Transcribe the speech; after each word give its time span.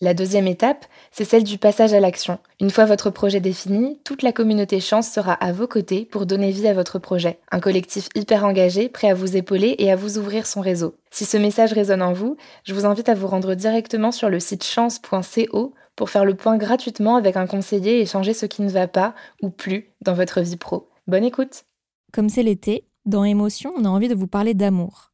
La 0.00 0.14
deuxième 0.14 0.46
étape, 0.46 0.86
c'est 1.10 1.24
celle 1.24 1.42
du 1.42 1.58
passage 1.58 1.92
à 1.92 1.98
l'action. 1.98 2.38
Une 2.60 2.70
fois 2.70 2.84
votre 2.84 3.10
projet 3.10 3.40
défini, 3.40 3.98
toute 4.04 4.22
la 4.22 4.30
communauté 4.30 4.78
Chance 4.78 5.10
sera 5.10 5.32
à 5.32 5.50
vos 5.50 5.66
côtés 5.66 6.04
pour 6.04 6.24
donner 6.24 6.52
vie 6.52 6.68
à 6.68 6.72
votre 6.72 7.00
projet. 7.00 7.40
Un 7.50 7.58
collectif 7.58 8.08
hyper 8.14 8.44
engagé, 8.44 8.88
prêt 8.88 9.10
à 9.10 9.14
vous 9.14 9.36
épauler 9.36 9.74
et 9.78 9.90
à 9.90 9.96
vous 9.96 10.16
ouvrir 10.16 10.46
son 10.46 10.60
réseau. 10.60 10.94
Si 11.10 11.24
ce 11.24 11.36
message 11.36 11.72
résonne 11.72 12.02
en 12.02 12.12
vous, 12.12 12.36
je 12.62 12.74
vous 12.74 12.86
invite 12.86 13.08
à 13.08 13.14
vous 13.14 13.26
rendre 13.26 13.56
directement 13.56 14.12
sur 14.12 14.30
le 14.30 14.38
site 14.38 14.62
chance.co 14.62 15.74
pour 15.96 16.10
faire 16.10 16.24
le 16.24 16.36
point 16.36 16.58
gratuitement 16.58 17.16
avec 17.16 17.36
un 17.36 17.48
conseiller 17.48 18.00
et 18.00 18.06
changer 18.06 18.34
ce 18.34 18.46
qui 18.46 18.62
ne 18.62 18.70
va 18.70 18.86
pas 18.86 19.16
ou 19.42 19.50
plus 19.50 19.90
dans 20.00 20.14
votre 20.14 20.40
vie 20.42 20.56
pro. 20.56 20.88
Bonne 21.08 21.24
écoute 21.24 21.64
Comme 22.12 22.28
c'est 22.28 22.44
l'été, 22.44 22.86
dans 23.04 23.24
Émotion, 23.24 23.72
on 23.76 23.84
a 23.84 23.88
envie 23.88 24.06
de 24.06 24.14
vous 24.14 24.28
parler 24.28 24.54
d'amour. 24.54 25.10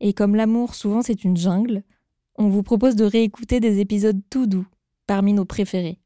Et 0.00 0.12
comme 0.12 0.36
l'amour 0.36 0.74
souvent 0.74 1.00
c'est 1.00 1.24
une 1.24 1.38
jungle, 1.38 1.84
on 2.38 2.48
vous 2.48 2.62
propose 2.62 2.96
de 2.96 3.04
réécouter 3.04 3.60
des 3.60 3.80
épisodes 3.80 4.20
tout 4.30 4.46
doux, 4.46 4.66
parmi 5.06 5.32
nos 5.32 5.44
préférés. 5.44 5.98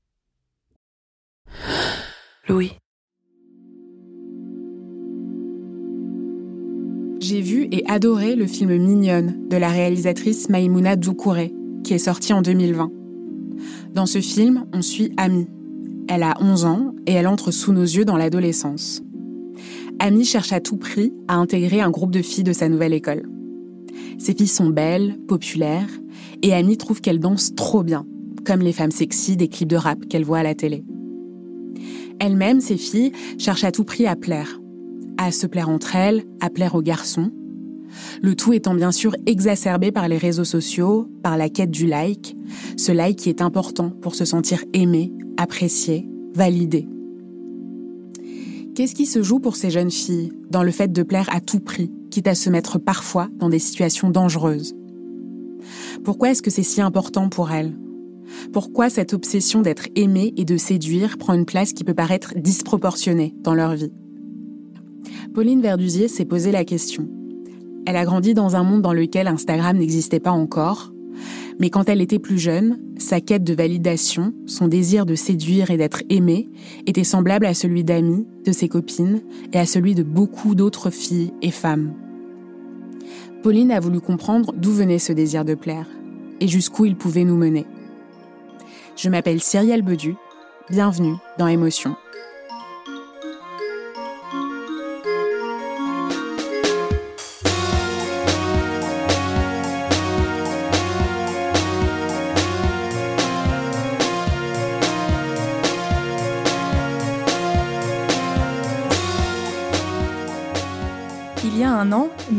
Louis. 2.49 2.73
J'ai 7.21 7.41
vu 7.41 7.69
et 7.71 7.85
adoré 7.87 8.35
le 8.35 8.47
film 8.47 8.77
Mignonne 8.77 9.49
de 9.49 9.57
la 9.57 9.69
réalisatrice 9.69 10.49
Maïmouna 10.49 10.97
Doucouré, 10.97 11.53
qui 11.85 11.95
est 11.95 11.99
sorti 11.99 12.33
en 12.33 12.43
2020. 12.43 12.91
Dans 13.93 14.07
ce 14.07 14.21
film, 14.21 14.67
on 14.73 14.83
suit 14.83 15.13
Amy. 15.17 15.47
Elle 16.09 16.23
a 16.23 16.35
11 16.41 16.65
ans 16.65 16.95
et 17.07 17.13
elle 17.13 17.29
entre 17.29 17.51
sous 17.51 17.73
nos 17.73 17.83
yeux 17.83 18.05
dans 18.05 18.17
l'adolescence. 18.17 19.03
Amy 19.99 20.25
cherche 20.25 20.53
à 20.53 20.61
tout 20.61 20.79
prix 20.79 21.13
à 21.29 21.35
intégrer 21.35 21.81
un 21.81 21.91
groupe 21.91 22.11
de 22.11 22.23
filles 22.23 22.45
de 22.45 22.53
sa 22.53 22.69
nouvelle 22.69 22.95
école. 22.95 23.29
Ces 24.19 24.35
filles 24.35 24.47
sont 24.47 24.71
belles, 24.71 25.19
populaires, 25.29 25.91
et 26.43 26.55
Amy 26.55 26.77
trouve 26.77 27.01
qu'elles 27.01 27.21
dansent 27.21 27.55
trop 27.55 27.83
bien, 27.83 28.07
comme 28.45 28.61
les 28.61 28.73
femmes 28.73 28.91
sexy 28.91 29.37
des 29.37 29.49
clips 29.49 29.69
de 29.69 29.77
rap 29.77 30.07
qu'elle 30.09 30.25
voit 30.25 30.39
à 30.39 30.43
la 30.43 30.55
télé. 30.55 30.85
Elle-même, 32.19 32.61
ces 32.61 32.77
filles, 32.77 33.13
cherchent 33.39 33.65
à 33.65 33.73
tout 33.73 33.85
prix 33.85 34.07
à 34.07 34.17
plaire. 34.17 34.61
À 35.19 35.33
se 35.33 35.47
plaire 35.47 35.69
entre 35.69 35.97
elles, 35.97 36.25
à 36.41 36.51
plaire 36.51 36.75
aux 36.75 36.83
garçons. 36.83 37.31
Le 38.23 38.35
tout 38.35 38.53
étant 38.53 38.75
bien 38.75 38.93
sûr 38.93 39.17
exacerbé 39.27 39.91
par 39.91 40.09
les 40.09 40.19
réseaux 40.19 40.45
sociaux, 40.45 41.09
par 41.23 41.37
la 41.37 41.49
quête 41.49 41.71
du 41.71 41.87
like, 41.87 42.37
ce 42.77 42.93
like 42.93 43.19
qui 43.19 43.29
est 43.29 43.43
important 43.43 43.91
pour 43.91 44.15
se 44.15 44.25
sentir 44.25 44.65
aimé, 44.73 45.13
apprécié, 45.37 46.09
validé. 46.35 46.87
Qu'est-ce 48.75 48.95
qui 48.95 49.07
se 49.07 49.23
joue 49.23 49.41
pour 49.41 49.57
ces 49.57 49.71
jeunes 49.71 49.91
filles 49.91 50.33
dans 50.51 50.63
le 50.63 50.71
fait 50.71 50.93
de 50.93 51.03
plaire 51.03 51.29
à 51.33 51.41
tout 51.41 51.61
prix, 51.61 51.91
quitte 52.11 52.29
à 52.29 52.35
se 52.35 52.49
mettre 52.49 52.79
parfois 52.79 53.29
dans 53.39 53.49
des 53.49 53.59
situations 53.59 54.11
dangereuses? 54.11 54.75
Pourquoi 56.05 56.31
est-ce 56.31 56.43
que 56.43 56.51
c'est 56.51 56.63
si 56.63 56.81
important 56.81 57.29
pour 57.29 57.51
elle? 57.51 57.77
Pourquoi 58.53 58.91
cette 58.91 59.13
obsession 59.13 59.63
d'être 59.63 59.89
aimée 59.97 60.33
et 60.37 60.45
de 60.45 60.57
séduire 60.57 61.19
prend 61.19 61.35
une 61.35 61.47
place 61.47 61.73
qui 61.73 61.85
peut 61.85 61.95
paraître 61.95 62.35
disproportionnée 62.37 63.35
dans 63.43 63.55
leur 63.55 63.75
vie? 63.75 63.93
Pauline 65.35 65.63
Verdusier 65.63 66.09
s'est 66.09 66.25
posé 66.25 66.53
la 66.53 66.65
question. 66.65 67.09
Elle 67.87 67.97
a 67.97 68.05
grandi 68.05 68.35
dans 68.35 68.57
un 68.57 68.63
monde 68.63 68.83
dans 68.83 68.93
lequel 68.93 69.27
Instagram 69.27 69.79
n'existait 69.79 70.21
pas 70.21 70.31
encore, 70.31 70.93
mais 71.59 71.71
quand 71.71 71.89
elle 71.89 72.01
était 72.01 72.19
plus 72.19 72.39
jeune, 72.39 72.79
sa 72.99 73.21
quête 73.21 73.45
de 73.45 73.55
validation, 73.55 74.33
son 74.47 74.69
désir 74.69 75.07
de 75.07 75.15
séduire 75.15 75.71
et 75.71 75.77
d'être 75.77 76.03
aimée, 76.09 76.49
était 76.87 77.05
semblable 77.05 77.47
à 77.47 77.55
celui 77.55 77.85
d'amis, 77.85 78.27
de 78.45 78.53
ses 78.53 78.69
copines 78.69 79.21
et 79.53 79.59
à 79.59 79.67
celui 79.67 79.95
de 79.95 80.03
beaucoup 80.03 80.55
d'autres 80.55 80.91
filles 80.91 81.33
et 81.43 81.51
femmes. 81.51 81.93
Pauline 83.43 83.73
a 83.73 83.81
voulu 83.81 84.01
comprendre 84.01 84.53
d'où 84.55 84.71
venait 84.71 84.99
ce 84.99 85.15
désir 85.15 85.47
de 85.47 85.55
plaire 85.55 85.87
et 86.41 86.49
jusqu'où 86.49 86.85
il 86.85 86.95
pouvait 86.95 87.25
nous 87.25 87.37
mener. 87.37 87.67
Je 88.97 89.09
m'appelle 89.09 89.41
Cyrielle 89.41 89.83
Bedu, 89.83 90.15
bienvenue 90.69 91.15
dans 91.39 91.47
Émotion. 91.47 91.97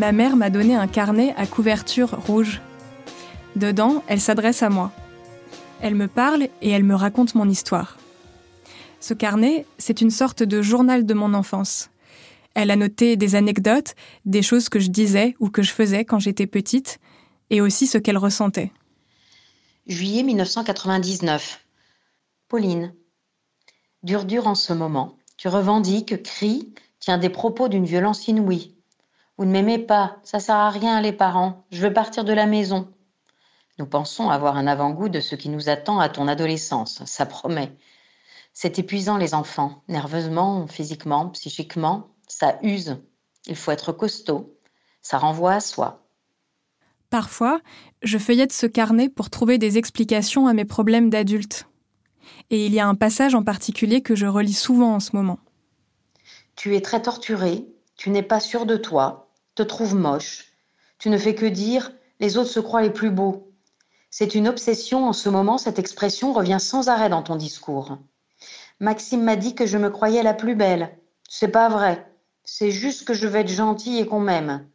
Ma 0.01 0.11
mère 0.11 0.35
m'a 0.35 0.49
donné 0.49 0.73
un 0.75 0.87
carnet 0.87 1.35
à 1.37 1.45
couverture 1.45 2.19
rouge. 2.25 2.59
Dedans, 3.55 4.03
elle 4.07 4.19
s'adresse 4.19 4.63
à 4.63 4.69
moi. 4.71 4.91
Elle 5.79 5.93
me 5.93 6.07
parle 6.07 6.47
et 6.63 6.71
elle 6.71 6.83
me 6.83 6.95
raconte 6.95 7.35
mon 7.35 7.47
histoire. 7.47 7.99
Ce 8.99 9.13
carnet, 9.13 9.67
c'est 9.77 10.01
une 10.01 10.09
sorte 10.09 10.41
de 10.41 10.63
journal 10.63 11.05
de 11.05 11.13
mon 11.13 11.35
enfance. 11.35 11.91
Elle 12.55 12.71
a 12.71 12.75
noté 12.75 13.15
des 13.15 13.35
anecdotes, 13.35 13.93
des 14.25 14.41
choses 14.41 14.69
que 14.69 14.79
je 14.79 14.89
disais 14.89 15.35
ou 15.39 15.51
que 15.51 15.61
je 15.61 15.71
faisais 15.71 16.03
quand 16.03 16.17
j'étais 16.17 16.47
petite, 16.47 16.97
et 17.51 17.61
aussi 17.61 17.85
ce 17.85 17.99
qu'elle 17.99 18.17
ressentait. 18.17 18.71
Juillet 19.85 20.23
1999. 20.23 21.63
Pauline. 22.47 22.95
Dur 24.01 24.25
dur 24.25 24.47
en 24.47 24.55
ce 24.55 24.73
moment. 24.73 25.15
Tu 25.37 25.47
revendiques, 25.47 26.23
cries, 26.23 26.73
tiens 26.99 27.19
des 27.19 27.29
propos 27.29 27.67
d'une 27.67 27.85
violence 27.85 28.27
inouïe. 28.27 28.80
Vous 29.41 29.47
ne 29.47 29.53
m'aimez 29.53 29.79
pas, 29.79 30.17
ça 30.21 30.39
sert 30.39 30.55
à 30.55 30.69
rien 30.69 31.01
les 31.01 31.13
parents, 31.13 31.65
je 31.71 31.81
veux 31.81 31.91
partir 31.91 32.23
de 32.23 32.31
la 32.31 32.45
maison. 32.45 32.93
Nous 33.79 33.87
pensons 33.87 34.29
avoir 34.29 34.55
un 34.55 34.67
avant-goût 34.67 35.09
de 35.09 35.19
ce 35.19 35.33
qui 35.33 35.49
nous 35.49 35.67
attend 35.67 35.99
à 35.99 36.09
ton 36.09 36.27
adolescence, 36.27 37.03
ça 37.05 37.25
promet. 37.25 37.75
C'est 38.53 38.77
épuisant 38.77 39.17
les 39.17 39.33
enfants, 39.33 39.81
nerveusement, 39.87 40.67
physiquement, 40.67 41.29
psychiquement, 41.29 42.09
ça 42.27 42.59
use. 42.61 42.97
Il 43.47 43.55
faut 43.55 43.71
être 43.71 43.91
costaud, 43.91 44.59
ça 45.01 45.17
renvoie 45.17 45.53
à 45.53 45.59
soi. 45.59 46.05
Parfois, 47.09 47.61
je 48.03 48.19
feuillette 48.19 48.53
ce 48.53 48.67
carnet 48.67 49.09
pour 49.09 49.31
trouver 49.31 49.57
des 49.57 49.79
explications 49.79 50.45
à 50.45 50.53
mes 50.53 50.65
problèmes 50.65 51.09
d'adulte. 51.09 51.65
Et 52.51 52.67
il 52.67 52.75
y 52.75 52.79
a 52.79 52.87
un 52.87 52.93
passage 52.93 53.33
en 53.33 53.41
particulier 53.41 54.03
que 54.03 54.13
je 54.13 54.27
relis 54.27 54.53
souvent 54.53 54.93
en 54.93 54.99
ce 54.99 55.15
moment. 55.15 55.39
Tu 56.55 56.75
es 56.75 56.81
très 56.81 57.01
torturé, 57.01 57.65
tu 57.95 58.11
n'es 58.11 58.21
pas 58.21 58.39
sûr 58.39 58.67
de 58.67 58.77
toi, 58.77 59.20
te 59.55 59.63
trouves 59.63 59.95
moche. 59.95 60.45
Tu 60.97 61.09
ne 61.09 61.17
fais 61.17 61.35
que 61.35 61.45
dire 61.45 61.91
les 62.19 62.37
autres 62.37 62.51
se 62.51 62.59
croient 62.59 62.83
les 62.83 62.91
plus 62.91 63.09
beaux. 63.09 63.51
C'est 64.09 64.35
une 64.35 64.47
obsession 64.47 65.07
en 65.07 65.13
ce 65.13 65.29
moment, 65.29 65.57
cette 65.57 65.79
expression 65.79 66.33
revient 66.33 66.59
sans 66.59 66.89
arrêt 66.89 67.09
dans 67.09 67.23
ton 67.23 67.35
discours. 67.35 67.97
Maxime 68.79 69.23
m'a 69.23 69.35
dit 69.35 69.55
que 69.55 69.65
je 69.65 69.77
me 69.77 69.89
croyais 69.89 70.21
la 70.21 70.33
plus 70.33 70.55
belle. 70.55 70.97
C'est 71.29 71.47
pas 71.47 71.69
vrai. 71.69 72.05
C'est 72.43 72.71
juste 72.71 73.05
que 73.05 73.13
je 73.13 73.27
veux 73.27 73.39
être 73.39 73.47
gentille 73.47 73.99
et 73.99 74.05
qu'on 74.05 74.19
m'aime. 74.19 74.67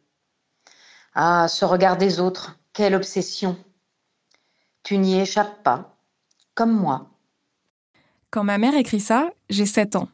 Ah, 1.13 1.47
ce 1.47 1.65
regard 1.65 1.97
des 1.97 2.19
autres, 2.19 2.57
quelle 2.73 2.95
obsession. 2.95 3.57
Tu 4.83 4.97
n'y 4.97 5.19
échappes 5.19 5.63
pas, 5.63 5.97
comme 6.55 6.71
moi. 6.71 7.09
Quand 8.29 8.43
ma 8.43 8.57
mère 8.57 8.75
écrit 8.75 8.99
ça, 8.99 9.31
j'ai 9.49 9.65
7 9.65 9.95
ans. 9.95 10.09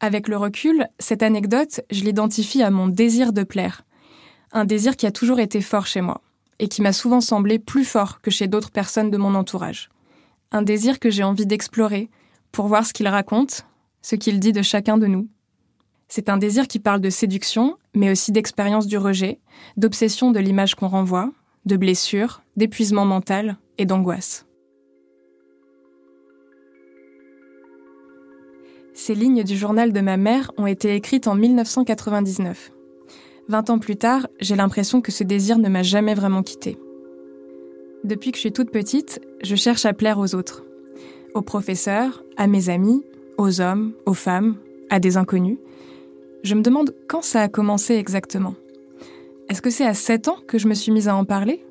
Avec 0.00 0.28
le 0.28 0.36
recul, 0.36 0.86
cette 0.98 1.22
anecdote, 1.22 1.80
je 1.90 2.04
l'identifie 2.04 2.62
à 2.62 2.70
mon 2.70 2.86
désir 2.86 3.32
de 3.32 3.44
plaire. 3.44 3.82
Un 4.52 4.64
désir 4.64 4.96
qui 4.96 5.06
a 5.06 5.10
toujours 5.10 5.40
été 5.40 5.60
fort 5.62 5.86
chez 5.86 6.00
moi 6.00 6.20
et 6.58 6.68
qui 6.68 6.82
m'a 6.82 6.92
souvent 6.92 7.20
semblé 7.20 7.58
plus 7.58 7.84
fort 7.84 8.20
que 8.20 8.30
chez 8.30 8.46
d'autres 8.46 8.70
personnes 8.70 9.10
de 9.10 9.16
mon 9.16 9.34
entourage. 9.34 9.90
Un 10.52 10.62
désir 10.62 10.98
que 10.98 11.10
j'ai 11.10 11.22
envie 11.22 11.46
d'explorer 11.46 12.10
pour 12.52 12.66
voir 12.66 12.86
ce 12.86 12.92
qu'il 12.92 13.08
raconte, 13.08 13.66
ce 14.02 14.16
qu'il 14.16 14.38
dit 14.38 14.52
de 14.52 14.62
chacun 14.62 14.98
de 14.98 15.06
nous. 15.06 15.28
C'est 16.08 16.28
un 16.28 16.36
désir 16.36 16.68
qui 16.68 16.78
parle 16.78 17.00
de 17.00 17.10
séduction, 17.10 17.76
mais 17.94 18.10
aussi 18.10 18.32
d'expérience 18.32 18.86
du 18.86 18.96
rejet, 18.96 19.40
d'obsession 19.76 20.30
de 20.30 20.38
l'image 20.38 20.74
qu'on 20.74 20.88
renvoie, 20.88 21.32
de 21.64 21.76
blessures, 21.76 22.42
d'épuisement 22.56 23.04
mental 23.04 23.56
et 23.76 23.86
d'angoisse. 23.86 24.45
Ces 28.98 29.14
lignes 29.14 29.44
du 29.44 29.58
journal 29.58 29.92
de 29.92 30.00
ma 30.00 30.16
mère 30.16 30.50
ont 30.56 30.66
été 30.66 30.94
écrites 30.94 31.28
en 31.28 31.34
1999. 31.34 32.72
Vingt 33.46 33.68
ans 33.68 33.78
plus 33.78 33.96
tard, 33.96 34.26
j'ai 34.40 34.56
l'impression 34.56 35.02
que 35.02 35.12
ce 35.12 35.22
désir 35.22 35.58
ne 35.58 35.68
m'a 35.68 35.82
jamais 35.82 36.14
vraiment 36.14 36.42
quitté. 36.42 36.78
Depuis 38.04 38.30
que 38.30 38.38
je 38.38 38.40
suis 38.40 38.52
toute 38.52 38.70
petite, 38.70 39.20
je 39.42 39.54
cherche 39.54 39.84
à 39.84 39.92
plaire 39.92 40.18
aux 40.18 40.34
autres. 40.34 40.64
Aux 41.34 41.42
professeurs, 41.42 42.24
à 42.38 42.46
mes 42.46 42.70
amis, 42.70 43.04
aux 43.36 43.60
hommes, 43.60 43.92
aux 44.06 44.14
femmes, 44.14 44.56
à 44.88 44.98
des 44.98 45.18
inconnus. 45.18 45.58
Je 46.42 46.54
me 46.54 46.62
demande 46.62 46.94
quand 47.06 47.22
ça 47.22 47.42
a 47.42 47.48
commencé 47.48 47.96
exactement. 47.96 48.54
Est-ce 49.50 49.60
que 49.60 49.70
c'est 49.70 49.84
à 49.84 49.92
7 49.92 50.28
ans 50.28 50.38
que 50.48 50.56
je 50.56 50.68
me 50.68 50.74
suis 50.74 50.90
mise 50.90 51.08
à 51.08 51.14
en 51.14 51.26
parler? 51.26 51.62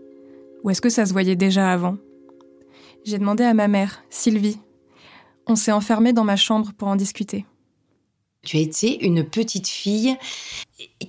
Ou 0.63 0.69
est-ce 0.69 0.81
que 0.81 0.89
ça 0.89 1.07
se 1.07 1.11
voyait 1.11 1.35
déjà 1.35 1.71
avant? 1.71 1.97
J'ai 3.03 3.17
demandé 3.17 3.43
à 3.43 3.55
ma 3.55 3.67
mère, 3.67 4.03
Sylvie. 4.11 4.59
On 5.47 5.55
s'est 5.55 5.71
enfermé 5.71 6.13
dans 6.13 6.23
ma 6.23 6.35
chambre 6.35 6.71
pour 6.77 6.87
en 6.87 6.95
discuter. 6.95 7.45
Tu 8.45 8.57
as 8.57 8.61
été 8.61 9.03
une 9.03 9.23
petite 9.23 9.67
fille 9.67 10.15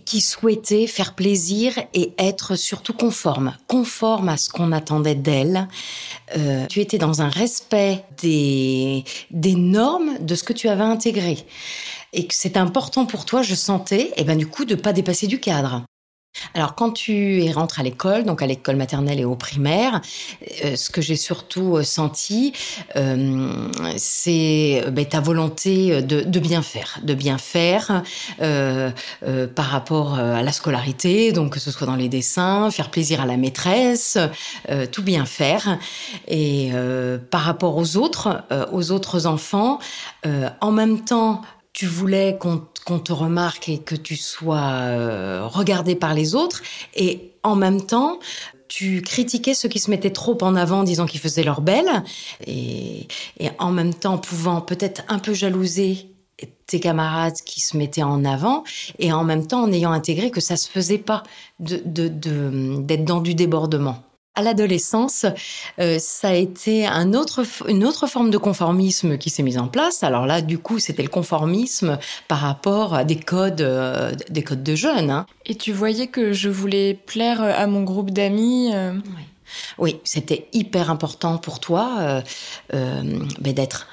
qui 0.06 0.22
souhaitait 0.22 0.86
faire 0.86 1.14
plaisir 1.14 1.74
et 1.92 2.14
être 2.18 2.56
surtout 2.56 2.94
conforme, 2.94 3.54
conforme 3.66 4.30
à 4.30 4.38
ce 4.38 4.48
qu'on 4.48 4.72
attendait 4.72 5.14
d'elle. 5.14 5.68
Euh, 6.36 6.64
tu 6.66 6.80
étais 6.80 6.96
dans 6.96 7.20
un 7.20 7.28
respect 7.28 8.04
des, 8.22 9.04
des 9.30 9.54
normes 9.54 10.18
de 10.20 10.34
ce 10.34 10.44
que 10.44 10.54
tu 10.54 10.68
avais 10.68 10.82
intégré. 10.82 11.36
Et 12.14 12.26
que 12.26 12.34
c'est 12.34 12.56
important 12.56 13.04
pour 13.04 13.26
toi, 13.26 13.42
je 13.42 13.54
sentais, 13.54 14.08
et 14.08 14.14
eh 14.18 14.24
ben 14.24 14.38
du 14.38 14.46
coup, 14.46 14.64
de 14.64 14.74
pas 14.74 14.94
dépasser 14.94 15.26
du 15.26 15.38
cadre. 15.38 15.84
Alors 16.54 16.74
quand 16.74 16.90
tu 16.90 17.44
rentres 17.54 17.80
à 17.80 17.82
l'école, 17.82 18.24
donc 18.24 18.42
à 18.42 18.46
l'école 18.46 18.76
maternelle 18.76 19.20
et 19.20 19.24
au 19.24 19.36
primaire, 19.36 20.00
euh, 20.64 20.76
ce 20.76 20.90
que 20.90 21.00
j'ai 21.00 21.16
surtout 21.16 21.76
euh, 21.76 21.82
senti, 21.82 22.52
euh, 22.96 23.68
c'est 23.96 24.84
ben, 24.90 25.04
ta 25.04 25.20
volonté 25.20 26.02
de, 26.02 26.40
bien 26.40 26.62
faire, 26.62 26.98
de 27.02 27.14
bien 27.14 27.38
faire 27.38 28.02
par 28.38 29.66
rapport 29.66 30.14
à 30.14 30.42
la 30.42 30.52
scolarité, 30.52 31.32
donc 31.32 31.54
que 31.54 31.60
ce 31.60 31.70
soit 31.70 31.86
dans 31.86 31.96
les 31.96 32.08
dessins, 32.08 32.70
faire 32.70 32.90
plaisir 32.90 33.20
à 33.20 33.26
la 33.26 33.36
maîtresse, 33.36 34.18
tout 34.92 35.02
bien 35.02 35.24
faire. 35.24 35.78
Et 36.28 36.70
par 37.30 37.42
rapport 37.42 37.76
aux 37.76 37.96
autres, 37.96 38.44
aux 38.72 38.90
autres 38.92 39.26
enfants, 39.26 39.78
en 40.60 40.72
même 40.72 41.04
temps 41.04 41.42
tu 41.76 41.84
voulais 41.84 42.38
qu'on 42.40 42.98
te 42.98 43.12
remarque 43.12 43.68
et 43.68 43.76
que 43.76 43.94
tu 43.94 44.16
sois 44.16 44.70
euh, 44.70 45.46
regardé 45.46 45.94
par 45.94 46.14
les 46.14 46.34
autres, 46.34 46.62
et 46.94 47.32
en 47.42 47.54
même 47.54 47.84
temps, 47.84 48.18
tu 48.66 49.02
critiquais 49.02 49.52
ceux 49.52 49.68
qui 49.68 49.78
se 49.78 49.90
mettaient 49.90 50.08
trop 50.08 50.38
en 50.40 50.56
avant, 50.56 50.84
disant 50.84 51.04
qu'ils 51.04 51.20
faisaient 51.20 51.44
leur 51.44 51.60
belle, 51.60 52.02
et, 52.46 53.06
en 53.58 53.72
même 53.72 53.92
temps 53.92 54.16
pouvant 54.16 54.62
peut-être 54.62 55.02
un 55.08 55.18
peu 55.18 55.34
jalouser 55.34 56.08
tes 56.66 56.80
camarades 56.80 57.36
qui 57.44 57.60
se 57.60 57.76
mettaient 57.76 58.02
en 58.02 58.24
avant, 58.24 58.64
et 58.98 59.12
en 59.12 59.22
même 59.22 59.46
temps 59.46 59.62
en 59.64 59.70
ayant 59.70 59.92
intégré 59.92 60.30
que 60.30 60.40
ça 60.40 60.56
se 60.56 60.70
faisait 60.70 60.96
pas 60.96 61.24
d'être 61.60 63.04
dans 63.04 63.20
du 63.20 63.34
débordement 63.34 64.02
à 64.36 64.42
l'adolescence, 64.42 65.26
euh, 65.80 65.98
ça 65.98 66.28
a 66.28 66.34
été 66.34 66.86
un 66.86 67.14
autre, 67.14 67.42
une 67.68 67.84
autre 67.84 68.06
forme 68.06 68.30
de 68.30 68.38
conformisme 68.38 69.18
qui 69.18 69.30
s'est 69.30 69.42
mise 69.42 69.58
en 69.58 69.66
place. 69.66 70.02
Alors 70.02 70.26
là, 70.26 70.42
du 70.42 70.58
coup, 70.58 70.78
c'était 70.78 71.02
le 71.02 71.08
conformisme 71.08 71.98
par 72.28 72.38
rapport 72.38 72.94
à 72.94 73.04
des 73.04 73.16
codes, 73.16 73.62
euh, 73.62 74.12
des 74.28 74.44
codes 74.44 74.62
de 74.62 74.74
jeunes. 74.74 75.10
Hein. 75.10 75.26
Et 75.46 75.54
tu 75.54 75.72
voyais 75.72 76.06
que 76.06 76.32
je 76.32 76.50
voulais 76.50 76.94
plaire 76.94 77.40
à 77.40 77.66
mon 77.66 77.82
groupe 77.82 78.10
d'amis. 78.10 78.70
Euh? 78.74 78.92
Oui, 78.92 79.22
oui 79.78 80.00
c'était 80.04 80.48
hyper 80.52 80.90
important 80.90 81.38
pour 81.38 81.60
toi 81.60 82.22
ben 82.70 83.28
d'être 83.40 83.86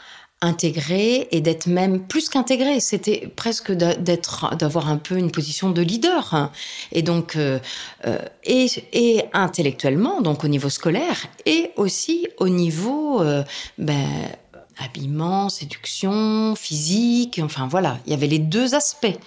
intégré 0.44 1.30
et 1.32 1.40
d'être 1.40 1.68
même 1.68 2.02
plus 2.06 2.28
qu'intégré. 2.30 2.80
C'était 2.82 3.32
presque 3.36 3.72
d'être, 3.72 4.56
d'avoir 4.58 4.90
un 4.90 4.98
peu 4.98 5.18
une 5.18 5.32
position 5.32 5.72
de 5.72 5.82
leader. 5.82 6.52
Et 6.92 7.02
donc, 7.02 7.38
euh, 7.38 7.60
euh, 8.06 8.20
et, 8.44 8.68
et, 8.92 9.24
intellectuellement, 9.32 10.22
donc 10.22 10.44
au 10.44 10.50
niveau 10.50 10.70
scolaire, 10.70 11.28
et 11.46 11.72
aussi 11.78 12.28
au 12.38 12.50
niveau 12.50 13.22
euh, 13.22 13.44
ben, 13.78 14.06
habillement, 14.78 15.48
séduction, 15.48 16.56
physique. 16.56 17.40
Enfin 17.42 17.68
voilà, 17.68 17.98
il 18.06 18.12
y 18.12 18.14
avait 18.14 18.28
les 18.28 18.40
deux 18.40 18.76
aspects. 18.76 19.18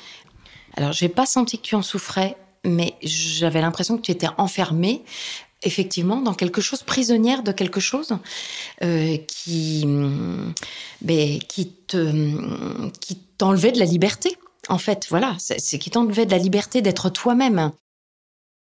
Alors, 0.76 0.92
j'ai 0.92 1.08
pas 1.08 1.24
senti 1.24 1.56
que 1.56 1.62
tu 1.62 1.74
en 1.74 1.82
souffrais, 1.82 2.36
mais 2.62 2.94
j'avais 3.02 3.62
l'impression 3.62 3.96
que 3.96 4.02
tu 4.02 4.12
étais 4.12 4.28
enfermée 4.36 5.02
effectivement 5.66 6.20
dans 6.20 6.34
quelque 6.34 6.60
chose, 6.60 6.82
prisonnière 6.82 7.42
de 7.42 7.52
quelque 7.52 7.80
chose 7.80 8.16
euh, 8.82 9.16
qui, 9.26 9.84
ben, 11.02 11.38
qui 11.40 11.72
te, 11.86 12.88
qui 13.00 13.16
t'enlevait 13.38 13.72
de 13.72 13.78
la 13.78 13.84
liberté. 13.84 14.36
En 14.68 14.78
fait, 14.78 15.06
voilà, 15.10 15.36
c'est 15.38 15.78
qui 15.78 15.90
t'enlevait 15.90 16.26
de 16.26 16.30
la 16.30 16.38
liberté 16.38 16.82
d'être 16.82 17.10
toi-même. 17.10 17.72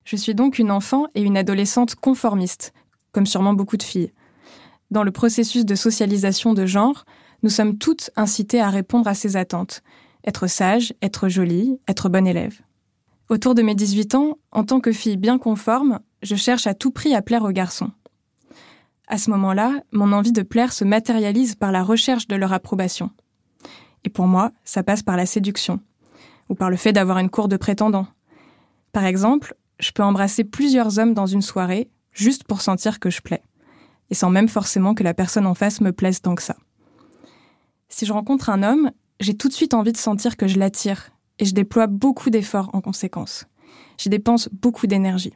Je 0.04 0.16
suis 0.16 0.34
donc 0.34 0.58
une 0.58 0.70
enfant 0.70 1.06
et 1.14 1.22
une 1.22 1.37
adolescente 1.37 1.94
conformiste, 1.94 2.72
comme 3.12 3.26
sûrement 3.26 3.54
beaucoup 3.54 3.76
de 3.76 3.82
filles. 3.82 4.12
Dans 4.90 5.04
le 5.04 5.12
processus 5.12 5.64
de 5.64 5.75
socialisation 5.75 6.54
de 6.54 6.66
genre, 6.66 7.04
nous 7.42 7.50
sommes 7.50 7.78
toutes 7.78 8.11
incitées 8.16 8.61
à 8.61 8.71
répondre 8.71 9.09
à 9.09 9.14
ces 9.14 9.37
attentes. 9.37 9.82
Être 10.26 10.47
sage, 10.47 10.94
être 11.02 11.28
jolie, 11.28 11.78
être 11.88 12.09
bonne 12.09 12.26
élève. 12.26 12.61
Autour 13.32 13.54
de 13.54 13.62
mes 13.62 13.74
18 13.74 14.14
ans, 14.14 14.36
en 14.50 14.62
tant 14.62 14.78
que 14.78 14.92
fille 14.92 15.16
bien 15.16 15.38
conforme, 15.38 16.00
je 16.20 16.36
cherche 16.36 16.66
à 16.66 16.74
tout 16.74 16.90
prix 16.90 17.14
à 17.14 17.22
plaire 17.22 17.44
aux 17.44 17.50
garçons. 17.50 17.90
À 19.08 19.16
ce 19.16 19.30
moment-là, 19.30 19.80
mon 19.90 20.12
envie 20.12 20.32
de 20.32 20.42
plaire 20.42 20.70
se 20.70 20.84
matérialise 20.84 21.54
par 21.54 21.72
la 21.72 21.82
recherche 21.82 22.28
de 22.28 22.36
leur 22.36 22.52
approbation. 22.52 23.10
Et 24.04 24.10
pour 24.10 24.26
moi, 24.26 24.52
ça 24.64 24.82
passe 24.82 25.02
par 25.02 25.16
la 25.16 25.24
séduction, 25.24 25.80
ou 26.50 26.54
par 26.54 26.68
le 26.68 26.76
fait 26.76 26.92
d'avoir 26.92 27.16
une 27.16 27.30
cour 27.30 27.48
de 27.48 27.56
prétendants. 27.56 28.06
Par 28.92 29.06
exemple, 29.06 29.54
je 29.80 29.92
peux 29.92 30.02
embrasser 30.02 30.44
plusieurs 30.44 30.98
hommes 30.98 31.14
dans 31.14 31.24
une 31.24 31.40
soirée, 31.40 31.88
juste 32.12 32.44
pour 32.44 32.60
sentir 32.60 33.00
que 33.00 33.08
je 33.08 33.22
plais, 33.22 33.42
et 34.10 34.14
sans 34.14 34.28
même 34.28 34.48
forcément 34.50 34.92
que 34.92 35.04
la 35.04 35.14
personne 35.14 35.46
en 35.46 35.54
face 35.54 35.80
me 35.80 35.92
plaise 35.92 36.20
tant 36.20 36.34
que 36.34 36.42
ça. 36.42 36.58
Si 37.88 38.04
je 38.04 38.12
rencontre 38.12 38.50
un 38.50 38.62
homme, 38.62 38.90
j'ai 39.20 39.38
tout 39.38 39.48
de 39.48 39.54
suite 39.54 39.72
envie 39.72 39.92
de 39.92 39.96
sentir 39.96 40.36
que 40.36 40.46
je 40.46 40.58
l'attire 40.58 41.12
et 41.42 41.44
je 41.44 41.54
déploie 41.54 41.88
beaucoup 41.88 42.30
d'efforts 42.30 42.70
en 42.72 42.80
conséquence. 42.80 43.46
J'y 43.99 44.08
dépense 44.08 44.49
beaucoup 44.52 44.87
d'énergie. 44.87 45.32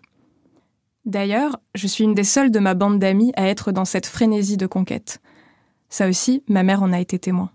D'ailleurs, 1.05 1.59
je 1.75 1.89
suis 1.89 2.05
une 2.05 2.15
des 2.15 2.23
seules 2.23 2.53
de 2.53 2.61
ma 2.61 2.75
bande 2.75 3.01
d'amis 3.01 3.33
à 3.35 3.49
être 3.49 3.73
dans 3.73 3.85
cette 3.85 4.07
frénésie 4.07 4.57
de 4.57 4.69
conquête. 4.69 5.21
Ça 5.89 6.09
aussi, 6.09 6.45
ma 6.49 6.63
mère 6.63 6.85
en 6.85 6.93
a 6.93 7.01
été 7.01 7.19
témoin. 7.19 7.51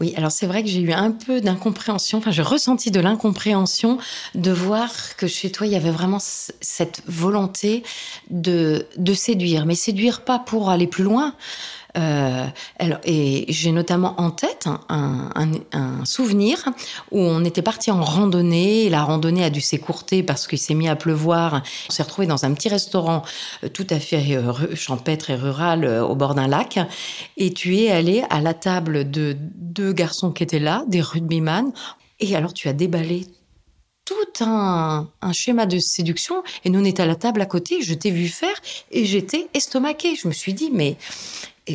Oui, 0.00 0.14
alors 0.16 0.30
c'est 0.30 0.46
vrai 0.46 0.62
que 0.62 0.68
j'ai 0.68 0.80
eu 0.80 0.92
un 0.92 1.10
peu 1.10 1.40
d'incompréhension, 1.40 2.18
enfin 2.18 2.30
j'ai 2.30 2.42
ressenti 2.42 2.90
de 2.90 3.00
l'incompréhension 3.00 3.98
de 4.34 4.50
voir 4.52 5.16
que 5.16 5.26
chez 5.26 5.50
toi 5.50 5.66
il 5.66 5.72
y 5.72 5.76
avait 5.76 5.90
vraiment 5.90 6.18
cette 6.20 7.02
volonté 7.06 7.82
de, 8.30 8.86
de 8.98 9.14
séduire, 9.14 9.64
mais 9.64 9.74
séduire 9.74 10.24
pas 10.24 10.38
pour 10.38 10.68
aller 10.68 10.86
plus 10.86 11.04
loin, 11.04 11.34
euh, 11.96 12.46
et 13.04 13.46
j'ai 13.48 13.72
notamment 13.72 14.14
en 14.20 14.30
tête 14.30 14.66
un, 14.88 15.30
un, 15.34 15.52
un, 15.72 16.04
souvenir 16.04 16.68
où 17.10 17.20
on 17.20 17.44
était 17.44 17.62
parti 17.62 17.90
en 17.90 18.02
randonnée. 18.02 18.88
la 18.88 19.02
randonnée 19.02 19.44
a 19.44 19.50
dû 19.50 19.60
s'écourter 19.60 20.22
parce 20.22 20.46
qu'il 20.46 20.58
s'est 20.58 20.74
mis 20.74 20.88
à 20.88 20.96
pleuvoir. 20.96 21.62
On 21.88 21.92
s'est 21.92 22.02
retrouvé 22.02 22.26
dans 22.26 22.44
un 22.44 22.52
petit 22.54 22.68
restaurant 22.68 23.22
euh, 23.64 23.68
tout 23.68 23.86
à 23.90 23.98
fait 23.98 24.36
euh, 24.36 24.74
champêtre 24.74 25.30
et 25.30 25.36
rural 25.36 25.86
au 25.86 26.14
bord 26.14 26.34
d'un 26.34 26.48
lac. 26.48 26.78
Et 27.36 27.52
tu 27.52 27.76
es 27.78 27.90
allé 27.90 28.24
à 28.30 28.40
la 28.40 28.54
table 28.54 29.10
de 29.10 29.36
deux 29.40 29.92
garçons 29.92 30.32
qui 30.32 30.42
étaient 30.42 30.58
là, 30.58 30.84
des 30.88 31.00
rugbyman. 31.00 31.72
Et 32.20 32.34
alors 32.36 32.52
tu 32.52 32.68
as 32.68 32.72
déballé 32.72 33.26
tout 34.06 34.44
un, 34.44 35.08
schéma 35.32 35.66
de 35.66 35.78
séduction. 35.78 36.42
Et 36.64 36.70
nous, 36.70 36.80
on 36.80 36.84
était 36.84 37.02
à 37.02 37.06
la 37.06 37.16
table 37.16 37.42
à 37.42 37.46
côté, 37.46 37.82
je 37.82 37.92
t'ai 37.92 38.10
vu 38.10 38.28
faire 38.28 38.56
et 38.90 39.04
j'étais 39.04 39.48
estomaquée. 39.52 40.14
Je 40.14 40.28
me 40.28 40.32
suis 40.32 40.54
dit, 40.54 40.70
mais 40.72 40.96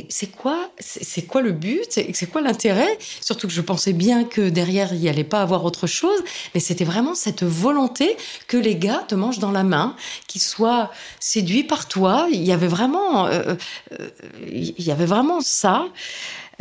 c'est 0.09 0.31
quoi, 0.31 0.69
c'est 0.79 1.23
quoi 1.23 1.41
le 1.41 1.51
but, 1.51 1.99
c'est 2.13 2.25
quoi 2.27 2.41
l'intérêt? 2.41 2.97
Surtout 3.19 3.47
que 3.47 3.53
je 3.53 3.61
pensais 3.61 3.93
bien 3.93 4.23
que 4.23 4.49
derrière 4.49 4.93
il 4.93 5.01
n'y 5.01 5.09
allait 5.09 5.23
pas 5.25 5.41
avoir 5.41 5.65
autre 5.65 5.85
chose, 5.85 6.23
mais 6.53 6.61
c'était 6.61 6.85
vraiment 6.85 7.13
cette 7.13 7.43
volonté 7.43 8.15
que 8.47 8.57
les 8.57 8.75
gars 8.75 9.03
te 9.07 9.15
mangent 9.15 9.39
dans 9.39 9.51
la 9.51 9.63
main, 9.63 9.95
qu'ils 10.27 10.41
soient 10.41 10.91
séduits 11.19 11.63
par 11.63 11.87
toi. 11.87 12.27
Il 12.31 12.43
y 12.43 12.53
avait 12.53 12.67
vraiment, 12.67 13.27
euh, 13.27 13.55
euh, 13.99 14.09
il 14.49 14.83
y 14.83 14.91
avait 14.91 15.05
vraiment 15.05 15.41
ça. 15.41 15.85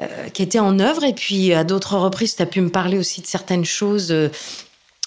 Euh, 0.00 0.30
qui 0.30 0.42
était 0.42 0.60
en 0.60 0.78
œuvre 0.78 1.04
et 1.04 1.12
puis 1.12 1.52
à 1.52 1.62
d'autres 1.62 1.98
reprises 1.98 2.34
tu 2.34 2.40
as 2.40 2.46
pu 2.46 2.62
me 2.62 2.70
parler 2.70 2.96
aussi 2.96 3.20
de 3.20 3.26
certaines 3.26 3.66
choses 3.66 4.14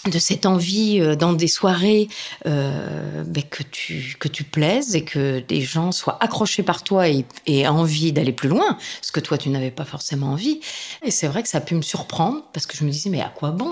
de 0.05 0.19
cette 0.19 0.45
envie 0.45 0.99
euh, 0.99 1.15
dans 1.15 1.33
des 1.33 1.47
soirées 1.47 2.07
euh, 2.45 3.23
que 3.49 3.63
tu 3.63 4.15
que 4.19 4.27
tu 4.27 4.43
plaises 4.43 4.95
et 4.95 5.03
que 5.03 5.39
des 5.39 5.61
gens 5.61 5.91
soient 5.91 6.17
accrochés 6.21 6.63
par 6.63 6.83
toi 6.83 7.07
et, 7.07 7.25
et 7.45 7.67
envie 7.67 8.11
d'aller 8.11 8.33
plus 8.33 8.49
loin, 8.49 8.77
ce 9.01 9.11
que 9.11 9.19
toi 9.19 9.37
tu 9.37 9.49
n'avais 9.49 9.71
pas 9.71 9.85
forcément 9.85 10.27
envie. 10.27 10.59
Et 11.03 11.11
c'est 11.11 11.27
vrai 11.27 11.43
que 11.43 11.49
ça 11.49 11.59
a 11.59 11.61
pu 11.61 11.75
me 11.75 11.81
surprendre 11.81 12.43
parce 12.53 12.65
que 12.65 12.77
je 12.77 12.83
me 12.83 12.89
disais 12.89 13.09
mais 13.09 13.21
à 13.21 13.29
quoi 13.29 13.51
bon? 13.51 13.69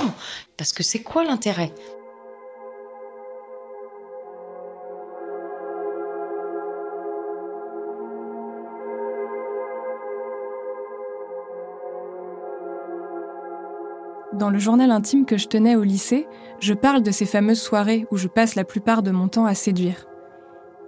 Parce 0.58 0.74
que 0.74 0.84
c'est 0.84 1.02
quoi 1.02 1.24
l'intérêt? 1.24 1.74
Dans 14.42 14.50
le 14.50 14.58
journal 14.58 14.90
intime 14.90 15.28
que 15.28 15.38
je 15.38 15.48
tenais 15.48 15.76
au 15.76 15.84
lycée, 15.84 16.28
je 16.60 16.74
parle 16.74 17.04
de 17.04 17.12
ces 17.12 17.28
fameuses 17.28 17.62
soirées 17.62 18.08
où 18.10 18.18
je 18.18 18.28
passe 18.28 18.56
la 18.56 18.64
plupart 18.64 19.04
de 19.04 19.12
mon 19.12 19.28
temps 19.28 19.46
à 19.46 19.54
séduire. 19.54 20.08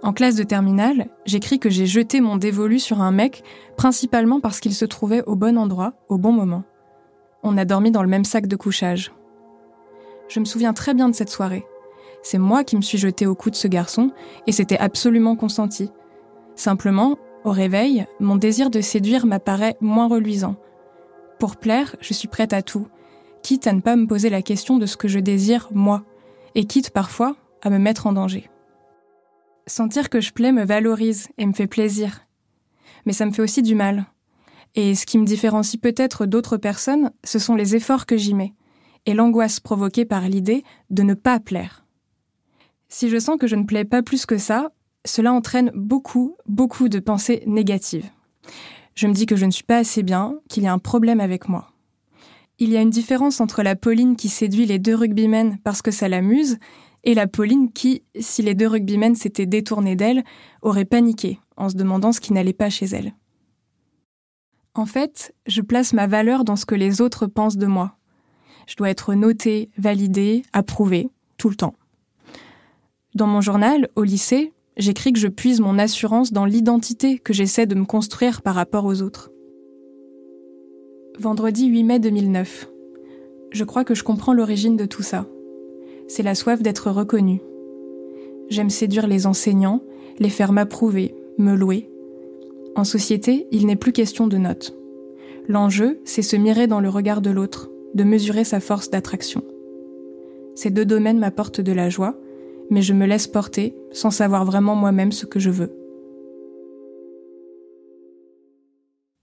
En 0.02 0.12
classe 0.12 0.34
de 0.34 0.42
terminale, 0.42 1.06
j'écris 1.24 1.60
que 1.60 1.70
j'ai 1.70 1.86
jeté 1.86 2.20
mon 2.20 2.36
dévolu 2.36 2.80
sur 2.80 3.00
un 3.00 3.12
mec, 3.12 3.44
principalement 3.76 4.40
parce 4.40 4.58
qu'il 4.58 4.74
se 4.74 4.84
trouvait 4.84 5.22
au 5.26 5.36
bon 5.36 5.56
endroit, 5.56 5.92
au 6.08 6.18
bon 6.18 6.32
moment. 6.32 6.64
On 7.44 7.56
a 7.56 7.64
dormi 7.64 7.92
dans 7.92 8.02
le 8.02 8.08
même 8.08 8.24
sac 8.24 8.48
de 8.48 8.56
couchage. 8.56 9.12
Je 10.26 10.40
me 10.40 10.46
souviens 10.46 10.72
très 10.72 10.92
bien 10.92 11.08
de 11.08 11.14
cette 11.14 11.30
soirée. 11.30 11.64
C'est 12.24 12.38
moi 12.38 12.64
qui 12.64 12.74
me 12.74 12.82
suis 12.82 12.98
jeté 12.98 13.24
au 13.24 13.36
cou 13.36 13.50
de 13.50 13.54
ce 13.54 13.68
garçon, 13.68 14.10
et 14.48 14.52
c'était 14.52 14.78
absolument 14.78 15.36
consenti. 15.36 15.92
Simplement, 16.56 17.18
au 17.44 17.52
réveil, 17.52 18.04
mon 18.18 18.34
désir 18.34 18.68
de 18.68 18.80
séduire 18.80 19.26
m'apparaît 19.26 19.76
moins 19.80 20.08
reluisant. 20.08 20.56
Pour 21.38 21.54
plaire, 21.54 21.94
je 22.00 22.14
suis 22.14 22.26
prête 22.26 22.52
à 22.52 22.60
tout, 22.62 22.88
quitte 23.44 23.66
à 23.66 23.74
ne 23.74 23.82
pas 23.82 23.94
me 23.94 24.06
poser 24.06 24.30
la 24.30 24.40
question 24.40 24.78
de 24.78 24.86
ce 24.86 24.96
que 24.96 25.06
je 25.06 25.18
désire 25.20 25.68
moi, 25.72 26.02
et 26.54 26.64
quitte 26.64 26.90
parfois 26.90 27.36
à 27.62 27.68
me 27.68 27.78
mettre 27.78 28.06
en 28.06 28.14
danger. 28.14 28.48
Sentir 29.66 30.08
que 30.08 30.20
je 30.20 30.32
plais 30.32 30.50
me 30.50 30.64
valorise 30.64 31.28
et 31.36 31.44
me 31.44 31.52
fait 31.52 31.66
plaisir. 31.66 32.26
Mais 33.04 33.12
ça 33.12 33.26
me 33.26 33.32
fait 33.32 33.42
aussi 33.42 33.60
du 33.60 33.74
mal. 33.74 34.06
Et 34.74 34.94
ce 34.94 35.04
qui 35.04 35.18
me 35.18 35.26
différencie 35.26 35.80
peut-être 35.80 36.24
d'autres 36.24 36.56
personnes, 36.56 37.12
ce 37.22 37.38
sont 37.38 37.54
les 37.54 37.76
efforts 37.76 38.06
que 38.06 38.16
j'y 38.16 38.32
mets, 38.32 38.54
et 39.04 39.12
l'angoisse 39.12 39.60
provoquée 39.60 40.06
par 40.06 40.22
l'idée 40.22 40.64
de 40.88 41.02
ne 41.02 41.14
pas 41.14 41.38
plaire. 41.38 41.84
Si 42.88 43.10
je 43.10 43.18
sens 43.18 43.36
que 43.38 43.46
je 43.46 43.56
ne 43.56 43.64
plais 43.64 43.84
pas 43.84 44.02
plus 44.02 44.24
que 44.24 44.38
ça, 44.38 44.72
cela 45.04 45.34
entraîne 45.34 45.70
beaucoup, 45.74 46.36
beaucoup 46.46 46.88
de 46.88 46.98
pensées 46.98 47.42
négatives. 47.46 48.08
Je 48.94 49.06
me 49.06 49.12
dis 49.12 49.26
que 49.26 49.36
je 49.36 49.44
ne 49.44 49.50
suis 49.50 49.64
pas 49.64 49.78
assez 49.78 50.02
bien, 50.02 50.38
qu'il 50.48 50.62
y 50.62 50.66
a 50.66 50.72
un 50.72 50.78
problème 50.78 51.20
avec 51.20 51.46
moi. 51.48 51.73
Il 52.58 52.70
y 52.70 52.76
a 52.76 52.80
une 52.80 52.90
différence 52.90 53.40
entre 53.40 53.62
la 53.62 53.74
Pauline 53.74 54.14
qui 54.14 54.28
séduit 54.28 54.66
les 54.66 54.78
deux 54.78 54.94
rugbymen 54.94 55.58
parce 55.64 55.82
que 55.82 55.90
ça 55.90 56.08
l'amuse 56.08 56.58
et 57.02 57.14
la 57.14 57.26
Pauline 57.26 57.72
qui, 57.72 58.02
si 58.18 58.42
les 58.42 58.54
deux 58.54 58.68
rugbymen 58.68 59.16
s'étaient 59.16 59.46
détournés 59.46 59.96
d'elle, 59.96 60.24
aurait 60.62 60.84
paniqué 60.84 61.40
en 61.56 61.68
se 61.68 61.74
demandant 61.74 62.12
ce 62.12 62.20
qui 62.20 62.32
n'allait 62.32 62.52
pas 62.52 62.70
chez 62.70 62.86
elle. 62.86 63.14
En 64.74 64.86
fait, 64.86 65.34
je 65.46 65.62
place 65.62 65.92
ma 65.92 66.06
valeur 66.06 66.44
dans 66.44 66.56
ce 66.56 66.66
que 66.66 66.74
les 66.74 67.00
autres 67.00 67.26
pensent 67.26 67.56
de 67.56 67.66
moi. 67.66 67.96
Je 68.66 68.76
dois 68.76 68.90
être 68.90 69.14
notée, 69.14 69.70
validée, 69.76 70.42
approuvée, 70.52 71.10
tout 71.36 71.48
le 71.48 71.56
temps. 71.56 71.74
Dans 73.14 73.26
mon 73.26 73.40
journal, 73.40 73.88
au 73.94 74.02
lycée, 74.02 74.52
j'écris 74.76 75.12
que 75.12 75.20
je 75.20 75.28
puise 75.28 75.60
mon 75.60 75.78
assurance 75.78 76.32
dans 76.32 76.44
l'identité 76.44 77.18
que 77.18 77.32
j'essaie 77.32 77.66
de 77.66 77.74
me 77.74 77.84
construire 77.84 78.42
par 78.42 78.54
rapport 78.54 78.84
aux 78.84 79.02
autres. 79.02 79.30
Vendredi 81.16 81.66
8 81.66 81.84
mai 81.84 81.98
2009. 82.00 82.68
Je 83.52 83.62
crois 83.62 83.84
que 83.84 83.94
je 83.94 84.02
comprends 84.02 84.32
l'origine 84.32 84.76
de 84.76 84.84
tout 84.84 85.04
ça. 85.04 85.26
C'est 86.08 86.24
la 86.24 86.34
soif 86.34 86.60
d'être 86.60 86.90
reconnu. 86.90 87.40
J'aime 88.48 88.68
séduire 88.68 89.06
les 89.06 89.28
enseignants, 89.28 89.80
les 90.18 90.28
faire 90.28 90.50
m'approuver, 90.50 91.14
me 91.38 91.54
louer. 91.54 91.88
En 92.74 92.82
société, 92.82 93.46
il 93.52 93.64
n'est 93.66 93.76
plus 93.76 93.92
question 93.92 94.26
de 94.26 94.38
notes. 94.38 94.76
L'enjeu, 95.46 96.00
c'est 96.02 96.20
se 96.20 96.34
mirer 96.34 96.66
dans 96.66 96.80
le 96.80 96.88
regard 96.88 97.20
de 97.20 97.30
l'autre, 97.30 97.70
de 97.94 98.02
mesurer 98.02 98.42
sa 98.42 98.58
force 98.58 98.90
d'attraction. 98.90 99.44
Ces 100.56 100.70
deux 100.70 100.84
domaines 100.84 101.20
m'apportent 101.20 101.60
de 101.60 101.72
la 101.72 101.90
joie, 101.90 102.18
mais 102.70 102.82
je 102.82 102.92
me 102.92 103.06
laisse 103.06 103.28
porter 103.28 103.76
sans 103.92 104.10
savoir 104.10 104.44
vraiment 104.44 104.74
moi-même 104.74 105.12
ce 105.12 105.26
que 105.26 105.38
je 105.38 105.50
veux. 105.50 105.70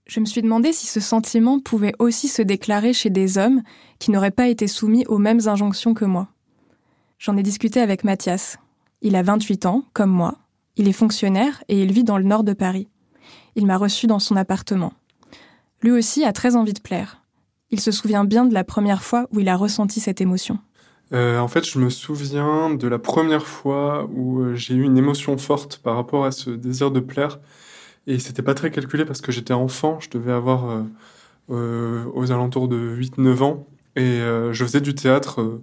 Je 0.06 0.20
me 0.20 0.24
suis 0.24 0.42
demandé 0.42 0.72
si 0.72 0.86
ce 0.86 1.00
sentiment 1.00 1.60
pouvait 1.60 1.94
aussi 1.98 2.28
se 2.28 2.42
déclarer 2.42 2.92
chez 2.92 3.10
des 3.10 3.38
hommes 3.38 3.62
qui 3.98 4.10
n'auraient 4.10 4.30
pas 4.30 4.48
été 4.48 4.66
soumis 4.66 5.06
aux 5.06 5.18
mêmes 5.18 5.46
injonctions 5.46 5.94
que 5.94 6.04
moi. 6.04 6.28
J'en 7.18 7.36
ai 7.36 7.42
discuté 7.42 7.80
avec 7.80 8.02
Mathias. 8.02 8.58
Il 9.00 9.14
a 9.14 9.22
28 9.22 9.66
ans, 9.66 9.84
comme 9.92 10.10
moi. 10.10 10.38
Il 10.76 10.88
est 10.88 10.92
fonctionnaire 10.92 11.62
et 11.68 11.82
il 11.82 11.92
vit 11.92 12.04
dans 12.04 12.18
le 12.18 12.24
nord 12.24 12.42
de 12.42 12.52
Paris. 12.52 12.88
Il 13.54 13.66
m'a 13.66 13.76
reçu 13.76 14.06
dans 14.06 14.18
son 14.18 14.36
appartement. 14.36 14.92
Lui 15.82 15.92
aussi 15.92 16.24
a 16.24 16.32
très 16.32 16.56
envie 16.56 16.72
de 16.72 16.80
plaire. 16.80 17.22
Il 17.70 17.80
se 17.80 17.90
souvient 17.90 18.24
bien 18.24 18.44
de 18.44 18.54
la 18.54 18.64
première 18.64 19.02
fois 19.02 19.28
où 19.32 19.40
il 19.40 19.48
a 19.48 19.56
ressenti 19.56 20.00
cette 20.00 20.20
émotion. 20.20 20.58
Euh, 21.12 21.38
en 21.38 21.48
fait, 21.48 21.64
je 21.64 21.78
me 21.78 21.90
souviens 21.90 22.70
de 22.74 22.88
la 22.88 22.98
première 22.98 23.46
fois 23.46 24.08
où 24.14 24.40
euh, 24.40 24.54
j'ai 24.54 24.74
eu 24.74 24.82
une 24.82 24.96
émotion 24.96 25.36
forte 25.36 25.78
par 25.78 25.96
rapport 25.96 26.24
à 26.24 26.30
ce 26.30 26.50
désir 26.50 26.90
de 26.90 27.00
plaire. 27.00 27.38
Et 28.06 28.18
c'était 28.18 28.42
pas 28.42 28.54
très 28.54 28.70
calculé 28.70 29.04
parce 29.04 29.20
que 29.20 29.32
j'étais 29.32 29.52
enfant, 29.52 30.00
je 30.00 30.10
devais 30.10 30.32
avoir 30.32 30.70
euh, 30.70 30.82
euh, 31.50 32.04
aux 32.14 32.32
alentours 32.32 32.68
de 32.68 32.76
8-9 32.76 33.42
ans. 33.42 33.66
Et 33.96 34.02
euh, 34.02 34.52
je 34.52 34.64
faisais 34.64 34.80
du 34.80 34.94
théâtre 34.94 35.60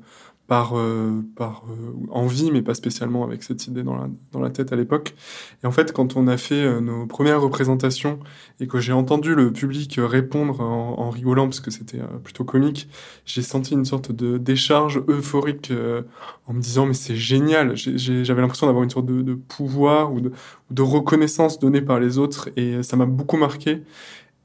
par, 0.50 0.75
euh, 0.75 1.22
par 1.36 1.63
euh, 1.70 1.94
envie, 2.10 2.50
mais 2.51 2.63
pas 2.63 2.74
spécialement 2.74 3.24
avec 3.24 3.44
cette 3.44 3.68
idée 3.68 3.84
dans 3.84 3.96
la, 3.96 4.10
dans 4.32 4.39
la 4.39 4.50
tête 4.50 4.74
à 4.74 4.75
l'époque. 4.75 5.13
Et 5.63 5.68
en 5.68 5.72
fait, 5.72 5.94
quand 5.94 6.18
on 6.18 6.27
a 6.27 6.38
fait 6.38 6.56
euh, 6.56 6.82
nos 6.82 7.06
premières 7.06 7.39
représentations 7.39 8.18
et 8.60 8.65
que 8.65 8.79
j'ai 8.79 8.91
entendu 8.91 9.36
le 9.36 9.53
public 9.53 10.00
répondre 10.00 10.60
en, 10.60 11.10
rigolant, 11.12 11.46
parce 11.46 11.60
que 11.60 11.70
c'était 11.70 12.00
plutôt 12.24 12.46
comique, 12.46 12.89
j'ai 13.25 13.44
senti 13.44 13.75
une 13.75 13.86
sorte 13.86 14.12
de 14.12 14.39
décharge 14.39 15.03
euphorique 15.08 15.72
en 16.48 16.53
me 16.53 16.62
disant 16.62 16.86
mais 16.88 16.94
c'est 16.94 17.15
génial. 17.15 17.75
J'avais 17.75 18.41
l'impression 18.41 18.65
d'avoir 18.65 18.84
une 18.84 18.89
sorte 18.89 19.06
de, 19.06 19.22
de 19.22 19.36
pouvoir 19.36 20.12
ou 20.12 20.20
de, 20.20 20.32
de, 20.72 20.82
reconnaissance 20.82 21.60
donnée 21.60 21.82
par 21.82 22.00
les 22.00 22.18
autres 22.18 22.50
et 22.58 22.84
ça 22.84 22.98
m'a 22.98 23.06
beaucoup 23.06 23.38
marqué. 23.38 23.84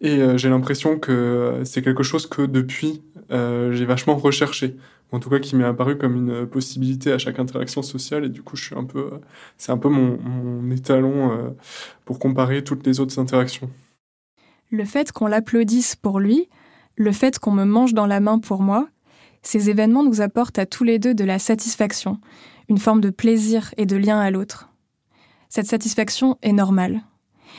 Et 0.01 0.21
j'ai 0.37 0.49
l'impression 0.49 0.99
que 0.99 1.63
c'est 1.65 1.83
quelque 1.83 2.03
chose 2.03 2.27
que 2.27 2.43
depuis, 2.43 3.03
j'ai 3.31 3.85
vachement 3.85 4.17
recherché 4.17 4.77
en 5.15 5.21
tout 5.21 5.31
cas 5.31 5.39
qui 5.39 5.57
m'est 5.57 5.65
apparu 5.65 5.97
comme 5.97 6.17
une 6.17 6.47
possibilité 6.47 7.13
à 7.13 7.19
chaque 7.19 7.39
interaction 7.39 7.83
sociale 7.83 8.25
et 8.25 8.29
du 8.29 8.43
coup 8.43 8.57
je 8.57 8.65
suis 8.65 8.77
un 8.77 8.85
peu 8.85 9.11
c'est 9.57 9.73
un 9.73 9.79
peu 9.79 9.89
mon, 9.89 10.19
mon 10.19 10.71
étalon 10.71 11.33
euh, 11.33 11.51
pour 12.05 12.19
comparer 12.19 12.65
toutes 12.65 12.87
les 12.87 13.01
autres 13.01 13.19
interactions. 13.19 13.71
Le 14.71 14.85
fait 14.85 15.13
qu'on 15.13 15.27
l'applaudisse 15.27 15.95
pour 15.95 16.19
lui, 16.19 16.49
le 16.97 17.13
fait 17.13 17.39
qu'on 17.39 17.53
me 17.53 17.65
mange 17.65 17.95
dans 17.95 18.07
la 18.07 18.21
main 18.21 18.39
pour 18.39 18.63
moi, 18.63 18.89
ces 19.43 19.71
événements 19.71 20.03
nous 20.03 20.21
apportent 20.21 20.59
à 20.59 20.67
tous 20.67 20.85
les 20.85 20.99
deux 20.99 21.15
de 21.15 21.25
la 21.25 21.39
satisfaction, 21.39 22.19
une 22.69 22.79
forme 22.79 23.01
de 23.01 23.11
plaisir 23.11 23.73
et 23.77 23.87
de 23.87 23.97
lien 23.97 24.19
à 24.19 24.31
l'autre. 24.31 24.71
Cette 25.49 25.67
satisfaction 25.67 26.39
est 26.43 26.53
normale. 26.53 27.03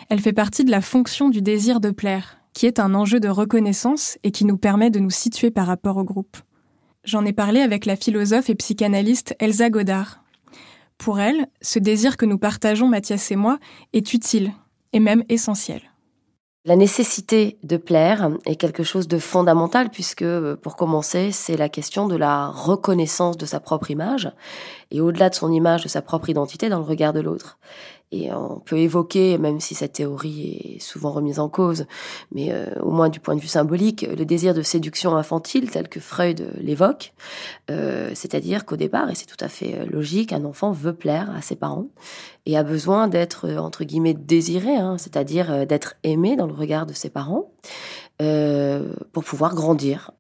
Elle 0.10 0.20
fait 0.20 0.34
partie 0.34 0.66
de 0.66 0.72
la 0.72 0.82
fonction 0.82 1.30
du 1.30 1.42
désir 1.42 1.80
de 1.80 1.92
plaire, 1.92 2.38
qui 2.54 2.66
est 2.66 2.80
un 2.80 2.96
enjeu 2.96 3.20
de 3.20 3.30
reconnaissance 3.30 4.18
et 4.24 4.32
qui 4.32 4.46
nous 4.46 4.58
permet 4.58 4.90
de 4.90 5.00
nous 5.00 5.12
situer 5.12 5.52
par 5.52 5.68
rapport 5.68 5.98
au 5.98 6.04
groupe. 6.04 6.38
J'en 7.06 7.24
ai 7.24 7.34
parlé 7.34 7.62
avec 7.62 7.86
la 7.86 7.96
philosophe 7.96 8.50
et 8.50 8.56
psychanalyste 8.56 9.36
Elsa 9.40 9.70
Godard. 9.70 10.24
Pour 10.98 11.20
elle, 11.20 11.48
ce 11.62 11.78
désir 11.78 12.18
que 12.18 12.26
nous 12.26 12.40
partageons, 12.40 12.88
Mathias 12.88 13.30
et 13.30 13.36
moi, 13.36 13.60
est 13.94 14.14
utile 14.14 14.54
et 14.92 15.00
même 15.00 15.24
essentiel. 15.30 15.82
La 16.68 16.76
nécessité 16.76 17.60
de 17.62 17.78
plaire 17.78 18.32
est 18.48 18.56
quelque 18.56 18.82
chose 18.82 19.08
de 19.08 19.20
fondamental 19.20 19.92
puisque, 19.92 20.26
pour 20.64 20.76
commencer, 20.76 21.32
c'est 21.32 21.58
la 21.58 21.70
question 21.70 22.08
de 22.08 22.16
la 22.16 22.48
reconnaissance 22.48 23.38
de 23.38 23.46
sa 23.46 23.60
propre 23.60 23.92
image 23.92 24.32
et 24.90 25.00
au-delà 25.00 25.30
de 25.30 25.36
son 25.36 25.52
image, 25.52 25.84
de 25.84 25.90
sa 25.90 26.02
propre 26.02 26.30
identité 26.30 26.70
dans 26.70 26.80
le 26.80 26.86
regard 26.86 27.14
de 27.14 27.20
l'autre. 27.20 27.60
Et 28.12 28.32
on 28.32 28.60
peut 28.60 28.78
évoquer, 28.78 29.38
même 29.38 29.60
si 29.60 29.74
cette 29.76 29.94
théorie 29.94 30.76
est 30.76 30.80
souvent 30.80 31.12
remise 31.12 31.40
en 31.40 31.50
cause, 31.50 31.86
mais 32.32 32.52
euh, 32.52 32.68
au 32.82 32.92
moins 32.92 33.10
du 33.10 33.20
point 33.20 33.36
de 33.36 33.42
vue 33.42 33.48
symbolique, 33.48 34.04
le 34.04 34.26
désir 34.26 34.54
de 34.54 34.62
séduction 34.62 35.16
infantile 35.16 35.72
tel 35.72 35.90
que 35.90 36.00
Freud 36.00 36.52
l'évoque. 36.60 37.14
Euh, 37.72 38.12
c'est-à-dire 38.14 38.66
qu'au 38.66 38.78
départ, 38.78 39.10
et 39.10 39.16
c'est 39.16 39.26
tout 39.26 39.44
à 39.44 39.50
fait 39.50 39.76
euh, 39.76 39.86
logique, 39.86 40.34
un 40.34 40.46
enfant 40.46 40.72
veut 40.72 40.94
plaire 40.94 41.30
à 41.36 41.42
ses 41.42 41.56
parents 41.56 41.88
et 42.46 42.58
a 42.58 42.64
besoin 42.64 43.08
d'être, 43.08 43.50
entre 43.58 43.84
guillemets, 43.84 44.14
désiré, 44.14 44.76
hein, 44.76 44.98
c'est-à-dire 44.98 45.66
d'être 45.66 45.96
aimé 46.04 46.36
dans 46.36 46.48
le 46.48 46.54
regard 46.54 46.86
de 46.86 46.94
ses 46.94 47.10
parents 47.10 47.52
pour 48.20 49.24
pouvoir 49.24 49.56
grandir. 49.56 50.12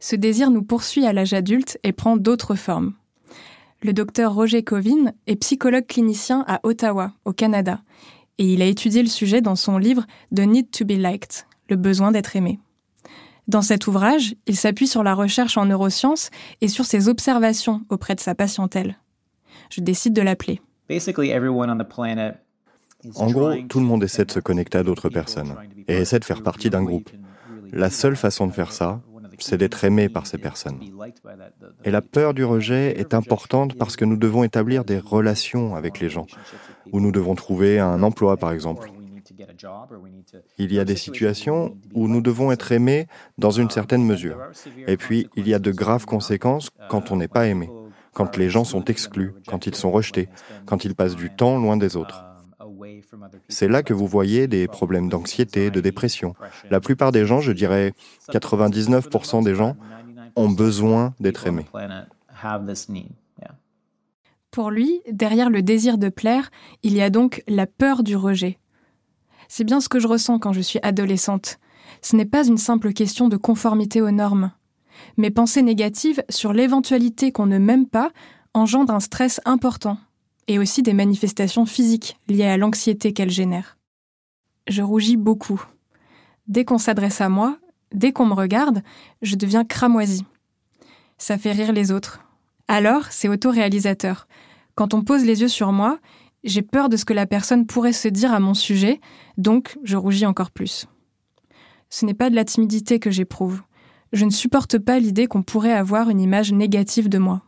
Ce 0.00 0.16
désir 0.16 0.50
nous 0.50 0.62
poursuit 0.62 1.04
à 1.04 1.12
l'âge 1.12 1.34
adulte 1.34 1.78
et 1.84 1.92
prend 1.92 2.16
d'autres 2.16 2.54
formes. 2.54 2.94
Le 3.82 3.94
docteur 3.94 4.34
Roger 4.34 4.62
Covin 4.62 5.12
est 5.26 5.36
psychologue 5.36 5.86
clinicien 5.86 6.44
à 6.46 6.60
Ottawa, 6.64 7.12
au 7.24 7.32
Canada, 7.32 7.80
et 8.36 8.52
il 8.52 8.60
a 8.60 8.66
étudié 8.66 9.02
le 9.02 9.08
sujet 9.08 9.40
dans 9.40 9.56
son 9.56 9.78
livre 9.78 10.04
The 10.34 10.40
Need 10.40 10.70
to 10.70 10.84
be 10.84 10.92
Liked, 10.92 11.46
le 11.70 11.76
besoin 11.76 12.12
d'être 12.12 12.36
aimé. 12.36 12.60
Dans 13.48 13.62
cet 13.62 13.86
ouvrage, 13.86 14.34
il 14.46 14.56
s'appuie 14.56 14.86
sur 14.86 15.02
la 15.02 15.14
recherche 15.14 15.56
en 15.56 15.64
neurosciences 15.64 16.30
et 16.60 16.68
sur 16.68 16.84
ses 16.84 17.08
observations 17.08 17.80
auprès 17.88 18.14
de 18.14 18.20
sa 18.20 18.34
patientèle. 18.34 18.98
Je 19.70 19.80
décide 19.80 20.12
de 20.12 20.22
l'appeler. 20.22 20.60
En 23.14 23.30
gros, 23.30 23.54
tout 23.68 23.80
le 23.80 23.86
monde 23.86 24.04
essaie 24.04 24.26
de 24.26 24.30
se 24.30 24.40
connecter 24.40 24.76
à 24.76 24.82
d'autres 24.82 25.08
personnes 25.08 25.54
et 25.88 25.94
essaie 25.94 26.18
de 26.18 26.24
faire 26.26 26.42
partie 26.42 26.68
d'un 26.68 26.82
groupe. 26.82 27.08
La 27.72 27.88
seule 27.88 28.16
façon 28.16 28.46
de 28.46 28.52
faire 28.52 28.72
ça, 28.72 29.00
c'est 29.42 29.56
d'être 29.56 29.84
aimé 29.84 30.08
par 30.08 30.26
ces 30.26 30.38
personnes. 30.38 30.80
Et 31.84 31.90
la 31.90 32.02
peur 32.02 32.34
du 32.34 32.44
rejet 32.44 32.98
est 32.98 33.14
importante 33.14 33.76
parce 33.76 33.96
que 33.96 34.04
nous 34.04 34.16
devons 34.16 34.44
établir 34.44 34.84
des 34.84 34.98
relations 34.98 35.76
avec 35.76 36.00
les 36.00 36.08
gens, 36.08 36.26
où 36.92 37.00
nous 37.00 37.12
devons 37.12 37.34
trouver 37.34 37.78
un 37.78 38.02
emploi, 38.02 38.36
par 38.36 38.52
exemple. 38.52 38.90
Il 40.58 40.72
y 40.72 40.78
a 40.78 40.84
des 40.84 40.96
situations 40.96 41.76
où 41.94 42.08
nous 42.08 42.20
devons 42.20 42.52
être 42.52 42.72
aimés 42.72 43.06
dans 43.38 43.50
une 43.50 43.70
certaine 43.70 44.04
mesure. 44.04 44.38
Et 44.86 44.96
puis, 44.96 45.28
il 45.36 45.48
y 45.48 45.54
a 45.54 45.58
de 45.58 45.70
graves 45.70 46.06
conséquences 46.06 46.70
quand 46.88 47.10
on 47.10 47.16
n'est 47.16 47.28
pas 47.28 47.46
aimé, 47.46 47.70
quand 48.12 48.36
les 48.36 48.50
gens 48.50 48.64
sont 48.64 48.84
exclus, 48.84 49.32
quand 49.46 49.66
ils 49.66 49.74
sont 49.74 49.90
rejetés, 49.90 50.28
quand 50.66 50.84
ils 50.84 50.94
passent 50.94 51.16
du 51.16 51.30
temps 51.30 51.58
loin 51.58 51.76
des 51.76 51.96
autres. 51.96 52.24
C'est 53.48 53.68
là 53.68 53.82
que 53.82 53.92
vous 53.92 54.06
voyez 54.06 54.46
des 54.46 54.68
problèmes 54.68 55.08
d'anxiété, 55.08 55.70
de 55.70 55.80
dépression. 55.80 56.34
La 56.70 56.80
plupart 56.80 57.12
des 57.12 57.26
gens, 57.26 57.40
je 57.40 57.52
dirais 57.52 57.92
99% 58.30 59.44
des 59.44 59.54
gens, 59.54 59.76
ont 60.36 60.48
besoin 60.48 61.14
d'être 61.20 61.46
aimés. 61.46 61.66
Pour 64.50 64.70
lui, 64.70 65.00
derrière 65.10 65.50
le 65.50 65.62
désir 65.62 65.98
de 65.98 66.08
plaire, 66.08 66.50
il 66.82 66.94
y 66.94 67.02
a 67.02 67.10
donc 67.10 67.42
la 67.46 67.66
peur 67.66 68.02
du 68.02 68.16
rejet. 68.16 68.58
C'est 69.48 69.64
bien 69.64 69.80
ce 69.80 69.88
que 69.88 69.98
je 69.98 70.08
ressens 70.08 70.38
quand 70.38 70.52
je 70.52 70.60
suis 70.60 70.80
adolescente. 70.82 71.58
Ce 72.02 72.16
n'est 72.16 72.24
pas 72.24 72.46
une 72.46 72.58
simple 72.58 72.92
question 72.92 73.28
de 73.28 73.36
conformité 73.36 74.00
aux 74.00 74.10
normes. 74.10 74.52
Mes 75.16 75.30
pensées 75.30 75.62
négatives 75.62 76.22
sur 76.28 76.52
l'éventualité 76.52 77.32
qu'on 77.32 77.46
ne 77.46 77.58
m'aime 77.58 77.86
pas 77.86 78.10
engendrent 78.54 78.94
un 78.94 79.00
stress 79.00 79.40
important 79.44 79.98
et 80.48 80.58
aussi 80.58 80.82
des 80.82 80.92
manifestations 80.92 81.66
physiques 81.66 82.18
liées 82.28 82.44
à 82.44 82.56
l'anxiété 82.56 83.12
qu'elle 83.12 83.30
génère. 83.30 83.78
Je 84.68 84.82
rougis 84.82 85.16
beaucoup. 85.16 85.62
Dès 86.46 86.64
qu'on 86.64 86.78
s'adresse 86.78 87.20
à 87.20 87.28
moi, 87.28 87.58
dès 87.92 88.12
qu'on 88.12 88.26
me 88.26 88.34
regarde, 88.34 88.82
je 89.22 89.36
deviens 89.36 89.64
cramoisie. 89.64 90.24
Ça 91.18 91.38
fait 91.38 91.52
rire 91.52 91.72
les 91.72 91.92
autres. 91.92 92.24
Alors, 92.68 93.06
c'est 93.10 93.28
autoréalisateur. 93.28 94.26
Quand 94.74 94.94
on 94.94 95.02
pose 95.02 95.24
les 95.24 95.42
yeux 95.42 95.48
sur 95.48 95.72
moi, 95.72 95.98
j'ai 96.44 96.62
peur 96.62 96.88
de 96.88 96.96
ce 96.96 97.04
que 97.04 97.12
la 97.12 97.26
personne 97.26 97.66
pourrait 97.66 97.92
se 97.92 98.08
dire 98.08 98.32
à 98.32 98.40
mon 98.40 98.54
sujet, 98.54 99.00
donc 99.36 99.78
je 99.84 99.96
rougis 99.96 100.26
encore 100.26 100.50
plus. 100.50 100.86
Ce 101.90 102.06
n'est 102.06 102.14
pas 102.14 102.30
de 102.30 102.36
la 102.36 102.44
timidité 102.44 102.98
que 102.98 103.10
j'éprouve. 103.10 103.62
Je 104.12 104.24
ne 104.24 104.30
supporte 104.30 104.78
pas 104.78 104.98
l'idée 104.98 105.26
qu'on 105.26 105.42
pourrait 105.42 105.72
avoir 105.72 106.08
une 106.08 106.20
image 106.20 106.52
négative 106.52 107.08
de 107.08 107.18
moi. 107.18 107.42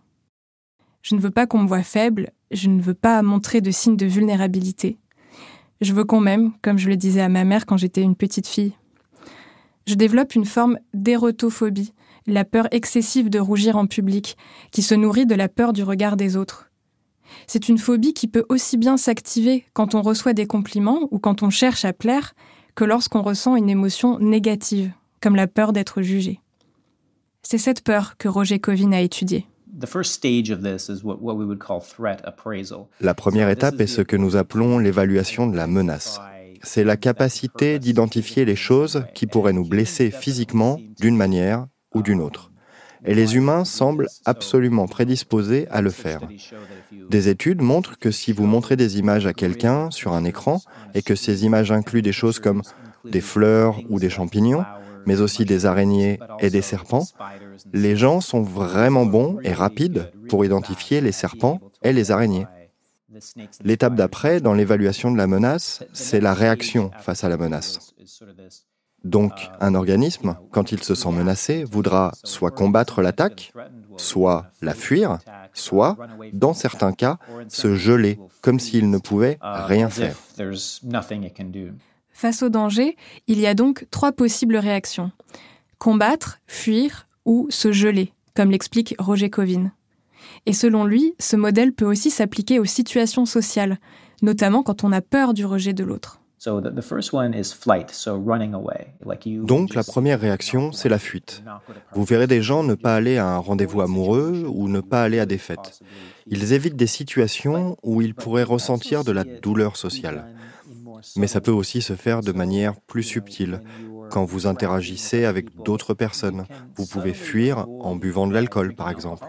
Je 1.03 1.15
ne 1.15 1.21
veux 1.21 1.31
pas 1.31 1.47
qu'on 1.47 1.63
me 1.63 1.69
voie 1.69 1.83
faible, 1.83 2.33
je 2.52 2.68
ne 2.68 2.80
veux 2.80 2.94
pas 2.94 3.23
montrer 3.23 3.61
de 3.61 3.71
signes 3.71 3.97
de 3.97 4.06
vulnérabilité. 4.06 4.99
Je 5.80 5.92
veux 5.92 6.04
qu'on 6.04 6.21
m'aime, 6.21 6.52
comme 6.62 6.78
je 6.78 6.88
le 6.88 6.97
disais 6.97 7.23
à 7.23 7.28
ma 7.28 7.44
mère 7.44 7.66
quand 7.66 7.76
j'étais 7.76 8.02
une 8.02 8.14
petite 8.14 8.47
fille. 8.47 8.75
Je 9.86 9.95
développe 9.95 10.34
une 10.34 10.45
forme 10.45 10.78
d'érotophobie, 10.95 11.93
la 12.26 12.45
peur 12.45 12.69
excessive 12.71 13.30
de 13.30 13.41
rougir 13.41 13.76
en 13.76 13.86
public, 13.86 14.36
qui 14.71 14.82
se 14.82 14.95
nourrit 14.95 15.26
de 15.26 15.34
la 15.34 15.49
peur 15.49 15.73
du 15.73 15.82
regard 15.82 16.17
des 16.17 16.36
autres. 16.36 16.71
C'est 17.47 17.69
une 17.69 17.78
phobie 17.78 18.15
qui 18.15 18.28
peut 18.28 18.45
aussi 18.49 18.76
bien 18.76 18.97
s'activer 18.97 19.65
quand 19.73 19.95
on 19.95 20.02
reçoit 20.02 20.34
des 20.34 20.47
compliments 20.47 21.08
ou 21.10 21.19
quand 21.19 21.43
on 21.43 21.50
cherche 21.50 21.84
à 21.84 21.93
plaire 21.93 22.34
que 22.75 22.84
lorsqu'on 22.84 23.23
ressent 23.23 23.56
une 23.56 23.71
émotion 23.71 24.19
négative, 24.19 24.93
comme 25.21 25.36
la 25.36 25.47
peur 25.47 25.73
d'être 25.73 26.02
jugé. 26.02 26.41
C'est 27.43 27.58
cette 27.58 27.82
peur 27.82 28.17
que 28.19 28.28
Roger 28.28 28.60
Covin 28.60 28.93
a 28.93 29.00
étudiée. 29.00 29.47
La 33.00 33.15
première 33.15 33.49
étape 33.49 33.80
est 33.80 33.87
ce 33.87 34.02
que 34.02 34.17
nous 34.17 34.37
appelons 34.37 34.78
l'évaluation 34.78 35.47
de 35.47 35.56
la 35.56 35.67
menace. 35.67 36.21
C'est 36.63 36.85
la 36.85 36.99
capacité 36.99 37.78
d'identifier 37.78 38.45
les 38.45 38.56
choses 38.56 39.04
qui 39.15 39.26
pourraient 39.26 39.54
nous 39.54 39.67
blesser 39.67 40.11
physiquement 40.11 40.78
d'une 41.00 41.17
manière 41.17 41.67
ou 41.95 42.02
d'une 42.02 42.21
autre. 42.21 42.52
Et 43.04 43.15
les 43.15 43.35
humains 43.35 43.65
semblent 43.65 44.08
absolument 44.26 44.87
prédisposés 44.87 45.67
à 45.71 45.80
le 45.80 45.91
faire. 45.91 46.21
Des 47.11 47.28
études 47.28 47.63
montrent 47.63 47.99
que 47.99 48.11
si 48.11 48.32
vous 48.32 48.47
montrez 48.47 48.76
des 48.76 48.99
images 48.99 49.26
à 49.26 49.32
quelqu'un 49.32 49.91
sur 49.91 50.13
un 50.13 50.25
écran 50.25 50.61
et 50.95 51.02
que 51.02 51.15
ces 51.15 51.45
images 51.45 51.73
incluent 51.73 52.02
des 52.02 52.13
choses 52.13 52.39
comme 52.39 52.63
des 53.04 53.23
fleurs 53.23 53.80
ou 53.89 53.99
des 53.99 54.11
champignons, 54.11 54.65
mais 55.06 55.21
aussi 55.21 55.45
des 55.45 55.67
araignées 55.67 56.21
et 56.41 56.50
des 56.50 56.63
serpents, 56.63 57.06
les 57.73 57.97
gens 57.97 58.21
sont 58.21 58.43
vraiment 58.43 59.07
bons 59.07 59.39
et 59.43 59.53
rapides 59.53 60.11
pour 60.29 60.45
identifier 60.45 61.01
les 61.01 61.13
serpents 61.13 61.61
et 61.83 61.93
les 61.93 62.11
araignées. 62.11 62.47
L'étape 63.63 63.95
d'après, 63.95 64.41
dans 64.41 64.55
l'évaluation 64.55 65.11
de 65.11 65.19
la 65.19 65.27
menace, 65.27 65.85
c'est 65.93 66.21
la 66.21 66.35
réaction 66.35 66.91
face 67.01 67.25
à 67.25 67.29
la 67.29 67.37
menace. 67.37 67.95
Donc, 69.05 69.33
un 69.61 69.75
organisme, 69.75 70.37
quand 70.53 70.71
il 70.71 70.83
se 70.83 70.95
sent 70.95 71.11
menacé, 71.11 71.65
voudra 71.65 72.13
soit 72.23 72.53
combattre 72.53 73.03
l'attaque, 73.03 73.53
soit 73.97 74.47
la 74.63 74.75
fuir, 74.75 75.19
soit, 75.53 75.97
dans 76.33 76.55
certains 76.55 76.93
cas, 76.93 77.19
se 77.49 77.75
geler, 77.75 78.19
comme 78.43 78.61
s'il 78.61 78.91
ne 78.91 78.99
pouvait 78.99 79.39
rien 79.41 79.91
faire. 79.91 80.17
Face 82.13 82.43
au 82.43 82.49
danger, 82.49 82.97
il 83.27 83.41
y 83.41 83.47
a 83.47 83.55
donc 83.55 83.87
trois 83.91 84.13
possibles 84.13 84.57
réactions. 84.57 85.11
Combattre, 85.79 86.39
fuir 86.47 87.09
ou 87.25 87.47
se 87.50 87.73
geler, 87.73 88.13
comme 88.35 88.50
l'explique 88.50 88.95
Roger 88.99 89.30
Covin. 89.30 89.73
Et 90.47 90.52
selon 90.52 90.85
lui, 90.85 91.15
ce 91.19 91.37
modèle 91.37 91.73
peut 91.73 91.85
aussi 91.85 92.11
s'appliquer 92.11 92.58
aux 92.58 92.65
situations 92.65 93.26
sociales, 93.26 93.78
notamment 94.23 94.63
quand 94.63 94.85
on 94.85 94.93
a 94.93 95.00
peur 95.00 95.35
du 95.35 95.45
rejet 95.45 95.73
de 95.73 95.85
l'autre. 95.85 96.21
Donc 99.47 99.75
la 99.75 99.85
première 99.85 100.21
réaction, 100.21 100.73
c'est 100.73 100.89
la 100.89 100.99
fuite. 100.99 101.45
Vous 101.95 102.04
verrez 102.04 102.26
des 102.26 102.43
gens 102.43 102.65
ne 102.65 102.75
pas 102.75 102.97
aller 102.97 103.17
à 103.17 103.28
un 103.28 103.39
rendez-vous 103.39 103.80
amoureux 103.80 104.45
ou 104.49 104.69
ne 104.69 104.80
pas 104.80 105.04
aller 105.04 105.21
à 105.21 105.26
des 105.26 105.39
fêtes. 105.39 105.80
Ils 106.26 106.52
évitent 106.52 106.76
des 106.76 106.89
situations 106.89 107.76
où 107.85 108.02
ils 108.02 108.15
pourraient 108.15 108.43
ressentir 108.43 109.04
de 109.04 109.13
la 109.13 109.23
douleur 109.23 109.76
sociale. 109.76 110.26
Mais 111.17 111.28
ça 111.28 111.41
peut 111.41 111.52
aussi 111.52 111.80
se 111.80 111.95
faire 111.95 112.23
de 112.23 112.32
manière 112.32 112.75
plus 112.80 113.04
subtile. 113.04 113.61
Quand 114.13 114.27
vous 114.27 114.47
interagissez 114.47 115.25
avec 115.25 115.63
d'autres 115.65 115.95
personnes, 115.95 116.45
vous 116.77 116.87
pouvez 116.87 117.15
fuir 117.15 117.67
en 117.81 117.97
buvant 117.97 118.27
de 118.27 118.35
l'alcool, 118.35 118.75
par 118.75 118.91
exemple, 118.91 119.25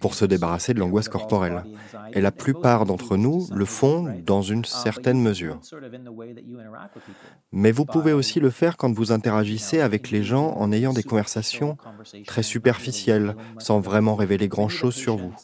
pour 0.00 0.14
se 0.14 0.24
débarrasser 0.24 0.72
de 0.72 0.80
l'angoisse 0.80 1.10
corporelle. 1.10 1.62
Et 2.14 2.22
la 2.22 2.32
plupart 2.32 2.86
d'entre 2.86 3.18
nous 3.18 3.46
le 3.54 3.66
font 3.66 4.14
dans 4.24 4.40
une 4.40 4.64
certaine 4.64 5.20
mesure. 5.20 5.60
Mais 7.52 7.70
vous 7.70 7.84
pouvez 7.84 8.14
aussi 8.14 8.40
le 8.40 8.48
faire 8.48 8.78
quand 8.78 8.90
vous 8.94 9.12
interagissez 9.12 9.80
avec 9.80 10.10
les 10.10 10.22
gens 10.22 10.54
en 10.56 10.72
ayant 10.72 10.94
des 10.94 11.02
conversations 11.02 11.76
très 12.26 12.42
superficielles, 12.42 13.36
sans 13.58 13.80
vraiment 13.80 14.14
révéler 14.14 14.48
grand-chose 14.48 14.94
sur 14.94 15.18
vous. 15.18 15.34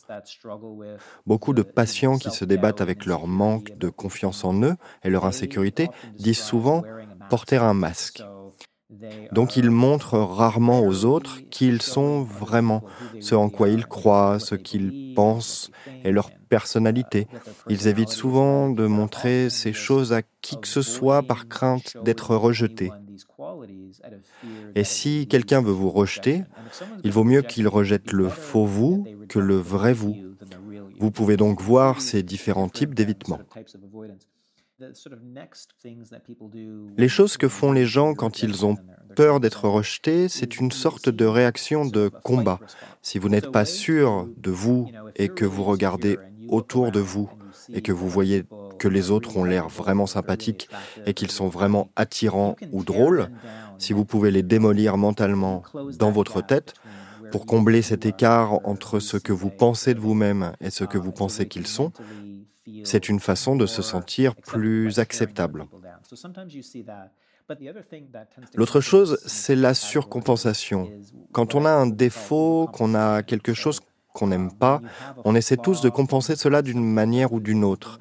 Beaucoup 1.27 1.53
de 1.53 1.63
patients 1.63 2.17
qui 2.17 2.31
se 2.31 2.47
débattent 2.47 2.81
avec 2.81 3.05
leur 3.05 3.27
manque 3.27 3.77
de 3.77 3.91
confiance 3.91 4.43
en 4.43 4.63
eux 4.63 4.77
et 5.05 5.11
leur 5.11 5.27
insécurité 5.27 5.89
disent 6.19 6.39
souvent 6.39 6.83
porter 7.29 7.57
un 7.57 7.75
masque. 7.75 8.23
Donc 9.33 9.57
ils 9.57 9.71
montrent 9.71 10.19
rarement 10.19 10.81
aux 10.81 11.05
autres 11.05 11.41
qui 11.51 11.69
ils 11.69 11.83
sont 11.83 12.23
vraiment, 12.23 12.83
ce 13.21 13.35
en 13.35 13.49
quoi 13.49 13.69
ils 13.69 13.87
croient, 13.87 14.39
ce 14.39 14.55
qu'ils 14.55 15.15
pensent 15.15 15.71
et 16.05 16.13
leur 16.13 16.31
personnalité. 16.49 17.29
Ils 17.69 17.87
évitent 17.87 18.11
souvent 18.11 18.71
de 18.71 18.87
montrer 18.87 19.51
ces 19.51 19.73
choses 19.73 20.13
à 20.13 20.23
qui 20.41 20.59
que 20.61 20.69
ce 20.69 20.83
soit 20.83 21.23
par 21.23 21.49
crainte 21.49 21.97
d'être 22.05 22.35
rejetés. 22.35 22.91
Et 24.75 24.85
si 24.85 25.27
quelqu'un 25.29 25.63
veut 25.63 25.73
vous 25.73 25.91
rejeter, 25.91 26.43
il 27.05 27.13
vaut 27.13 27.25
mieux 27.25 27.43
qu'il 27.43 27.69
rejette 27.69 28.13
le 28.13 28.29
faux 28.29 28.67
vous 28.67 29.07
que 29.29 29.39
le 29.39 29.57
vrai 29.57 29.93
vous. 29.93 30.17
Vous 30.99 31.11
pouvez 31.11 31.37
donc 31.37 31.61
voir 31.61 32.01
ces 32.01 32.23
différents 32.23 32.69
types 32.69 32.95
d'évitement. 32.95 33.39
Les 36.97 37.09
choses 37.09 37.37
que 37.37 37.49
font 37.49 37.73
les 37.73 37.87
gens 37.87 38.15
quand 38.15 38.43
ils 38.43 38.65
ont 38.65 38.77
peur 39.15 39.41
d'être 39.41 39.69
rejetés, 39.69 40.29
c'est 40.29 40.59
une 40.59 40.71
sorte 40.71 41.09
de 41.09 41.25
réaction 41.25 41.85
de 41.85 42.09
combat. 42.09 42.61
Si 43.03 43.19
vous 43.19 43.29
n'êtes 43.29 43.51
pas 43.51 43.65
sûr 43.65 44.29
de 44.37 44.51
vous 44.51 44.91
et 45.17 45.29
que 45.29 45.45
vous 45.45 45.65
regardez 45.65 46.19
autour 46.49 46.93
de 46.93 47.01
vous 47.01 47.31
et 47.73 47.83
que 47.83 47.93
vous 47.93 48.09
voyez 48.09 48.45
que 48.79 48.89
les 48.89 49.11
autres 49.11 49.37
ont 49.37 49.45
l'air 49.45 49.69
vraiment 49.69 50.07
sympathiques 50.07 50.69
et 51.07 51.15
qu'ils 51.15 51.31
sont 51.31 51.49
vraiment 51.49 51.91
attirants 51.97 52.57
ou 52.73 52.83
drôles, 52.85 53.31
si 53.79 53.93
vous 53.93 54.05
pouvez 54.05 54.31
les 54.31 54.43
démolir 54.43 54.97
mentalement 54.97 55.63
dans 55.99 56.11
votre 56.11 56.41
tête, 56.41 56.75
pour 57.31 57.47
combler 57.47 57.83
cet 57.83 58.07
écart 58.07 58.67
entre 58.67 58.99
ce 58.99 59.17
que 59.17 59.33
vous 59.33 59.51
pensez 59.51 59.95
de 59.95 60.01
vous-même 60.01 60.53
et 60.61 60.71
ce 60.71 60.85
que 60.85 60.99
vous 60.99 61.13
pensez 61.13 61.47
qu'ils 61.47 61.67
sont, 61.67 61.93
c'est 62.85 63.09
une 63.09 63.21
façon 63.21 63.57
de 63.57 63.67
se 63.67 63.83
sentir 63.83 64.35
plus 64.37 64.99
acceptable. 64.99 65.67
L'autre 68.55 68.81
chose, 68.81 69.19
c'est 69.27 69.57
la 69.57 69.75
surcompensation. 69.75 70.89
Quand 71.33 71.55
on 71.55 71.65
a 71.65 71.71
un 71.71 71.87
défaut, 71.87 72.69
qu'on 72.73 72.95
a 72.95 73.23
quelque 73.23 73.55
chose 73.55 73.81
qu'on 74.13 74.29
n'aime 74.29 74.53
pas, 74.53 74.81
on 75.25 75.35
essaie 75.35 75.57
tous 75.57 75.81
de 75.81 75.89
compenser 75.89 76.37
cela 76.37 76.63
d'une 76.63 76.85
manière 76.85 77.33
ou 77.33 77.41
d'une 77.41 77.65
autre. 77.65 77.99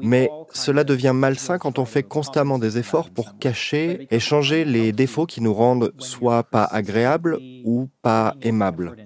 Mais 0.00 0.30
cela 0.52 0.84
devient 0.84 1.12
malsain 1.14 1.58
quand 1.58 1.78
on 1.78 1.84
fait 1.84 2.02
constamment 2.02 2.58
des 2.58 2.78
efforts 2.78 3.10
pour 3.10 3.38
cacher 3.38 4.06
et 4.10 4.20
changer 4.20 4.64
les 4.64 4.92
défauts 4.92 5.26
qui 5.26 5.40
nous 5.42 5.52
rendent 5.52 5.92
soit 5.98 6.44
pas 6.44 6.64
agréables 6.64 7.38
ou 7.64 7.88
pas 8.00 8.34
aimables. 8.40 8.96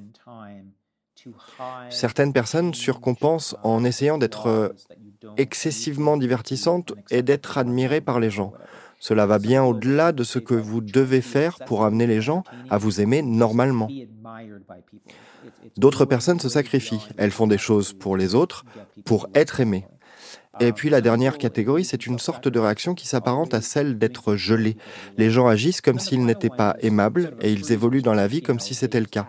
Certaines 1.91 2.33
personnes 2.33 2.75
surcompensent 2.75 3.57
en 3.63 3.85
essayant 3.85 4.19
d'être 4.19 4.75
excessivement 5.37 6.17
divertissantes 6.17 6.93
et 7.11 7.23
d'être 7.23 7.59
admirées 7.59 8.01
par 8.01 8.21
les 8.21 8.31
gens. 8.31 8.53
Cela 8.99 9.27
va 9.27 9.39
bien 9.39 9.63
au-delà 9.63 10.13
de 10.13 10.25
ce 10.25 10.39
que 10.39 10.55
vous 10.55 10.81
devez 10.81 11.21
faire 11.21 11.59
pour 11.67 11.85
amener 11.85 12.07
les 12.07 12.21
gens 12.21 12.45
à 12.71 12.79
vous 12.79 13.01
aimer 13.01 13.23
normalement. 13.23 13.89
D'autres 15.77 16.05
personnes 16.05 16.41
se 16.41 16.49
sacrifient. 16.49 17.07
Elles 17.19 17.31
font 17.31 17.47
des 17.47 17.59
choses 17.59 17.93
pour 17.93 18.17
les 18.17 18.35
autres, 18.35 18.65
pour 19.05 19.29
être 19.35 19.61
aimées. 19.61 19.87
Et 20.59 20.73
puis 20.73 20.89
la 20.89 21.03
dernière 21.03 21.37
catégorie, 21.37 21.85
c'est 21.85 22.07
une 22.07 22.19
sorte 22.19 22.49
de 22.49 22.59
réaction 22.59 22.95
qui 22.95 23.07
s'apparente 23.07 23.53
à 23.53 23.61
celle 23.61 23.99
d'être 23.99 24.37
gelé. 24.37 24.79
Les 25.19 25.31
gens 25.31 25.47
agissent 25.47 25.83
comme 25.83 25.99
s'ils 25.99 26.25
n'étaient 26.25 26.49
pas 26.49 26.77
aimables 26.81 27.37
et 27.43 27.53
ils 27.53 27.73
évoluent 27.73 28.03
dans 28.03 28.15
la 28.15 28.27
vie 28.27 28.41
comme 28.41 28.61
si 28.61 28.75
c'était 28.75 29.01
le 29.01 29.07
cas. 29.07 29.27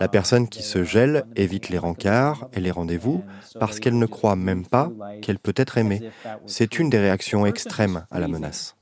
La 0.00 0.08
personne 0.08 0.48
qui 0.48 0.62
se 0.62 0.84
gèle 0.84 1.24
évite 1.36 1.68
les 1.68 1.78
rencarts 1.78 2.48
et 2.52 2.60
les 2.60 2.70
rendez-vous 2.70 3.24
parce 3.58 3.80
qu'elle 3.80 3.98
ne 3.98 4.06
croit 4.06 4.36
même 4.36 4.66
pas 4.66 4.90
qu'elle 5.22 5.38
peut 5.38 5.54
être 5.56 5.78
aimée. 5.78 6.10
C'est 6.46 6.78
une 6.78 6.90
des 6.90 6.98
réactions 6.98 7.46
extrêmes 7.46 8.04
à 8.10 8.20
la 8.20 8.28
menace. 8.28 8.76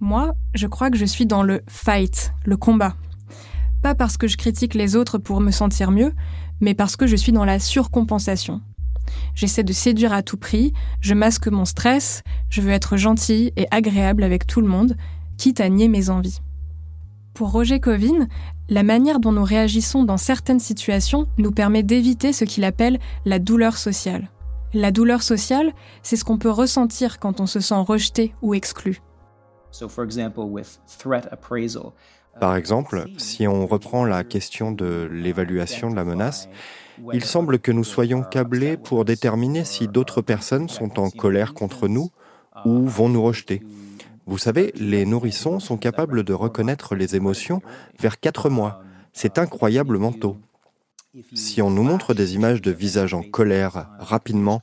Moi, 0.00 0.34
je 0.54 0.66
crois 0.66 0.90
que 0.90 0.98
je 0.98 1.04
suis 1.04 1.26
dans 1.26 1.42
le 1.42 1.62
fight, 1.68 2.32
le 2.44 2.56
combat. 2.56 2.96
Pas 3.82 3.94
parce 3.94 4.16
que 4.16 4.26
je 4.26 4.36
critique 4.36 4.74
les 4.74 4.96
autres 4.96 5.18
pour 5.18 5.40
me 5.40 5.50
sentir 5.50 5.90
mieux, 5.90 6.12
mais 6.60 6.74
parce 6.74 6.96
que 6.96 7.06
je 7.06 7.16
suis 7.16 7.32
dans 7.32 7.44
la 7.44 7.58
surcompensation. 7.58 8.60
J'essaie 9.34 9.64
de 9.64 9.72
séduire 9.72 10.12
à 10.12 10.22
tout 10.22 10.36
prix, 10.36 10.72
je 11.00 11.14
masque 11.14 11.48
mon 11.48 11.64
stress, 11.64 12.22
je 12.50 12.60
veux 12.60 12.70
être 12.70 12.96
gentil 12.96 13.52
et 13.56 13.66
agréable 13.70 14.22
avec 14.22 14.46
tout 14.46 14.60
le 14.60 14.68
monde, 14.68 14.96
quitte 15.36 15.60
à 15.60 15.68
nier 15.68 15.88
mes 15.88 16.10
envies. 16.10 16.40
Pour 17.34 17.50
Roger 17.50 17.80
Covin, 17.80 18.28
la 18.68 18.82
manière 18.82 19.18
dont 19.18 19.32
nous 19.32 19.44
réagissons 19.44 20.04
dans 20.04 20.18
certaines 20.18 20.60
situations 20.60 21.26
nous 21.38 21.50
permet 21.50 21.82
d'éviter 21.82 22.32
ce 22.32 22.44
qu'il 22.44 22.64
appelle 22.64 22.98
la 23.24 23.38
douleur 23.38 23.76
sociale. 23.78 24.30
La 24.74 24.90
douleur 24.90 25.22
sociale, 25.22 25.72
c'est 26.02 26.16
ce 26.16 26.24
qu'on 26.24 26.38
peut 26.38 26.50
ressentir 26.50 27.18
quand 27.18 27.40
on 27.40 27.46
se 27.46 27.60
sent 27.60 27.74
rejeté 27.86 28.34
ou 28.42 28.54
exclu. 28.54 29.00
Par 32.40 32.56
exemple, 32.56 33.04
si 33.18 33.46
on 33.46 33.66
reprend 33.66 34.04
la 34.04 34.24
question 34.24 34.72
de 34.72 35.08
l'évaluation 35.10 35.90
de 35.90 35.96
la 35.96 36.04
menace, 36.04 36.48
il 37.12 37.24
semble 37.24 37.58
que 37.58 37.72
nous 37.72 37.84
soyons 37.84 38.22
câblés 38.22 38.76
pour 38.76 39.04
déterminer 39.04 39.64
si 39.64 39.88
d'autres 39.88 40.22
personnes 40.22 40.68
sont 40.68 40.98
en 40.98 41.10
colère 41.10 41.54
contre 41.54 41.88
nous 41.88 42.10
ou 42.64 42.86
vont 42.86 43.08
nous 43.08 43.22
rejeter. 43.22 43.62
Vous 44.26 44.38
savez, 44.38 44.72
les 44.76 45.04
nourrissons 45.04 45.58
sont 45.58 45.76
capables 45.76 46.22
de 46.22 46.32
reconnaître 46.32 46.94
les 46.94 47.16
émotions 47.16 47.60
vers 48.00 48.20
4 48.20 48.50
mois. 48.50 48.82
C'est 49.12 49.38
incroyablement 49.38 50.12
tôt. 50.12 50.36
Si 51.34 51.60
on 51.60 51.70
nous 51.70 51.82
montre 51.82 52.14
des 52.14 52.34
images 52.34 52.62
de 52.62 52.70
visages 52.70 53.14
en 53.14 53.22
colère 53.22 53.88
rapidement, 53.98 54.60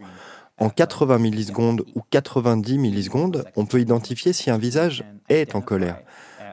en 0.58 0.70
80 0.70 1.20
millisecondes 1.20 1.84
ou 1.96 2.02
90 2.10 2.78
millisecondes, 2.78 3.46
on 3.56 3.66
peut 3.66 3.80
identifier 3.80 4.34
si 4.34 4.50
un 4.50 4.58
visage 4.58 5.04
est 5.30 5.56
en 5.56 5.62
colère. 5.62 6.02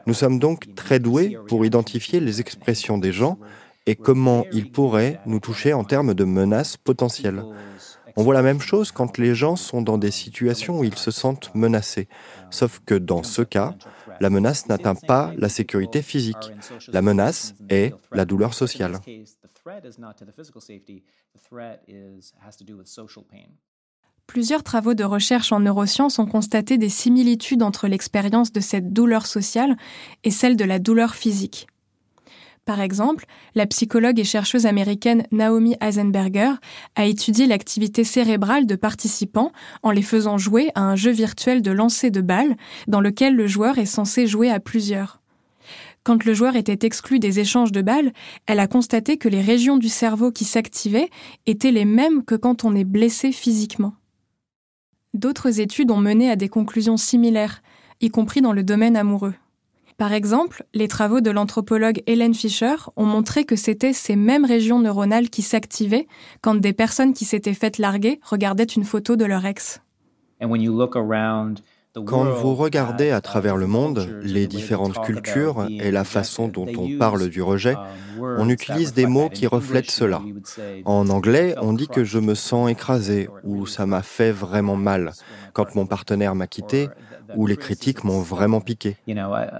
Nous 0.05 0.13
sommes 0.13 0.39
donc 0.39 0.73
très 0.75 0.99
doués 0.99 1.37
pour 1.47 1.65
identifier 1.65 2.19
les 2.19 2.39
expressions 2.39 2.97
des 2.97 3.11
gens 3.11 3.37
et 3.87 3.95
comment 3.95 4.45
ils 4.51 4.71
pourraient 4.71 5.19
nous 5.25 5.39
toucher 5.39 5.73
en 5.73 5.83
termes 5.83 6.13
de 6.13 6.23
menaces 6.23 6.77
potentielles? 6.77 7.43
On 8.15 8.23
voit 8.23 8.33
la 8.33 8.41
même 8.41 8.59
chose 8.59 8.91
quand 8.91 9.17
les 9.17 9.35
gens 9.35 9.55
sont 9.55 9.81
dans 9.81 9.97
des 9.97 10.11
situations 10.11 10.79
où 10.79 10.83
ils 10.83 10.97
se 10.97 11.11
sentent 11.11 11.53
menacés, 11.53 12.07
sauf 12.49 12.81
que 12.85 12.95
dans 12.95 13.23
ce 13.23 13.43
cas, 13.43 13.75
la 14.19 14.29
menace 14.29 14.67
n'atteint 14.67 14.95
pas 14.95 15.31
la 15.37 15.49
sécurité 15.49 16.01
physique. 16.01 16.51
La 16.87 17.01
menace 17.01 17.53
est 17.69 17.93
la 18.11 18.25
douleur 18.25 18.53
sociale. 18.53 18.99
Plusieurs 24.25 24.63
travaux 24.63 24.93
de 24.93 25.03
recherche 25.03 25.51
en 25.51 25.59
neurosciences 25.59 26.19
ont 26.19 26.25
constaté 26.25 26.77
des 26.77 26.89
similitudes 26.89 27.63
entre 27.63 27.87
l'expérience 27.87 28.51
de 28.51 28.59
cette 28.59 28.91
douleur 28.91 29.25
sociale 29.25 29.77
et 30.23 30.31
celle 30.31 30.57
de 30.57 30.65
la 30.65 30.79
douleur 30.79 31.15
physique. 31.15 31.67
Par 32.67 32.81
exemple, 32.81 33.27
la 33.55 33.65
psychologue 33.65 34.19
et 34.19 34.25
chercheuse 34.25 34.65
américaine 34.65 35.23
Naomi 35.31 35.77
Eisenberger 35.79 36.51
a 36.97 37.05
étudié 37.05 37.47
l'activité 37.47 38.03
cérébrale 38.03 38.65
de 38.65 38.75
participants 38.75 39.53
en 39.83 39.91
les 39.91 40.01
faisant 40.01 40.37
jouer 40.37 40.71
à 40.75 40.81
un 40.81 40.97
jeu 40.97 41.11
virtuel 41.11 41.61
de 41.61 41.71
lancer 41.71 42.11
de 42.11 42.19
balles 42.19 42.57
dans 42.89 42.99
lequel 42.99 43.35
le 43.35 43.47
joueur 43.47 43.77
est 43.77 43.85
censé 43.85 44.27
jouer 44.27 44.51
à 44.51 44.59
plusieurs. 44.59 45.21
Quand 46.03 46.25
le 46.25 46.33
joueur 46.33 46.57
était 46.57 46.85
exclu 46.85 47.19
des 47.19 47.39
échanges 47.39 47.71
de 47.71 47.81
balles, 47.81 48.11
elle 48.47 48.59
a 48.59 48.67
constaté 48.67 49.15
que 49.15 49.29
les 49.29 49.41
régions 49.41 49.77
du 49.77 49.87
cerveau 49.87 50.33
qui 50.33 50.43
s'activaient 50.43 51.09
étaient 51.45 51.71
les 51.71 51.85
mêmes 51.85 52.25
que 52.25 52.35
quand 52.35 52.65
on 52.65 52.75
est 52.75 52.83
blessé 52.83 53.31
physiquement. 53.31 53.93
D'autres 55.13 55.61
études 55.61 55.89
ont 55.89 56.01
mené 56.01 56.29
à 56.29 56.35
des 56.35 56.49
conclusions 56.49 56.97
similaires, 56.97 57.61
y 58.01 58.09
compris 58.09 58.41
dans 58.41 58.51
le 58.51 58.63
domaine 58.63 58.97
amoureux. 58.97 59.35
Par 59.97 60.13
exemple, 60.13 60.63
les 60.75 60.87
travaux 60.87 61.21
de 61.21 61.31
l'anthropologue 61.31 62.03
Helen 62.05 62.35
Fisher 62.35 62.75
ont 62.97 63.05
montré 63.05 63.45
que 63.45 63.55
c'était 63.55 63.93
ces 63.93 64.15
mêmes 64.15 64.45
régions 64.45 64.79
neuronales 64.79 65.31
qui 65.31 65.41
s'activaient 65.41 66.07
quand 66.41 66.53
des 66.53 66.73
personnes 66.73 67.15
qui 67.15 67.25
s'étaient 67.25 67.55
faites 67.55 67.79
larguer 67.79 68.19
regardaient 68.23 68.63
une 68.63 68.83
photo 68.83 69.15
de 69.15 69.25
leur 69.25 69.43
ex. 69.45 69.81
Quand 72.05 72.25
vous 72.25 72.53
regardez 72.53 73.09
à 73.09 73.21
travers 73.21 73.57
le 73.57 73.65
monde 73.65 74.19
les 74.21 74.47
différentes 74.47 75.01
cultures 75.01 75.65
et 75.69 75.91
la 75.91 76.03
façon 76.03 76.47
dont 76.47 76.67
on 76.77 76.97
parle 76.97 77.29
du 77.29 77.41
rejet, 77.41 77.75
on 78.19 78.49
utilise 78.49 78.93
des 78.93 79.07
mots 79.07 79.29
qui 79.29 79.47
reflètent 79.47 79.91
cela. 79.91 80.21
En 80.85 81.09
anglais, 81.09 81.55
on 81.59 81.73
dit 81.73 81.87
que 81.87 82.03
je 82.03 82.19
me 82.19 82.35
sens 82.35 82.69
écrasé 82.69 83.29
ou 83.43 83.65
ça 83.65 83.85
m'a 83.85 84.03
fait 84.03 84.31
vraiment 84.31 84.75
mal 84.75 85.13
quand 85.53 85.75
mon 85.75 85.85
partenaire 85.85 86.35
m'a 86.35 86.47
quitté 86.47 86.89
où 87.35 87.47
les 87.47 87.57
critiques 87.57 88.03
m'ont 88.03 88.21
vraiment 88.21 88.61
piqué. 88.61 88.97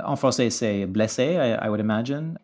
En 0.06 0.16
français, 0.16 0.50
c'est 0.50 0.86
blessé, 0.86 1.58
I 1.64 1.68
would 1.68 1.82
imagine. 1.82 2.38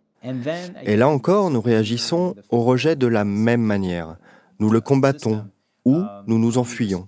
Et 0.83 0.95
là 0.95 1.09
encore, 1.09 1.51
nous 1.51 1.61
réagissons 1.61 2.35
au 2.49 2.63
rejet 2.63 2.95
de 2.95 3.07
la 3.07 3.25
même 3.25 3.61
manière. 3.61 4.15
Nous 4.59 4.69
le 4.69 4.81
combattons 4.81 5.45
ou 5.85 6.01
nous 6.27 6.39
nous 6.39 6.57
enfuyons. 6.57 7.05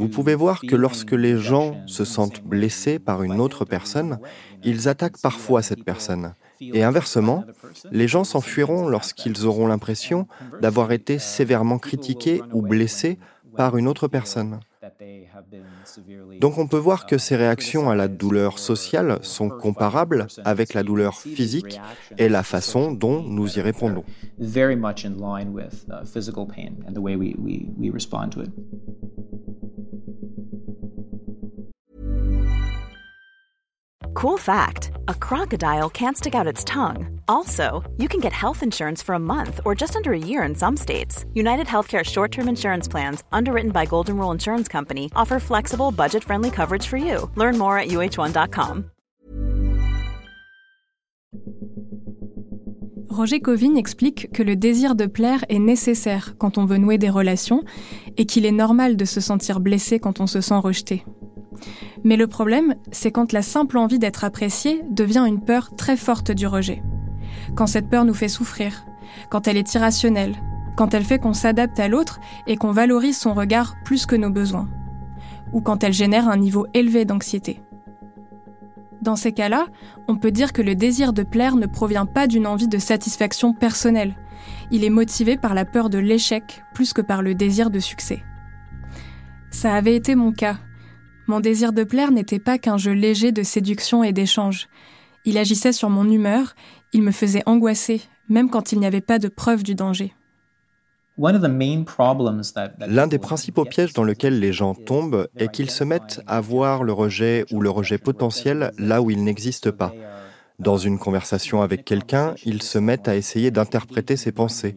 Vous 0.00 0.08
pouvez 0.08 0.34
voir 0.34 0.62
que 0.62 0.76
lorsque 0.76 1.12
les 1.12 1.36
gens 1.36 1.76
se 1.86 2.06
sentent 2.06 2.42
blessés 2.42 2.98
par 2.98 3.22
une 3.22 3.38
autre 3.38 3.66
personne, 3.66 4.18
ils 4.64 4.88
attaquent 4.88 5.20
parfois 5.20 5.60
cette 5.60 5.84
personne. 5.84 6.32
Et 6.58 6.82
inversement, 6.82 7.44
les 7.92 8.08
gens 8.08 8.24
s'enfuiront 8.24 8.88
lorsqu'ils 8.88 9.44
auront 9.44 9.66
l'impression 9.66 10.26
d'avoir 10.62 10.92
été 10.92 11.18
sévèrement 11.18 11.78
critiqués 11.78 12.40
ou 12.54 12.62
blessés 12.62 13.18
par 13.58 13.76
une 13.76 13.88
autre 13.88 14.08
personne. 14.08 14.60
Donc 16.40 16.56
on 16.56 16.66
peut 16.66 16.78
voir 16.78 17.04
que 17.04 17.18
ces 17.18 17.36
réactions 17.36 17.90
à 17.90 17.94
la 17.94 18.08
douleur 18.08 18.58
sociale 18.58 19.18
sont 19.20 19.50
comparables 19.50 20.26
avec 20.44 20.72
la 20.72 20.82
douleur 20.82 21.18
physique 21.18 21.78
et 22.16 22.30
la 22.30 22.42
façon 22.42 22.92
dont 22.92 23.22
nous 23.22 23.58
y 23.58 23.60
répondons. 23.60 24.04
Cool 34.14 34.38
fact 34.38 34.90
a 35.08 35.14
crocodile 35.14 35.88
can't 35.88 36.16
stick 36.16 36.34
out 36.34 36.46
its 36.46 36.64
tongue. 36.64 37.20
Also, 37.28 37.82
you 37.96 38.08
can 38.08 38.20
get 38.20 38.32
health 38.32 38.62
insurance 38.62 39.02
for 39.02 39.14
a 39.14 39.18
month 39.18 39.60
or 39.64 39.74
just 39.74 39.96
under 39.96 40.12
a 40.12 40.18
year 40.18 40.42
in 40.42 40.54
some 40.54 40.76
states. 40.76 41.24
United 41.34 41.66
Healthcare 41.66 42.04
short 42.04 42.32
term 42.32 42.48
insurance 42.48 42.88
plans, 42.88 43.22
underwritten 43.30 43.70
by 43.70 43.86
Golden 43.86 44.16
Rule 44.16 44.32
Insurance 44.32 44.68
Company, 44.68 45.10
offer 45.14 45.38
flexible, 45.38 45.92
budget 45.92 46.24
friendly 46.24 46.50
coverage 46.50 46.86
for 46.86 46.96
you. 46.96 47.30
Learn 47.36 47.56
more 47.56 47.78
at 47.78 47.88
uh1.com. 47.88 48.90
Roger 53.08 53.40
Covin 53.40 53.76
explique 53.76 54.32
que 54.32 54.42
le 54.42 54.56
désir 54.56 54.94
de 54.94 55.06
plaire 55.06 55.44
est 55.48 55.58
nécessaire 55.58 56.36
quand 56.38 56.58
on 56.58 56.64
veut 56.64 56.78
nouer 56.78 56.96
des 56.96 57.10
relations 57.10 57.64
et 58.16 58.24
qu'il 58.24 58.46
est 58.46 58.52
normal 58.52 58.96
de 58.96 59.04
se 59.04 59.20
sentir 59.20 59.60
blessé 59.60 59.98
quand 59.98 60.20
on 60.20 60.26
se 60.26 60.40
sent 60.40 60.54
rejeté. 60.54 61.04
Mais 62.04 62.16
le 62.16 62.26
problème, 62.26 62.74
c'est 62.92 63.10
quand 63.10 63.32
la 63.32 63.42
simple 63.42 63.78
envie 63.78 63.98
d'être 63.98 64.24
apprécié 64.24 64.82
devient 64.90 65.24
une 65.26 65.40
peur 65.40 65.74
très 65.76 65.96
forte 65.96 66.30
du 66.30 66.46
rejet. 66.46 66.82
Quand 67.54 67.66
cette 67.66 67.88
peur 67.88 68.04
nous 68.04 68.14
fait 68.14 68.28
souffrir, 68.28 68.84
quand 69.28 69.48
elle 69.48 69.56
est 69.56 69.74
irrationnelle, 69.74 70.36
quand 70.76 70.94
elle 70.94 71.04
fait 71.04 71.18
qu'on 71.18 71.34
s'adapte 71.34 71.78
à 71.78 71.88
l'autre 71.88 72.20
et 72.46 72.56
qu'on 72.56 72.72
valorise 72.72 73.18
son 73.18 73.34
regard 73.34 73.74
plus 73.84 74.06
que 74.06 74.16
nos 74.16 74.30
besoins, 74.30 74.68
ou 75.52 75.60
quand 75.60 75.84
elle 75.84 75.92
génère 75.92 76.28
un 76.28 76.36
niveau 76.36 76.66
élevé 76.74 77.04
d'anxiété. 77.04 77.60
Dans 79.02 79.16
ces 79.16 79.32
cas-là, 79.32 79.66
on 80.08 80.16
peut 80.16 80.30
dire 80.30 80.52
que 80.52 80.62
le 80.62 80.74
désir 80.74 81.12
de 81.12 81.22
plaire 81.22 81.56
ne 81.56 81.66
provient 81.66 82.06
pas 82.06 82.26
d'une 82.26 82.46
envie 82.46 82.68
de 82.68 82.78
satisfaction 82.78 83.54
personnelle. 83.54 84.14
Il 84.70 84.84
est 84.84 84.90
motivé 84.90 85.36
par 85.36 85.54
la 85.54 85.64
peur 85.64 85.88
de 85.88 85.98
l'échec 85.98 86.62
plus 86.74 86.92
que 86.92 87.00
par 87.00 87.22
le 87.22 87.34
désir 87.34 87.70
de 87.70 87.78
succès. 87.78 88.22
Ça 89.50 89.74
avait 89.74 89.96
été 89.96 90.14
mon 90.14 90.32
cas 90.32 90.58
mon 91.30 91.38
désir 91.38 91.72
de 91.72 91.84
plaire 91.84 92.10
n'était 92.10 92.40
pas 92.40 92.58
qu'un 92.58 92.76
jeu 92.76 92.90
léger 92.90 93.30
de 93.30 93.44
séduction 93.44 94.02
et 94.02 94.12
d'échange. 94.12 94.68
Il 95.24 95.38
agissait 95.38 95.72
sur 95.72 95.88
mon 95.88 96.10
humeur, 96.10 96.56
il 96.92 97.02
me 97.02 97.12
faisait 97.12 97.44
angoisser, 97.46 98.02
même 98.28 98.50
quand 98.50 98.72
il 98.72 98.80
n'y 98.80 98.86
avait 98.86 99.00
pas 99.00 99.20
de 99.20 99.28
preuve 99.28 99.62
du 99.62 99.76
danger. 99.76 100.12
L'un 102.88 103.06
des 103.06 103.18
principaux 103.18 103.64
pièges 103.64 103.92
dans 103.92 104.02
lesquels 104.02 104.40
les 104.40 104.52
gens 104.52 104.74
tombent 104.74 105.28
est 105.36 105.52
qu'ils 105.52 105.70
se 105.70 105.84
mettent 105.84 106.20
à 106.26 106.40
voir 106.40 106.82
le 106.82 106.92
rejet 106.92 107.44
ou 107.52 107.60
le 107.60 107.70
rejet 107.70 107.98
potentiel 107.98 108.72
là 108.76 109.00
où 109.00 109.10
il 109.10 109.22
n'existe 109.22 109.70
pas. 109.70 109.94
Dans 110.58 110.78
une 110.78 110.98
conversation 110.98 111.62
avec 111.62 111.84
quelqu'un, 111.84 112.34
ils 112.44 112.62
se 112.62 112.78
mettent 112.78 113.06
à 113.06 113.14
essayer 113.14 113.52
d'interpréter 113.52 114.16
ses 114.16 114.32
pensées. 114.32 114.76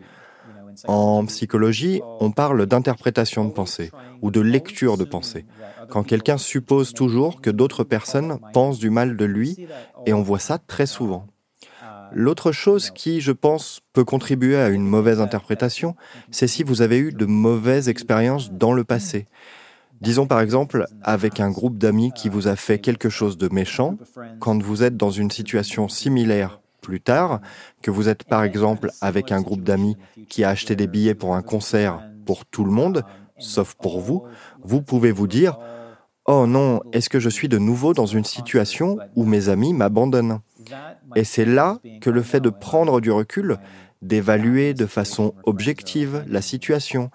En 0.88 1.26
psychologie, 1.26 2.02
on 2.20 2.32
parle 2.32 2.66
d'interprétation 2.66 3.46
de 3.46 3.52
pensée 3.52 3.92
ou 4.22 4.32
de 4.32 4.42
lecture 4.42 4.98
de 4.98 5.04
pensée 5.04 5.46
quand 5.90 6.04
quelqu'un 6.04 6.38
suppose 6.38 6.94
toujours 6.94 7.42
que 7.42 7.50
d'autres 7.50 7.84
personnes 7.84 8.40
pensent 8.52 8.80
du 8.80 8.90
mal 8.90 9.16
de 9.16 9.26
lui, 9.26 9.68
et 10.06 10.14
on 10.14 10.24
voit 10.24 10.40
ça 10.40 10.58
très 10.58 10.86
souvent. 10.86 11.28
L'autre 12.12 12.52
chose 12.52 12.92
qui, 12.92 13.22
je 13.22 13.32
pense, 13.32 13.82
peut 13.94 14.04
contribuer 14.04 14.56
à 14.56 14.70
une 14.70 14.88
mauvaise 14.88 15.20
interprétation, 15.20 15.96
c'est 16.32 16.48
si 16.48 16.64
vous 16.64 16.82
avez 16.82 16.98
eu 16.98 17.12
de 17.12 17.26
mauvaises 17.26 17.90
expériences 17.90 18.52
dans 18.52 18.74
le 18.74 18.84
passé. 18.84 19.28
Disons 20.02 20.26
par 20.26 20.42
exemple 20.42 20.86
avec 21.04 21.40
un 21.40 21.50
groupe 21.50 21.78
d'amis 21.78 22.12
qui 22.12 22.28
vous 22.28 22.48
a 22.48 22.56
fait 22.56 22.80
quelque 22.80 23.10
chose 23.10 23.38
de 23.38 23.48
méchant, 23.54 23.98
quand 24.40 24.62
vous 24.62 24.84
êtes 24.84 24.98
dans 24.98 25.12
une 25.12 25.32
situation 25.32 25.88
similaire 25.88 26.60
plus 26.84 27.02
tard, 27.02 27.40
que 27.82 27.90
vous 27.90 28.10
êtes 28.10 28.26
par 28.26 28.44
exemple 28.44 28.92
avec 29.02 29.32
un 29.32 29.42
groupe 29.42 29.64
d'amis 29.64 29.98
qui 30.30 30.44
a 30.44 30.50
acheté 30.50 30.76
des 30.76 30.86
billets 30.88 31.16
pour 31.16 31.34
un 31.34 31.42
concert 31.42 32.04
pour 32.28 32.46
tout 32.46 32.66
le 32.66 32.72
monde, 32.72 33.04
sauf 33.40 33.74
pour 33.74 34.00
vous, 34.00 34.24
vous 34.64 34.84
pouvez 34.84 35.12
vous 35.12 35.28
dire 35.28 35.58
Oh 36.26 36.46
non, 36.48 36.82
est-ce 36.94 37.10
que 37.10 37.20
je 37.20 37.30
suis 37.30 37.50
de 37.50 37.58
nouveau 37.58 37.94
dans 37.94 38.06
une 38.06 38.24
situation 38.24 38.98
où 39.16 39.26
mes 39.26 39.50
amis 39.50 39.74
m'abandonnent? 39.74 40.40
Et 41.16 41.24
c'est 41.24 41.46
là 41.46 41.80
que 42.02 42.10
le 42.10 42.22
fait 42.22 42.40
de 42.40 42.50
prendre 42.50 43.02
du 43.02 43.12
recul, 43.12 43.58
d'évaluer 44.02 44.74
de 44.74 44.86
façon 44.86 45.34
objective 45.44 46.24
la 46.28 46.42
situation 46.42 47.10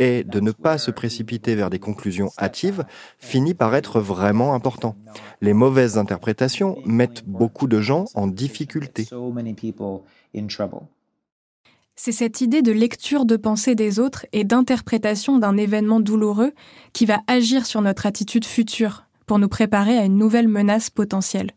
et 0.00 0.24
de 0.24 0.40
ne 0.40 0.50
pas 0.50 0.78
se 0.78 0.90
précipiter 0.90 1.54
vers 1.54 1.70
des 1.70 1.78
conclusions 1.78 2.30
hâtives 2.38 2.84
finit 3.18 3.54
par 3.54 3.76
être 3.76 4.00
vraiment 4.00 4.54
important. 4.54 4.96
Les 5.42 5.52
mauvaises 5.52 5.98
interprétations 5.98 6.78
mettent 6.86 7.24
beaucoup 7.26 7.68
de 7.68 7.80
gens 7.80 8.06
en 8.14 8.26
difficulté. 8.26 9.06
C'est 11.96 12.12
cette 12.12 12.40
idée 12.40 12.62
de 12.62 12.72
lecture 12.72 13.26
de 13.26 13.36
pensée 13.36 13.74
des 13.74 13.98
autres 14.00 14.24
et 14.32 14.44
d'interprétation 14.44 15.38
d'un 15.38 15.58
événement 15.58 16.00
douloureux 16.00 16.52
qui 16.94 17.04
va 17.04 17.20
agir 17.26 17.66
sur 17.66 17.82
notre 17.82 18.06
attitude 18.06 18.46
future 18.46 19.04
pour 19.26 19.38
nous 19.38 19.48
préparer 19.48 19.98
à 19.98 20.06
une 20.06 20.16
nouvelle 20.16 20.48
menace 20.48 20.88
potentielle. 20.88 21.50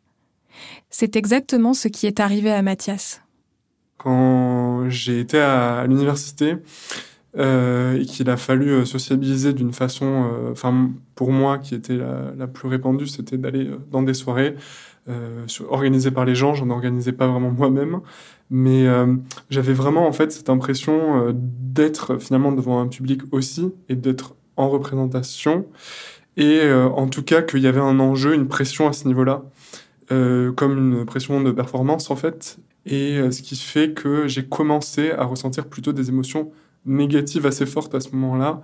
C'est 0.90 1.16
exactement 1.16 1.74
ce 1.74 1.88
qui 1.88 2.08
est 2.08 2.20
arrivé 2.20 2.52
à 2.52 2.62
Mathias. 2.62 3.22
Quand 3.98 4.90
j'ai 4.90 5.22
été 5.22 5.40
à 5.40 5.86
l'université 5.88 6.58
euh, 7.38 8.00
et 8.00 8.06
qu'il 8.06 8.30
a 8.30 8.38
fallu 8.38 8.70
euh, 8.70 8.86
sociabiliser 8.86 9.54
d'une 9.54 9.74
façon, 9.74 10.06
euh, 10.06 10.52
enfin 10.52 10.92
pour 11.16 11.32
moi 11.32 11.58
qui 11.58 11.76
était 11.76 11.98
la, 12.38 12.48
plus 12.48 12.68
répandue, 12.68 13.08
c'était 13.08 13.38
d'aller 13.38 13.70
dans 13.92 14.04
des 14.04 14.14
soirées 14.14 14.56
organisées 15.70 16.12
par 16.12 16.24
les 16.24 16.34
gens. 16.34 16.54
J'en 16.54 16.70
organisais 16.70 17.12
pas 17.12 17.28
vraiment 17.28 17.52
moi-même. 17.52 18.00
Mais 18.50 18.88
euh, 18.88 19.16
j'avais 19.50 19.74
vraiment 19.74 20.08
en 20.08 20.12
fait 20.12 20.32
cette 20.32 20.48
impression 20.48 21.28
euh, 21.28 21.32
d'être 21.34 22.18
finalement 22.20 22.52
devant 22.52 22.80
un 22.80 22.88
public 22.88 23.22
aussi 23.32 23.74
et 23.90 23.96
d'être 23.96 24.36
en 24.58 24.70
représentation. 24.70 25.66
Et 26.38 26.60
euh, 26.62 26.88
en 26.88 27.08
tout 27.08 27.24
cas 27.24 27.42
qu'il 27.42 27.62
y 27.62 27.68
avait 27.68 27.80
un 27.82 28.00
enjeu, 28.00 28.36
une 28.36 28.48
pression 28.48 28.88
à 28.88 28.94
ce 28.94 29.08
niveau-là, 29.08 29.42
comme 30.10 30.78
une 30.78 31.06
pression 31.06 31.42
de 31.42 31.52
performance 31.52 32.12
en 32.12 32.16
fait. 32.16 32.60
Et 32.86 33.20
ce 33.32 33.42
qui 33.42 33.56
fait 33.56 33.94
que 33.94 34.28
j'ai 34.28 34.46
commencé 34.46 35.10
à 35.10 35.24
ressentir 35.24 35.66
plutôt 35.66 35.92
des 35.92 36.10
émotions 36.10 36.52
négatives 36.86 37.46
assez 37.46 37.66
fortes 37.66 37.96
à 37.96 38.00
ce 38.00 38.10
moment-là. 38.14 38.62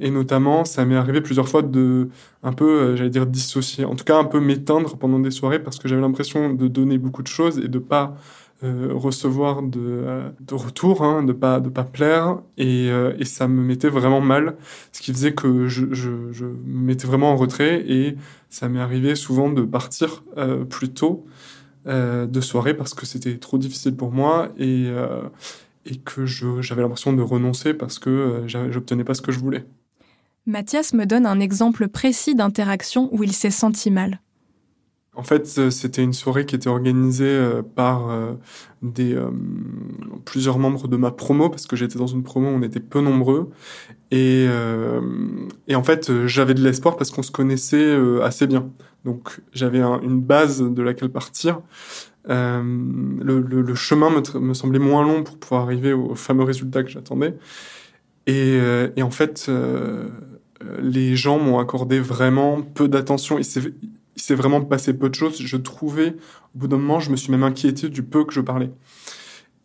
et 0.00 0.10
notamment, 0.10 0.64
ça 0.64 0.84
m'est 0.84 0.96
arrivé 0.96 1.20
plusieurs 1.20 1.48
fois 1.48 1.62
de 1.62 2.08
un 2.42 2.52
peu, 2.52 2.96
j'allais 2.96 3.10
dire, 3.10 3.26
dissocier, 3.26 3.84
en 3.84 3.96
tout 3.96 4.04
cas 4.04 4.16
un 4.18 4.24
peu 4.24 4.40
m'éteindre 4.40 4.96
pendant 4.96 5.18
des 5.18 5.30
soirées 5.30 5.62
parce 5.62 5.78
que 5.78 5.88
j'avais 5.88 6.00
l'impression 6.00 6.52
de 6.52 6.68
donner 6.68 6.98
beaucoup 6.98 7.22
de 7.22 7.28
choses 7.28 7.58
et 7.58 7.68
de 7.68 7.78
pas 7.78 8.16
euh, 8.64 8.92
recevoir 8.94 9.62
de, 9.62 9.80
euh, 9.80 10.30
de 10.40 10.54
retour, 10.54 11.02
hein, 11.02 11.22
de 11.22 11.32
pas 11.32 11.60
de 11.60 11.68
pas 11.68 11.84
plaire, 11.84 12.38
et, 12.56 12.88
euh, 12.88 13.12
et, 13.18 13.26
ça 13.26 13.46
me 13.46 13.62
mettait 13.62 13.90
vraiment 13.90 14.22
mal, 14.22 14.56
ce 14.92 15.02
qui 15.02 15.12
faisait 15.12 15.34
que 15.34 15.66
je, 15.66 15.92
je, 15.92 16.32
je 16.32 16.46
me 16.46 16.86
mettais 16.86 17.06
vraiment 17.06 17.32
en 17.32 17.36
retrait, 17.36 17.84
et 17.86 18.16
ça 18.48 18.70
m'est 18.70 18.80
arrivé 18.80 19.16
souvent 19.16 19.50
de 19.50 19.62
partir 19.62 20.22
plus 20.70 20.88
tôt 20.90 21.26
de 21.86 22.40
soirée 22.40 22.72
parce 22.72 22.94
que 22.94 23.04
c'était 23.04 23.36
trop 23.36 23.58
difficile 23.58 23.94
pour 23.94 24.12
moi 24.12 24.48
et 24.58 24.88
et 25.86 25.96
que 25.96 26.26
j'avais 26.26 26.82
l'impression 26.82 27.12
de 27.12 27.22
renoncer 27.22 27.74
parce 27.74 27.98
que 27.98 28.44
j'obtenais 28.46 29.04
pas 29.04 29.14
ce 29.14 29.22
que 29.22 29.32
je 29.32 29.38
voulais. 29.38 29.64
Mathias 30.46 30.92
me 30.92 31.06
donne 31.06 31.26
un 31.26 31.40
exemple 31.40 31.88
précis 31.88 32.34
d'interaction 32.34 33.08
où 33.12 33.22
il 33.22 33.32
s'est 33.32 33.50
senti 33.50 33.90
mal. 33.90 34.20
En 35.16 35.22
fait, 35.22 35.54
euh, 35.58 35.70
c'était 35.70 36.02
une 36.02 36.12
soirée 36.12 36.44
qui 36.44 36.56
était 36.56 36.68
organisée 36.68 37.24
euh, 37.24 37.62
par 37.62 38.10
euh, 38.10 38.34
plusieurs 40.24 40.58
membres 40.58 40.88
de 40.88 40.96
ma 40.96 41.12
promo 41.12 41.48
parce 41.48 41.66
que 41.66 41.76
j'étais 41.76 41.98
dans 41.98 42.08
une 42.08 42.24
promo, 42.24 42.48
on 42.48 42.62
était 42.62 42.80
peu 42.80 43.00
nombreux 43.00 43.50
et, 44.10 44.46
et 45.66 45.74
en 45.74 45.82
fait 45.82 46.26
j'avais 46.26 46.54
de 46.54 46.62
l'espoir 46.62 46.96
parce 46.96 47.10
qu'on 47.10 47.22
se 47.22 47.32
connaissait 47.32 47.96
assez 48.22 48.46
bien. 48.46 48.70
Donc 49.06 49.40
j'avais 49.52 49.80
une 49.80 50.20
base 50.20 50.60
de 50.60 50.82
laquelle 50.82 51.08
partir. 51.08 51.62
Le, 52.26 53.40
le, 53.40 53.74
chemin 53.74 54.10
me, 54.10 54.54
semblait 54.54 54.78
moins 54.78 55.02
long 55.02 55.22
pour 55.22 55.38
pouvoir 55.38 55.62
arriver 55.62 55.92
au 55.92 56.14
fameux 56.14 56.44
résultat 56.44 56.82
que 56.82 56.90
j'attendais. 56.90 57.36
Et, 58.26 58.58
et, 58.96 59.02
en 59.02 59.10
fait, 59.10 59.50
les 60.80 61.16
gens 61.16 61.38
m'ont 61.38 61.58
accordé 61.58 62.00
vraiment 62.00 62.62
peu 62.62 62.88
d'attention 62.88 63.38
il 64.16 64.22
s'est 64.22 64.34
vraiment 64.34 64.60
passé 64.60 64.94
peu 64.94 65.08
de 65.08 65.14
choses. 65.14 65.40
Je 65.40 65.56
trouvais, 65.56 66.10
au 66.54 66.58
bout 66.58 66.68
d'un 66.68 66.76
moment, 66.78 67.00
je 67.00 67.10
me 67.10 67.16
suis 67.16 67.30
même 67.30 67.42
inquiété 67.42 67.88
du 67.88 68.02
peu 68.02 68.24
que 68.24 68.32
je 68.32 68.40
parlais. 68.40 68.70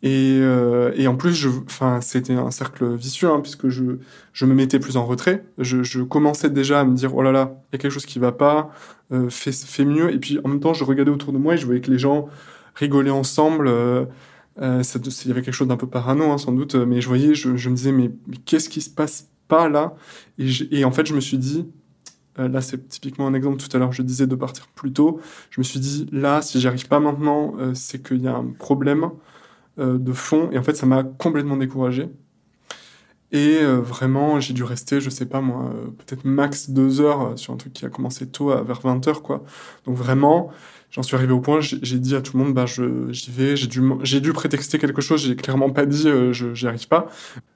Et, 0.02 0.38
euh, 0.40 0.92
et 0.96 1.06
en 1.08 1.16
plus, 1.16 1.46
enfin, 1.66 2.00
c'était 2.00 2.32
un 2.32 2.50
cercle 2.50 2.94
vicieux, 2.94 3.28
hein, 3.28 3.40
puisque 3.40 3.68
je, 3.68 3.98
je 4.32 4.46
me 4.46 4.54
mettais 4.54 4.78
plus 4.78 4.96
en 4.96 5.04
retrait. 5.04 5.44
Je, 5.58 5.82
je 5.82 6.02
commençais 6.02 6.48
déjà 6.50 6.80
à 6.80 6.84
me 6.84 6.94
dire, 6.94 7.14
oh 7.14 7.22
là 7.22 7.32
là, 7.32 7.52
il 7.68 7.74
y 7.74 7.76
a 7.76 7.78
quelque 7.78 7.92
chose 7.92 8.06
qui 8.06 8.18
va 8.18 8.32
pas, 8.32 8.70
euh, 9.12 9.28
fais, 9.28 9.52
fais 9.52 9.84
mieux. 9.84 10.12
Et 10.12 10.18
puis, 10.18 10.38
en 10.42 10.48
même 10.48 10.60
temps, 10.60 10.72
je 10.72 10.84
regardais 10.84 11.10
autour 11.10 11.32
de 11.32 11.38
moi 11.38 11.54
et 11.54 11.58
je 11.58 11.66
voyais 11.66 11.80
que 11.82 11.90
les 11.90 11.98
gens 11.98 12.28
rigolaient 12.74 13.10
ensemble. 13.10 13.68
Euh, 13.68 14.06
euh 14.60 14.82
il 14.82 15.28
y 15.28 15.30
avait 15.30 15.42
quelque 15.42 15.54
chose 15.54 15.68
d'un 15.68 15.76
peu 15.76 15.86
parano, 15.86 16.30
hein, 16.30 16.38
sans 16.38 16.52
doute, 16.52 16.74
mais 16.74 17.00
je 17.00 17.08
voyais, 17.08 17.34
je, 17.34 17.56
je 17.56 17.68
me 17.68 17.76
disais, 17.76 17.92
mais, 17.92 18.10
qu'est-ce 18.46 18.68
qui 18.68 18.80
se 18.80 18.90
passe 18.90 19.28
pas 19.48 19.68
là? 19.68 19.94
Et, 20.38 20.48
et 20.70 20.84
en 20.84 20.92
fait, 20.92 21.06
je 21.06 21.14
me 21.14 21.20
suis 21.20 21.38
dit, 21.38 21.66
euh, 22.38 22.48
là, 22.48 22.60
c'est 22.60 22.88
typiquement 22.88 23.26
un 23.26 23.34
exemple. 23.34 23.58
Tout 23.58 23.74
à 23.76 23.78
l'heure, 23.78 23.92
je 23.92 24.02
disais 24.02 24.26
de 24.26 24.34
partir 24.34 24.68
plus 24.68 24.92
tôt. 24.92 25.20
Je 25.50 25.60
me 25.60 25.64
suis 25.64 25.80
dit, 25.80 26.06
là, 26.12 26.42
si 26.42 26.60
j'y 26.60 26.68
arrive 26.68 26.88
pas 26.88 27.00
maintenant, 27.00 27.54
euh, 27.58 27.74
c'est 27.74 28.02
qu'il 28.02 28.22
y 28.22 28.28
a 28.28 28.34
un 28.36 28.46
problème 28.58 29.10
de 29.78 30.12
fond. 30.12 30.50
Et 30.52 30.58
en 30.58 30.62
fait, 30.62 30.76
ça 30.76 30.86
m'a 30.86 31.02
complètement 31.02 31.56
découragé. 31.56 32.08
Et 33.32 33.62
vraiment, 33.62 34.40
j'ai 34.40 34.52
dû 34.54 34.64
rester, 34.64 35.00
je 35.00 35.08
sais 35.08 35.26
pas 35.26 35.40
moi, 35.40 35.72
peut-être 35.98 36.24
max 36.24 36.70
deux 36.70 37.00
heures 37.00 37.38
sur 37.38 37.54
un 37.54 37.56
truc 37.56 37.72
qui 37.72 37.86
a 37.86 37.88
commencé 37.88 38.28
tôt, 38.28 38.50
à, 38.50 38.62
vers 38.62 38.80
20 38.80 39.06
heures, 39.06 39.22
quoi. 39.22 39.44
Donc 39.86 39.96
vraiment, 39.96 40.50
j'en 40.90 41.02
suis 41.02 41.14
arrivé 41.16 41.32
au 41.32 41.40
point, 41.40 41.60
j'ai 41.60 41.98
dit 41.98 42.16
à 42.16 42.22
tout 42.22 42.36
le 42.36 42.44
monde, 42.44 42.54
bah, 42.54 42.66
j'y 42.66 43.30
vais, 43.30 43.56
j'ai 43.56 43.68
dû, 43.68 43.80
j'ai 44.02 44.20
dû 44.20 44.32
prétexter 44.32 44.78
quelque 44.78 45.00
chose, 45.00 45.24
j'ai 45.24 45.36
clairement 45.36 45.70
pas 45.70 45.86
dit, 45.86 46.08
euh, 46.08 46.32
je, 46.32 46.54
j'y 46.54 46.66
arrive 46.66 46.88
pas. 46.88 47.06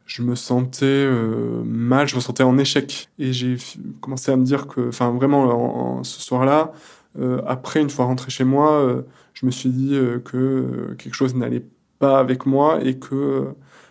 Je 0.06 0.22
me 0.22 0.34
sentais 0.34 0.84
euh, 0.86 1.62
mal, 1.64 2.06
je 2.06 2.14
me 2.14 2.20
sentais 2.20 2.42
en 2.42 2.58
échec. 2.58 3.08
Et 3.18 3.32
j'ai 3.32 3.56
commencé 4.00 4.30
à 4.30 4.36
me 4.36 4.44
dire 4.44 4.66
que, 4.66 4.88
enfin, 4.88 5.10
vraiment, 5.12 5.98
en, 5.98 6.04
ce 6.04 6.20
soir-là, 6.20 6.72
euh, 7.18 7.40
après, 7.46 7.80
une 7.80 7.90
fois 7.90 8.06
rentré 8.06 8.30
chez 8.30 8.44
moi, 8.44 8.72
euh, 8.72 9.02
je 9.34 9.46
me 9.46 9.50
suis 9.50 9.70
dit 9.70 9.94
euh, 9.94 10.18
que 10.18 10.94
quelque 10.98 11.14
chose 11.14 11.34
n'allait 11.34 11.64
avec 12.04 12.46
moi 12.46 12.82
et 12.82 12.98
que 12.98 13.48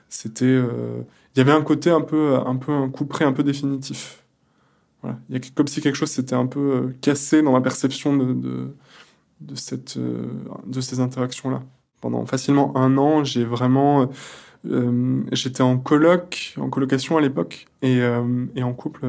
c'était, 0.09 0.45
il 0.55 1.37
y 1.37 1.41
avait 1.41 1.51
un 1.51 1.61
côté 1.61 1.89
un 1.89 2.01
peu, 2.01 2.35
un 2.35 2.55
peu 2.55 2.71
un 2.71 2.89
coup 2.89 3.05
près, 3.05 3.25
un 3.25 3.33
peu 3.33 3.43
définitif. 3.43 4.23
Voilà. 5.01 5.17
Il 5.29 5.35
y 5.35 5.37
a 5.37 5.41
comme 5.53 5.67
si 5.67 5.81
quelque 5.81 5.95
chose 5.95 6.11
s'était 6.11 6.35
un 6.35 6.45
peu 6.45 6.93
cassé 7.01 7.41
dans 7.41 7.51
ma 7.51 7.61
perception 7.61 8.15
de, 8.15 8.73
de 9.41 9.55
cette, 9.55 9.97
euh, 9.97 10.27
de 10.65 10.81
ces 10.81 10.99
interactions-là. 10.99 11.61
Pendant 12.01 12.25
facilement 12.25 12.75
un 12.77 12.97
an, 12.97 13.23
j'ai 13.23 13.45
vraiment... 13.45 14.09
Euh, 14.65 15.21
j'étais 15.33 15.61
en 15.61 15.77
coloc, 15.77 16.55
en 16.57 16.69
colocation 16.69 17.17
à 17.17 17.21
l'époque, 17.21 17.67
et, 17.81 17.99
euh, 18.01 18.45
et, 18.55 18.63
en 18.63 18.73
couple. 18.73 19.05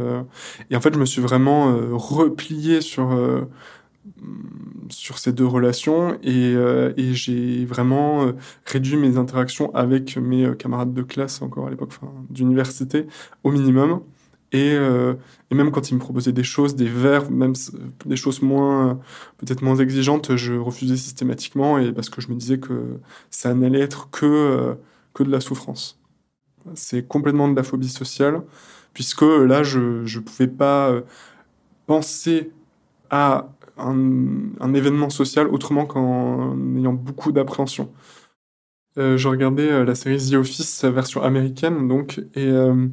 et 0.68 0.74
en 0.74 0.80
fait, 0.80 0.92
je 0.92 0.98
me 0.98 1.06
suis 1.06 1.22
vraiment 1.22 1.76
replié 1.92 2.80
sur, 2.80 3.16
sur 4.90 5.18
ces 5.18 5.32
deux 5.32 5.46
relations, 5.46 6.18
et, 6.22 6.52
et 6.96 7.14
j'ai 7.14 7.64
vraiment 7.64 8.32
réduit 8.66 8.96
mes 8.96 9.16
interactions 9.16 9.74
avec 9.74 10.16
mes 10.16 10.54
camarades 10.56 10.92
de 10.92 11.02
classe, 11.02 11.42
encore 11.42 11.66
à 11.66 11.70
l'époque, 11.70 11.92
d'université, 12.30 13.06
au 13.44 13.50
minimum. 13.50 14.00
Et, 14.54 14.72
euh, 14.72 15.14
même 15.50 15.72
quand 15.72 15.90
il 15.90 15.94
me 15.94 16.00
proposait 16.00 16.32
des 16.32 16.44
choses, 16.44 16.76
des 16.76 16.88
verbes, 16.88 17.28
même 17.28 17.54
des 18.06 18.16
choses 18.16 18.40
moins, 18.40 19.00
peut-être 19.38 19.62
moins 19.62 19.74
exigeantes, 19.76 20.36
je 20.36 20.54
refusais 20.54 20.96
systématiquement 20.96 21.78
et 21.78 21.92
parce 21.92 22.08
que 22.08 22.20
je 22.20 22.28
me 22.28 22.36
disais 22.36 22.58
que 22.58 23.00
ça 23.30 23.52
n'allait 23.52 23.80
être 23.80 24.10
que, 24.10 24.26
euh, 24.26 24.74
que 25.12 25.24
de 25.24 25.30
la 25.32 25.40
souffrance. 25.40 26.00
C'est 26.74 27.06
complètement 27.06 27.48
de 27.48 27.56
la 27.56 27.64
phobie 27.64 27.88
sociale, 27.88 28.42
puisque 28.92 29.22
là, 29.22 29.64
je 29.64 29.78
ne 30.02 30.20
pouvais 30.20 30.46
pas 30.46 30.90
euh, 30.90 31.02
penser 31.86 32.52
à 33.10 33.48
un, 33.76 34.74
événement 34.74 35.10
social 35.10 35.48
autrement 35.48 35.86
qu'en 35.86 36.56
ayant 36.76 36.92
beaucoup 36.92 37.32
d'appréhension. 37.32 37.92
Euh, 38.96 39.16
je 39.16 39.26
regardais 39.28 39.70
euh, 39.70 39.84
la 39.84 39.94
série 39.94 40.18
The 40.18 40.34
Office 40.34 40.84
version 40.84 41.22
américaine, 41.22 41.88
donc, 41.88 42.18
et 42.34 42.46
euh, 42.46 42.86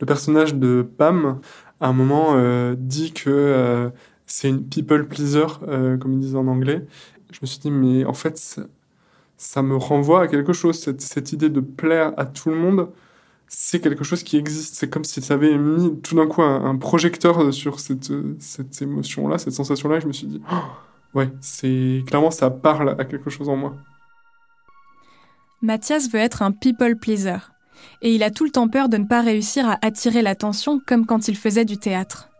le 0.00 0.06
personnage 0.06 0.54
de 0.54 0.82
Pam, 0.82 1.40
à 1.80 1.88
un 1.88 1.92
moment, 1.92 2.36
dit 2.76 3.12
que 3.12 3.90
c'est 4.26 4.48
une 4.48 4.64
people 4.68 5.08
pleaser, 5.08 5.46
comme 5.60 6.12
ils 6.12 6.20
disent 6.20 6.36
en 6.36 6.46
anglais. 6.46 6.86
Je 7.32 7.38
me 7.42 7.46
suis 7.46 7.58
dit, 7.58 7.72
mais 7.72 8.04
en 8.04 8.12
fait, 8.12 8.38
ça, 9.36 9.62
me 9.62 9.76
renvoie 9.76 10.22
à 10.22 10.28
quelque 10.28 10.52
chose, 10.52 10.78
cette, 10.78 11.32
idée 11.32 11.48
de 11.50 11.60
plaire 11.60 12.12
à 12.16 12.24
tout 12.24 12.50
le 12.50 12.56
monde. 12.56 12.88
C'est 13.54 13.80
quelque 13.80 14.02
chose 14.02 14.22
qui 14.22 14.38
existe. 14.38 14.76
C'est 14.76 14.88
comme 14.88 15.04
si 15.04 15.20
ça 15.20 15.34
avait 15.34 15.58
mis 15.58 16.00
tout 16.00 16.16
d'un 16.16 16.26
coup 16.26 16.42
un, 16.42 16.76
projecteur 16.76 17.52
sur 17.52 17.80
cette, 17.80 18.10
cette 18.40 18.80
émotion-là, 18.80 19.36
cette 19.36 19.52
sensation-là. 19.52 19.98
Et 19.98 20.00
je 20.00 20.06
me 20.06 20.12
suis 20.12 20.26
dit, 20.26 20.40
oh, 20.50 21.18
ouais, 21.18 21.30
clairement 22.06 22.30
ça 22.30 22.48
parle 22.48 22.96
à 22.98 23.04
quelque 23.04 23.28
chose 23.28 23.50
en 23.50 23.56
moi. 23.56 23.74
Mathias 25.60 26.10
veut 26.10 26.18
être 26.18 26.40
un 26.40 26.50
people 26.50 26.96
pleaser. 26.96 27.36
Et 28.00 28.14
il 28.14 28.22
a 28.22 28.30
tout 28.30 28.44
le 28.44 28.50
temps 28.50 28.68
peur 28.68 28.88
de 28.88 28.96
ne 28.96 29.04
pas 29.04 29.20
réussir 29.20 29.68
à 29.68 29.78
attirer 29.82 30.22
l'attention 30.22 30.80
comme 30.86 31.04
quand 31.04 31.28
il 31.28 31.36
faisait 31.36 31.66
du 31.66 31.76
théâtre. 31.76 32.30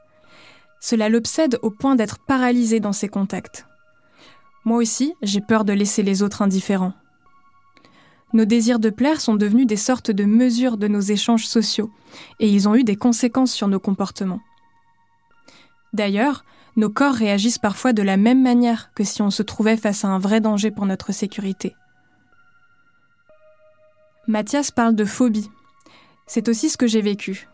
Cela 0.80 1.10
l'obsède 1.10 1.58
au 1.62 1.70
point 1.70 1.94
d'être 1.94 2.18
paralysé 2.26 2.80
dans 2.80 2.92
ses 2.92 3.08
contacts. 3.08 3.66
Moi 4.64 4.78
aussi, 4.78 5.12
j'ai 5.22 5.42
peur 5.42 5.64
de 5.64 5.74
laisser 5.74 6.02
les 6.02 6.22
autres 6.22 6.40
indifférents. 6.40 6.94
Nos 8.32 8.44
désirs 8.46 8.78
de 8.78 8.90
plaire 8.90 9.20
sont 9.20 9.34
devenus 9.34 9.66
des 9.66 9.76
sortes 9.76 10.10
de 10.10 10.24
mesures 10.24 10.78
de 10.78 10.88
nos 10.88 11.00
échanges 11.00 11.46
sociaux, 11.46 11.90
et 12.40 12.48
ils 12.48 12.68
ont 12.68 12.74
eu 12.74 12.84
des 12.84 12.96
conséquences 12.96 13.52
sur 13.52 13.68
nos 13.68 13.80
comportements. 13.80 14.40
D'ailleurs, 15.92 16.44
nos 16.76 16.88
corps 16.88 17.14
réagissent 17.14 17.58
parfois 17.58 17.92
de 17.92 18.02
la 18.02 18.16
même 18.16 18.42
manière 18.42 18.92
que 18.94 19.04
si 19.04 19.20
on 19.20 19.30
se 19.30 19.42
trouvait 19.42 19.76
face 19.76 20.04
à 20.04 20.08
un 20.08 20.18
vrai 20.18 20.40
danger 20.40 20.70
pour 20.70 20.86
notre 20.86 21.12
sécurité. 21.12 21.74
Mathias 24.26 24.70
parle 24.70 24.94
de 24.94 25.04
phobie. 25.04 25.50
C'est 26.26 26.48
aussi 26.48 26.70
ce 26.70 26.78
que 26.78 26.86
j'ai 26.86 27.02
vécu. 27.02 27.48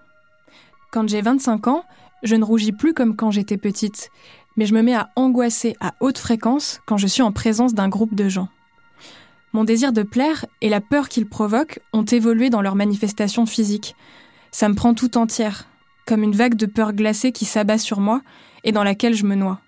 Quand 0.93 1.09
j'ai 1.09 1.23
25 1.23 1.67
ans, 1.67 1.85
je 2.23 2.37
ne 2.37 2.45
rougis 2.45 2.73
plus 2.73 2.95
comme 2.95 3.17
quand 3.17 3.31
j'étais 3.31 3.57
petite, 3.57 4.11
mais 4.57 4.67
je 4.67 4.75
me 4.75 4.83
mets 4.83 4.95
à 4.95 5.11
angoisser 5.17 5.75
à 5.81 5.95
haute 6.01 6.19
fréquence 6.19 6.81
quand 6.87 6.97
je 6.97 7.07
suis 7.07 7.23
en 7.23 7.33
présence 7.33 7.75
d'un 7.75 7.89
groupe 7.89 8.15
de 8.15 8.29
gens. 8.29 8.49
Mon 9.59 9.65
désir 9.65 9.93
de 9.93 10.05
plaire 10.05 10.47
et 10.61 10.69
la 10.69 10.81
peur 10.81 11.09
qu'il 11.09 11.27
provoque 11.27 11.81
ont 11.93 12.05
évolué 12.05 12.49
dans 12.49 12.63
leurs 12.63 12.77
manifestations 12.77 13.45
physiques. 13.45 13.97
Ça 14.53 14.69
me 14.69 14.77
prend 14.77 14.95
tout 14.95 15.19
entière, 15.19 15.67
comme 16.07 16.23
une 16.23 16.37
vague 16.37 16.55
de 16.55 16.67
peur 16.67 16.93
glacée 16.93 17.33
qui 17.33 17.45
s'abat 17.45 17.77
sur 17.77 17.99
moi 17.99 18.23
et 18.63 18.71
dans 18.71 18.85
laquelle 18.85 19.15
je 19.15 19.25
me 19.25 19.35
noie. 19.35 19.61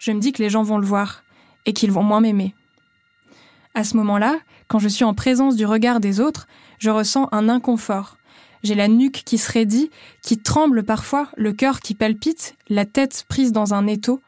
Je 0.00 0.10
me 0.10 0.18
dis 0.18 0.32
que 0.32 0.42
les 0.42 0.50
gens 0.50 0.64
vont 0.64 0.78
le 0.78 0.84
voir 0.84 1.22
et 1.66 1.72
qu'ils 1.72 1.92
vont 1.92 2.02
moins 2.02 2.20
m'aimer. 2.20 2.52
À 3.76 3.84
ce 3.84 3.96
moment-là, 3.96 4.40
quand 4.66 4.80
je 4.80 4.88
suis 4.88 5.04
en 5.04 5.14
présence 5.14 5.54
du 5.54 5.64
regard 5.64 6.00
des 6.00 6.18
autres, 6.18 6.48
je 6.80 6.90
ressens 6.90 7.28
un 7.30 7.48
inconfort. 7.48 8.16
J'ai 8.64 8.74
la 8.74 8.88
nuque 8.88 9.22
qui 9.24 9.38
se 9.38 9.52
raidit, 9.52 9.88
qui 10.20 10.36
tremble 10.36 10.82
parfois, 10.82 11.28
le 11.36 11.52
cœur 11.52 11.78
qui 11.78 11.94
palpite, 11.94 12.56
la 12.68 12.86
tête 12.86 13.24
prise 13.28 13.52
dans 13.52 13.72
un 13.72 13.86
étau. 13.86 14.20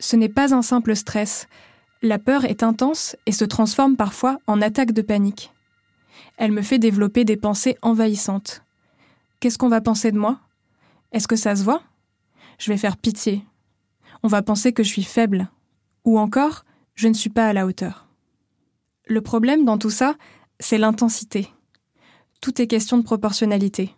Ce 0.00 0.16
n'est 0.16 0.28
pas 0.28 0.54
un 0.54 0.60
simple 0.60 0.94
stress. 0.94 1.48
La 2.04 2.18
peur 2.18 2.44
est 2.44 2.62
intense 2.62 3.16
et 3.24 3.32
se 3.32 3.46
transforme 3.46 3.96
parfois 3.96 4.36
en 4.46 4.60
attaque 4.60 4.92
de 4.92 5.00
panique. 5.00 5.54
Elle 6.36 6.52
me 6.52 6.60
fait 6.60 6.78
développer 6.78 7.24
des 7.24 7.38
pensées 7.38 7.78
envahissantes. 7.80 8.62
Qu'est-ce 9.40 9.56
qu'on 9.56 9.70
va 9.70 9.80
penser 9.80 10.12
de 10.12 10.18
moi? 10.18 10.38
Est-ce 11.12 11.26
que 11.26 11.34
ça 11.34 11.56
se 11.56 11.64
voit? 11.64 11.82
Je 12.58 12.70
vais 12.70 12.76
faire 12.76 12.98
pitié. 12.98 13.42
On 14.22 14.28
va 14.28 14.42
penser 14.42 14.74
que 14.74 14.82
je 14.82 14.90
suis 14.90 15.02
faible. 15.02 15.48
Ou 16.04 16.18
encore, 16.18 16.66
je 16.94 17.08
ne 17.08 17.14
suis 17.14 17.30
pas 17.30 17.48
à 17.48 17.54
la 17.54 17.64
hauteur. 17.64 18.06
Le 19.06 19.22
problème 19.22 19.64
dans 19.64 19.78
tout 19.78 19.88
ça, 19.88 20.14
c'est 20.60 20.76
l'intensité. 20.76 21.48
Tout 22.42 22.60
est 22.60 22.66
question 22.66 22.98
de 22.98 23.02
proportionnalité. 23.02 23.94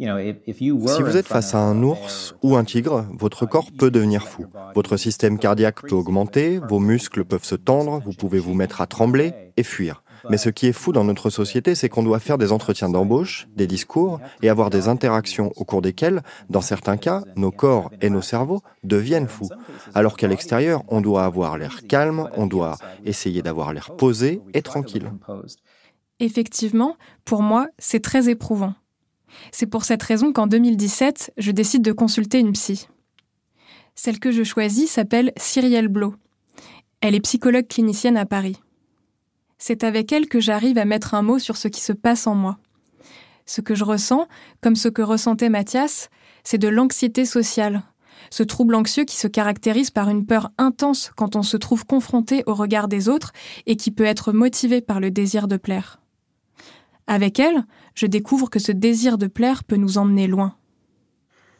Si 0.00 1.02
vous 1.02 1.16
êtes 1.16 1.26
face 1.26 1.54
à 1.54 1.58
un 1.58 1.82
ours 1.82 2.34
ou 2.42 2.56
un 2.56 2.64
tigre, 2.64 3.06
votre 3.12 3.44
corps 3.44 3.70
peut 3.70 3.90
devenir 3.90 4.26
fou. 4.26 4.46
Votre 4.74 4.96
système 4.96 5.38
cardiaque 5.38 5.82
peut 5.82 5.94
augmenter, 5.94 6.58
vos 6.68 6.78
muscles 6.78 7.24
peuvent 7.24 7.44
se 7.44 7.54
tendre, 7.54 8.00
vous 8.06 8.12
pouvez 8.12 8.38
vous 8.38 8.54
mettre 8.54 8.80
à 8.80 8.86
trembler 8.86 9.34
et 9.58 9.62
fuir. 9.62 10.02
Mais 10.30 10.38
ce 10.38 10.48
qui 10.48 10.66
est 10.66 10.72
fou 10.72 10.92
dans 10.92 11.04
notre 11.04 11.28
société, 11.28 11.74
c'est 11.74 11.88
qu'on 11.88 12.02
doit 12.02 12.18
faire 12.18 12.38
des 12.38 12.52
entretiens 12.52 12.88
d'embauche, 12.88 13.46
des 13.56 13.66
discours 13.66 14.20
et 14.42 14.48
avoir 14.48 14.70
des 14.70 14.88
interactions 14.88 15.52
au 15.56 15.64
cours 15.64 15.82
desquelles, 15.82 16.22
dans 16.48 16.60
certains 16.60 16.96
cas, 16.96 17.22
nos 17.36 17.50
corps 17.50 17.90
et 18.00 18.10
nos 18.10 18.22
cerveaux 18.22 18.60
deviennent 18.82 19.28
fous. 19.28 19.48
Alors 19.94 20.16
qu'à 20.16 20.28
l'extérieur, 20.28 20.82
on 20.88 21.00
doit 21.00 21.24
avoir 21.24 21.58
l'air 21.58 21.80
calme, 21.88 22.28
on 22.36 22.46
doit 22.46 22.76
essayer 23.04 23.42
d'avoir 23.42 23.72
l'air 23.72 23.96
posé 23.96 24.40
et 24.54 24.62
tranquille. 24.62 25.10
Effectivement, 26.20 26.96
pour 27.24 27.42
moi, 27.42 27.68
c'est 27.78 28.02
très 28.02 28.28
éprouvant. 28.28 28.74
C'est 29.52 29.66
pour 29.66 29.84
cette 29.84 30.02
raison 30.02 30.32
qu'en 30.32 30.46
2017, 30.46 31.32
je 31.36 31.50
décide 31.50 31.82
de 31.82 31.92
consulter 31.92 32.38
une 32.38 32.52
psy. 32.52 32.88
Celle 33.94 34.18
que 34.18 34.30
je 34.30 34.44
choisis 34.44 34.90
s'appelle 34.90 35.32
Cyrielle 35.36 35.88
Blo. 35.88 36.14
Elle 37.00 37.14
est 37.14 37.20
psychologue 37.20 37.66
clinicienne 37.66 38.16
à 38.16 38.26
Paris 38.26 38.60
c'est 39.60 39.84
avec 39.84 40.10
elle 40.10 40.26
que 40.26 40.40
j'arrive 40.40 40.78
à 40.78 40.84
mettre 40.84 41.14
un 41.14 41.22
mot 41.22 41.38
sur 41.38 41.56
ce 41.56 41.68
qui 41.68 41.80
se 41.80 41.92
passe 41.92 42.26
en 42.26 42.34
moi. 42.34 42.58
Ce 43.46 43.60
que 43.60 43.74
je 43.74 43.84
ressens, 43.84 44.26
comme 44.60 44.74
ce 44.74 44.88
que 44.88 45.02
ressentait 45.02 45.50
Mathias, 45.50 46.08
c'est 46.42 46.58
de 46.58 46.68
l'anxiété 46.68 47.24
sociale, 47.26 47.82
ce 48.30 48.42
trouble 48.42 48.74
anxieux 48.74 49.04
qui 49.04 49.16
se 49.16 49.28
caractérise 49.28 49.90
par 49.90 50.08
une 50.08 50.24
peur 50.26 50.50
intense 50.56 51.12
quand 51.14 51.36
on 51.36 51.42
se 51.42 51.56
trouve 51.56 51.84
confronté 51.84 52.42
au 52.46 52.54
regard 52.54 52.88
des 52.88 53.08
autres 53.08 53.32
et 53.66 53.76
qui 53.76 53.90
peut 53.90 54.04
être 54.04 54.32
motivé 54.32 54.80
par 54.80 54.98
le 54.98 55.10
désir 55.10 55.46
de 55.46 55.56
plaire. 55.56 55.99
Avec 57.10 57.40
elle, 57.40 57.64
je 57.96 58.06
découvre 58.06 58.48
que 58.48 58.60
ce 58.60 58.70
désir 58.70 59.18
de 59.18 59.26
plaire 59.26 59.64
peut 59.64 59.74
nous 59.74 59.98
emmener 59.98 60.28
loin. 60.28 60.54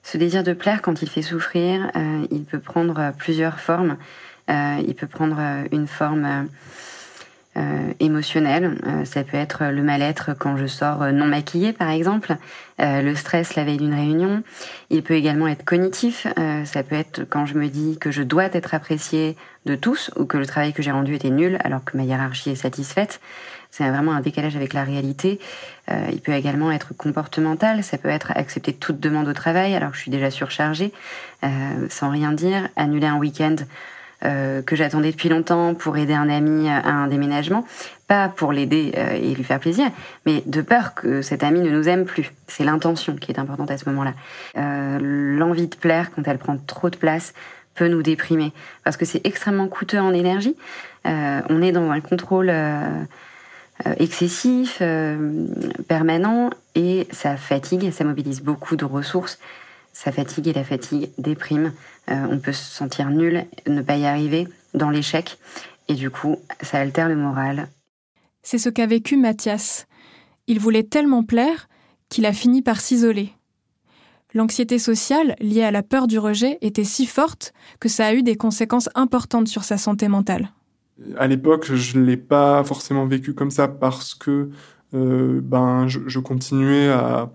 Ce 0.04 0.16
désir 0.16 0.44
de 0.44 0.52
plaire, 0.52 0.80
quand 0.80 1.02
il 1.02 1.08
fait 1.10 1.22
souffrir, 1.22 1.90
euh, 1.96 2.24
il 2.30 2.44
peut 2.44 2.60
prendre 2.60 3.12
plusieurs 3.18 3.58
formes. 3.58 3.96
Euh, 4.48 4.80
il 4.86 4.94
peut 4.94 5.08
prendre 5.08 5.40
une 5.72 5.88
forme 5.88 6.48
euh, 7.56 7.92
émotionnel. 7.98 8.78
Euh, 8.86 9.04
ça 9.04 9.24
peut 9.24 9.36
être 9.36 9.64
le 9.64 9.82
mal-être 9.82 10.38
quand 10.38 10.56
je 10.56 10.66
sors 10.66 11.10
non 11.12 11.26
maquillée, 11.26 11.72
par 11.72 11.90
exemple, 11.90 12.36
le 12.78 13.14
stress 13.16 13.56
la 13.56 13.64
veille 13.64 13.78
d'une 13.78 13.92
réunion. 13.92 14.44
Il 14.88 15.02
peut 15.02 15.14
également 15.14 15.48
être 15.48 15.64
cognitif. 15.64 16.28
ça 16.64 16.82
peut 16.84 16.94
être 16.94 17.24
quand 17.28 17.44
je 17.44 17.54
me 17.54 17.66
dis 17.66 17.98
que 17.98 18.12
je 18.12 18.22
dois 18.22 18.44
être 18.44 18.72
appréciée 18.72 19.36
de 19.66 19.74
tous 19.74 20.12
ou 20.16 20.24
que 20.24 20.38
le 20.38 20.46
travail 20.46 20.72
que 20.72 20.82
j'ai 20.82 20.92
rendu 20.92 21.14
était 21.14 21.28
nul 21.28 21.58
alors 21.62 21.84
que 21.84 21.96
ma 21.96 22.04
hiérarchie 22.04 22.50
est 22.50 22.54
satisfaite. 22.54 23.20
C'est 23.70 23.88
vraiment 23.88 24.12
un 24.12 24.20
décalage 24.20 24.56
avec 24.56 24.72
la 24.72 24.84
réalité. 24.84 25.38
il 25.88 26.20
peut 26.20 26.32
également 26.32 26.72
être 26.72 26.92
comportemental. 26.96 27.82
Ça 27.84 27.98
peut 27.98 28.08
être 28.08 28.32
accepter 28.34 28.72
toute 28.72 29.00
demande 29.00 29.28
au 29.28 29.32
travail 29.32 29.74
alors 29.74 29.90
que 29.90 29.96
je 29.96 30.02
suis 30.02 30.10
déjà 30.10 30.30
surchargée, 30.30 30.92
sans 31.88 32.10
rien 32.10 32.32
dire, 32.32 32.68
annuler 32.76 33.06
un 33.06 33.16
week-end 33.16 33.56
euh, 34.22 34.60
que 34.60 34.76
j'attendais 34.76 35.12
depuis 35.12 35.30
longtemps 35.30 35.74
pour 35.74 35.96
aider 35.96 36.12
un 36.12 36.28
ami 36.28 36.68
à 36.68 36.86
un 36.86 37.06
déménagement, 37.06 37.64
pas 38.06 38.28
pour 38.28 38.52
l'aider 38.52 38.92
euh, 38.98 39.12
et 39.12 39.34
lui 39.34 39.44
faire 39.44 39.60
plaisir, 39.60 39.86
mais 40.26 40.42
de 40.44 40.60
peur 40.60 40.94
que 40.94 41.22
cet 41.22 41.42
ami 41.42 41.60
ne 41.60 41.70
nous 41.70 41.88
aime 41.88 42.04
plus. 42.04 42.30
C'est 42.46 42.64
l'intention 42.64 43.16
qui 43.16 43.32
est 43.32 43.38
importante 43.38 43.70
à 43.70 43.78
ce 43.78 43.88
moment-là. 43.88 44.12
Euh, 44.58 44.98
L'envie 45.38 45.68
de 45.68 45.74
plaire, 45.74 46.10
quand 46.14 46.26
elle 46.26 46.36
prend 46.36 46.58
trop 46.58 46.90
de 46.90 46.96
place, 46.96 47.32
peut 47.74 47.88
nous 47.88 48.02
déprimer 48.02 48.52
parce 48.84 48.98
que 48.98 49.06
c'est 49.06 49.24
extrêmement 49.24 49.68
coûteux 49.68 50.00
en 50.00 50.12
énergie. 50.12 50.54
Euh, 51.06 51.40
on 51.48 51.62
est 51.62 51.72
dans 51.72 51.90
un 51.90 52.00
contrôle 52.00 52.52
excessif, 53.98 54.82
permanent, 55.88 56.50
et 56.74 57.06
ça 57.10 57.36
fatigue, 57.36 57.90
ça 57.90 58.04
mobilise 58.04 58.42
beaucoup 58.42 58.76
de 58.76 58.84
ressources 58.84 59.38
ça 59.92 60.12
fatigue 60.12 60.48
et 60.48 60.52
la 60.52 60.64
fatigue 60.64 61.10
déprime. 61.18 61.72
Euh, 62.10 62.26
on 62.30 62.38
peut 62.38 62.52
se 62.52 62.64
sentir 62.64 63.10
nul, 63.10 63.44
ne 63.66 63.82
pas 63.82 63.96
y 63.96 64.06
arriver, 64.06 64.48
dans 64.74 64.90
l'échec, 64.90 65.38
et 65.88 65.94
du 65.94 66.10
coup, 66.10 66.38
ça 66.62 66.78
altère 66.78 67.08
le 67.08 67.16
moral. 67.16 67.68
C'est 68.42 68.58
ce 68.58 68.68
qu'a 68.68 68.86
vécu 68.86 69.16
Mathias. 69.16 69.86
Il 70.46 70.58
voulait 70.58 70.84
tellement 70.84 71.22
plaire 71.22 71.68
qu'il 72.08 72.26
a 72.26 72.32
fini 72.32 72.62
par 72.62 72.80
s'isoler. 72.80 73.34
L'anxiété 74.32 74.78
sociale 74.78 75.34
liée 75.40 75.64
à 75.64 75.70
la 75.70 75.82
peur 75.82 76.06
du 76.06 76.18
rejet 76.18 76.58
était 76.60 76.84
si 76.84 77.04
forte 77.04 77.52
que 77.80 77.88
ça 77.88 78.06
a 78.06 78.14
eu 78.14 78.22
des 78.22 78.36
conséquences 78.36 78.88
importantes 78.94 79.48
sur 79.48 79.64
sa 79.64 79.76
santé 79.76 80.08
mentale. 80.08 80.50
À 81.16 81.26
l'époque, 81.26 81.72
je 81.72 81.98
ne 81.98 82.04
l'ai 82.04 82.16
pas 82.16 82.62
forcément 82.64 83.06
vécu 83.06 83.34
comme 83.34 83.50
ça 83.50 83.68
parce 83.68 84.14
que 84.14 84.50
euh, 84.92 85.40
ben, 85.40 85.86
je, 85.86 86.18
continuais 86.18 86.88
à, 86.88 87.30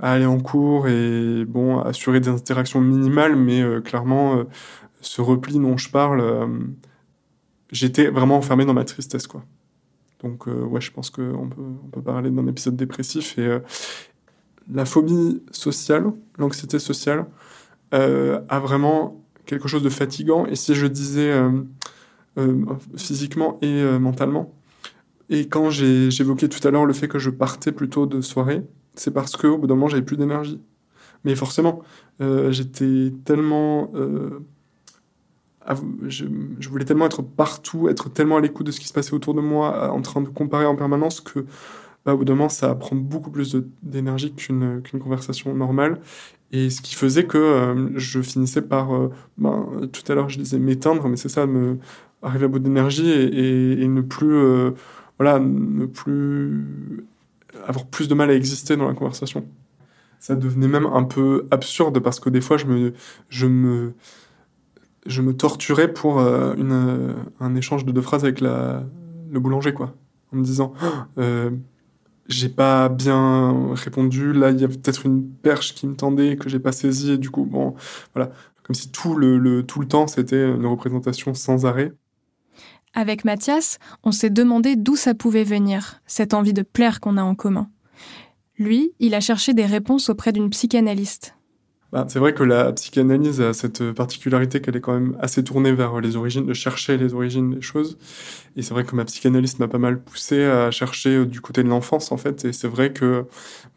aller 0.00 0.26
en 0.26 0.40
cours 0.40 0.88
et 0.88 1.44
bon, 1.44 1.78
assurer 1.78 2.20
des 2.20 2.28
interactions 2.28 2.80
minimales, 2.80 3.36
mais 3.36 3.62
euh, 3.62 3.80
clairement, 3.80 4.38
euh, 4.38 4.44
ce 5.00 5.20
repli 5.22 5.58
dont 5.58 5.76
je 5.76 5.90
parle, 5.90 6.48
j'étais 7.70 8.08
vraiment 8.08 8.36
enfermé 8.36 8.64
dans 8.64 8.74
ma 8.74 8.84
tristesse, 8.84 9.26
quoi. 9.26 9.44
Donc, 10.22 10.48
ouais, 10.48 10.80
je 10.80 10.90
pense 10.90 11.10
qu'on 11.10 11.48
peut, 11.48 11.62
peut 11.92 12.02
parler 12.02 12.30
d'un 12.30 12.48
épisode 12.48 12.74
dépressif 12.74 13.38
et 13.38 13.58
la 14.72 14.84
phobie 14.84 15.40
sociale, 15.52 16.10
l'anxiété 16.36 16.80
sociale, 16.80 17.26
a 17.92 18.58
vraiment 18.58 19.24
quelque 19.46 19.68
chose 19.68 19.84
de 19.84 19.88
fatigant. 19.88 20.44
Et 20.46 20.56
si 20.56 20.74
je 20.74 20.88
disais 20.88 21.32
physiquement 22.96 23.58
et 23.62 23.82
mentalement, 23.98 24.52
et 25.30 25.48
quand 25.48 25.70
j'évoquais 25.70 26.48
tout 26.48 26.66
à 26.66 26.70
l'heure 26.70 26.86
le 26.86 26.94
fait 26.94 27.08
que 27.08 27.18
je 27.18 27.30
partais 27.30 27.72
plutôt 27.72 28.06
de 28.06 28.20
soirée, 28.20 28.62
c'est 28.94 29.12
parce 29.12 29.36
qu'au 29.36 29.58
bout 29.58 29.66
d'un 29.66 29.74
moment, 29.74 29.88
j'avais 29.88 30.02
plus 30.02 30.16
d'énergie. 30.16 30.60
Mais 31.24 31.34
forcément, 31.34 31.82
euh, 32.20 32.50
j'étais 32.50 33.12
tellement. 33.24 33.90
Euh, 33.94 34.40
je, 36.06 36.24
voulais 36.68 36.86
tellement 36.86 37.04
être 37.04 37.20
partout, 37.20 37.88
être 37.90 38.08
tellement 38.08 38.38
à 38.38 38.40
l'écoute 38.40 38.66
de 38.66 38.70
ce 38.70 38.80
qui 38.80 38.88
se 38.88 38.94
passait 38.94 39.12
autour 39.12 39.34
de 39.34 39.42
moi, 39.42 39.92
en 39.92 40.00
train 40.00 40.22
de 40.22 40.28
comparer 40.28 40.64
en 40.64 40.76
permanence 40.76 41.20
que, 41.20 41.44
bah, 42.06 42.14
au 42.14 42.18
bout 42.18 42.24
d'un 42.24 42.34
moment, 42.34 42.48
ça 42.48 42.74
prend 42.74 42.96
beaucoup 42.96 43.30
plus 43.30 43.54
d'énergie 43.82 44.32
qu'une 44.32 44.82
conversation 44.82 45.54
normale. 45.54 46.00
Et 46.50 46.70
ce 46.70 46.80
qui 46.80 46.94
faisait 46.94 47.26
que 47.26 47.36
euh, 47.36 47.90
je 47.96 48.22
finissais 48.22 48.62
par. 48.62 48.88
Ben, 49.36 49.66
tout 49.92 50.10
à 50.10 50.14
l'heure, 50.14 50.30
je 50.30 50.38
disais 50.38 50.58
m'éteindre, 50.58 51.06
mais 51.06 51.16
c'est 51.16 51.28
ça, 51.28 51.46
me, 51.46 51.76
arriver 52.22 52.46
à 52.46 52.48
bout 52.48 52.58
d'énergie 52.58 53.10
et, 53.10 53.86
ne 53.88 54.00
plus 54.00 54.72
voilà, 55.18 55.38
ne 55.40 55.86
plus 55.86 57.06
avoir 57.66 57.86
plus 57.86 58.08
de 58.08 58.14
mal 58.14 58.30
à 58.30 58.34
exister 58.34 58.76
dans 58.76 58.88
la 58.88 58.94
conversation. 58.94 59.46
Ça 60.20 60.34
devenait 60.34 60.68
même 60.68 60.86
un 60.86 61.04
peu 61.04 61.46
absurde 61.50 62.00
parce 62.00 62.20
que 62.20 62.30
des 62.30 62.40
fois 62.40 62.56
je 62.56 62.66
me 62.66 62.92
je 63.28 63.46
me 63.46 63.94
je 65.06 65.22
me 65.22 65.34
torturais 65.34 65.92
pour 65.92 66.18
euh, 66.18 66.54
une, 66.56 67.14
un 67.40 67.54
échange 67.54 67.84
de 67.84 67.92
deux 67.92 68.02
phrases 68.02 68.24
avec 68.24 68.40
le 68.40 68.82
boulanger 69.38 69.72
quoi, 69.72 69.94
en 70.32 70.36
me 70.36 70.44
disant 70.44 70.72
euh, 71.18 71.50
j'ai 72.28 72.48
pas 72.48 72.88
bien 72.88 73.74
répondu, 73.74 74.32
là 74.32 74.50
il 74.50 74.60
y 74.60 74.64
a 74.64 74.68
peut-être 74.68 75.06
une 75.06 75.28
perche 75.30 75.74
qui 75.74 75.86
me 75.86 75.94
tendait 75.94 76.36
que 76.36 76.48
j'ai 76.48 76.58
pas 76.58 76.72
saisie 76.72 77.12
et 77.12 77.18
du 77.18 77.30
coup 77.30 77.44
bon 77.44 77.74
voilà 78.14 78.32
comme 78.64 78.74
si 78.74 78.90
tout 78.90 79.14
le, 79.14 79.38
le 79.38 79.62
tout 79.62 79.80
le 79.80 79.86
temps 79.88 80.06
c'était 80.08 80.44
une 80.46 80.66
représentation 80.66 81.32
sans 81.34 81.64
arrêt. 81.64 81.92
Avec 82.94 83.24
Mathias, 83.24 83.78
on 84.02 84.12
s'est 84.12 84.30
demandé 84.30 84.76
d'où 84.76 84.96
ça 84.96 85.14
pouvait 85.14 85.44
venir, 85.44 86.00
cette 86.06 86.34
envie 86.34 86.52
de 86.52 86.62
plaire 86.62 87.00
qu'on 87.00 87.16
a 87.16 87.22
en 87.22 87.34
commun. 87.34 87.70
Lui, 88.58 88.92
il 88.98 89.14
a 89.14 89.20
cherché 89.20 89.54
des 89.54 89.66
réponses 89.66 90.08
auprès 90.08 90.32
d'une 90.32 90.50
psychanalyste. 90.50 91.34
Bah, 91.90 92.04
c'est 92.08 92.18
vrai 92.18 92.34
que 92.34 92.42
la 92.42 92.70
psychanalyse 92.72 93.40
a 93.40 93.54
cette 93.54 93.92
particularité 93.92 94.60
qu'elle 94.60 94.76
est 94.76 94.80
quand 94.80 94.92
même 94.92 95.16
assez 95.20 95.42
tournée 95.42 95.72
vers 95.72 96.00
les 96.00 96.16
origines, 96.16 96.44
de 96.44 96.52
chercher 96.52 96.98
les 96.98 97.14
origines 97.14 97.54
des 97.54 97.62
choses. 97.62 97.96
Et 98.56 98.62
c'est 98.62 98.74
vrai 98.74 98.84
que 98.84 98.94
ma 98.94 99.06
psychanalyste 99.06 99.58
m'a 99.58 99.68
pas 99.68 99.78
mal 99.78 100.02
poussé 100.02 100.44
à 100.44 100.70
chercher 100.70 101.16
euh, 101.16 101.26
du 101.26 101.40
côté 101.40 101.62
de 101.62 101.68
l'enfance, 101.68 102.12
en 102.12 102.18
fait. 102.18 102.44
Et 102.44 102.52
c'est 102.52 102.68
vrai 102.68 102.92
que 102.92 103.24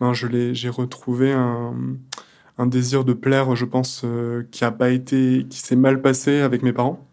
ben, 0.01 0.11
j'ai 0.13 0.69
retrouvé 0.69 1.31
un, 1.31 1.73
un 2.57 2.65
désir 2.65 3.05
de 3.05 3.13
plaire, 3.13 3.55
je 3.55 3.65
pense, 3.65 4.01
euh, 4.03 4.43
qui 4.51 4.65
a 4.65 4.71
pas 4.71 4.89
été, 4.89 5.45
qui 5.49 5.59
s'est 5.59 5.77
mal 5.77 6.01
passé 6.01 6.41
avec 6.41 6.63
mes 6.63 6.73
parents 6.73 7.07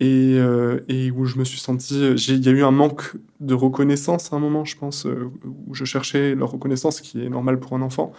et, 0.00 0.36
euh, 0.38 0.80
et 0.88 1.10
où 1.10 1.26
je 1.26 1.38
me 1.38 1.44
suis 1.44 1.60
senti, 1.60 1.94
il 1.94 2.44
y 2.44 2.48
a 2.48 2.52
eu 2.52 2.62
un 2.62 2.70
manque 2.70 3.14
de 3.40 3.54
reconnaissance 3.54 4.32
à 4.32 4.36
un 4.36 4.38
moment, 4.38 4.64
je 4.64 4.76
pense, 4.76 5.06
euh, 5.06 5.30
où 5.66 5.74
je 5.74 5.84
cherchais 5.84 6.34
leur 6.34 6.50
reconnaissance, 6.50 7.00
qui 7.00 7.24
est 7.24 7.28
normal 7.28 7.60
pour 7.60 7.74
un 7.74 7.82
enfant, 7.82 8.12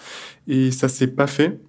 et 0.48 0.72
ça 0.72 0.88
s'est 0.88 1.08
pas 1.08 1.28
fait, 1.28 1.60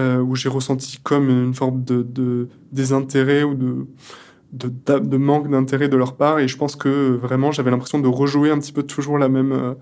euh, 0.00 0.18
où 0.18 0.34
j'ai 0.34 0.48
ressenti 0.48 0.98
comme 1.04 1.30
une 1.30 1.54
forme 1.54 1.84
de, 1.84 2.48
désintérêt 2.72 3.44
ou 3.44 3.54
de, 3.54 5.16
manque 5.16 5.48
d'intérêt 5.48 5.88
de 5.88 5.96
leur 5.96 6.16
part, 6.16 6.40
et 6.40 6.48
je 6.48 6.56
pense 6.56 6.74
que 6.74 7.12
vraiment 7.14 7.52
j'avais 7.52 7.70
l'impression 7.70 8.00
de 8.00 8.08
rejouer 8.08 8.50
un 8.50 8.58
petit 8.58 8.72
peu 8.72 8.82
toujours 8.82 9.18
la 9.18 9.28
même. 9.28 9.52
Euh, 9.52 9.74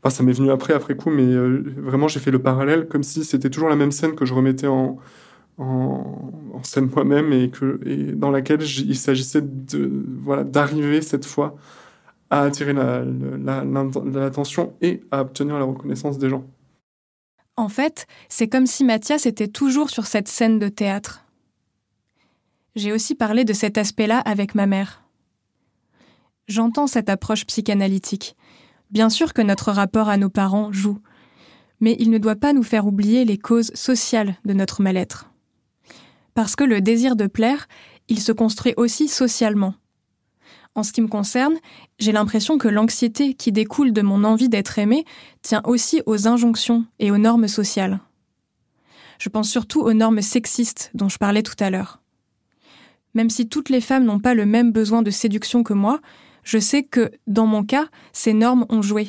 enfin, 0.00 0.14
ça 0.14 0.22
m'est 0.22 0.32
venu 0.32 0.52
après, 0.52 0.74
après 0.74 0.94
coup, 0.94 1.10
mais 1.10 1.24
euh, 1.24 1.64
vraiment 1.76 2.06
j'ai 2.06 2.20
fait 2.20 2.30
le 2.30 2.38
parallèle 2.38 2.86
comme 2.86 3.02
si 3.02 3.24
c'était 3.24 3.50
toujours 3.50 3.68
la 3.68 3.74
même 3.74 3.90
scène 3.90 4.14
que 4.14 4.24
je 4.24 4.32
remettais 4.32 4.68
en 4.68 4.98
en, 5.58 6.62
scène 6.62 6.90
moi-même 6.94 7.32
et, 7.32 7.50
que, 7.50 8.14
dans 8.14 8.30
laquelle 8.30 8.62
il 8.62 8.96
s'agissait 8.96 9.42
de, 9.42 10.04
voilà, 10.22 10.44
d'arriver 10.44 11.02
cette 11.02 11.24
fois 11.24 11.56
à 12.30 12.42
attirer 12.42 12.72
l'attention 12.72 14.74
la, 14.82 14.88
la, 14.88 14.88
et 14.88 15.00
à 15.10 15.22
obtenir 15.22 15.58
la 15.58 15.64
reconnaissance 15.64 16.18
des 16.18 16.28
gens. 16.28 16.44
En 17.56 17.68
fait, 17.68 18.06
c'est 18.28 18.48
comme 18.48 18.66
si 18.66 18.84
Mathias 18.84 19.26
était 19.26 19.48
toujours 19.48 19.90
sur 19.90 20.06
cette 20.06 20.28
scène 20.28 20.58
de 20.58 20.68
théâtre. 20.68 21.24
J'ai 22.76 22.92
aussi 22.92 23.14
parlé 23.14 23.44
de 23.44 23.52
cet 23.52 23.78
aspect-là 23.78 24.20
avec 24.20 24.54
ma 24.54 24.66
mère. 24.66 25.02
J'entends 26.46 26.86
cette 26.86 27.08
approche 27.08 27.46
psychanalytique. 27.46 28.36
Bien 28.90 29.10
sûr 29.10 29.34
que 29.34 29.42
notre 29.42 29.72
rapport 29.72 30.08
à 30.08 30.16
nos 30.16 30.30
parents 30.30 30.72
joue, 30.72 30.98
mais 31.80 31.96
il 31.98 32.10
ne 32.10 32.18
doit 32.18 32.36
pas 32.36 32.52
nous 32.52 32.62
faire 32.62 32.86
oublier 32.86 33.24
les 33.24 33.38
causes 33.38 33.72
sociales 33.74 34.36
de 34.44 34.52
notre 34.52 34.80
mal-être 34.80 35.30
parce 36.38 36.54
que 36.54 36.62
le 36.62 36.80
désir 36.80 37.16
de 37.16 37.26
plaire, 37.26 37.66
il 38.06 38.20
se 38.20 38.30
construit 38.30 38.72
aussi 38.76 39.08
socialement. 39.08 39.74
En 40.76 40.84
ce 40.84 40.92
qui 40.92 41.00
me 41.00 41.08
concerne, 41.08 41.56
j'ai 41.98 42.12
l'impression 42.12 42.58
que 42.58 42.68
l'anxiété 42.68 43.34
qui 43.34 43.50
découle 43.50 43.92
de 43.92 44.02
mon 44.02 44.22
envie 44.22 44.48
d'être 44.48 44.78
aimé 44.78 45.04
tient 45.42 45.62
aussi 45.64 46.00
aux 46.06 46.28
injonctions 46.28 46.86
et 47.00 47.10
aux 47.10 47.18
normes 47.18 47.48
sociales. 47.48 47.98
Je 49.18 49.28
pense 49.30 49.50
surtout 49.50 49.80
aux 49.80 49.94
normes 49.94 50.22
sexistes 50.22 50.92
dont 50.94 51.08
je 51.08 51.18
parlais 51.18 51.42
tout 51.42 51.56
à 51.58 51.70
l'heure. 51.70 52.00
Même 53.14 53.30
si 53.30 53.48
toutes 53.48 53.68
les 53.68 53.80
femmes 53.80 54.04
n'ont 54.04 54.20
pas 54.20 54.34
le 54.34 54.46
même 54.46 54.70
besoin 54.70 55.02
de 55.02 55.10
séduction 55.10 55.64
que 55.64 55.74
moi, 55.74 55.98
je 56.44 56.60
sais 56.60 56.84
que, 56.84 57.10
dans 57.26 57.46
mon 57.46 57.64
cas, 57.64 57.88
ces 58.12 58.32
normes 58.32 58.64
ont 58.68 58.80
joué. 58.80 59.08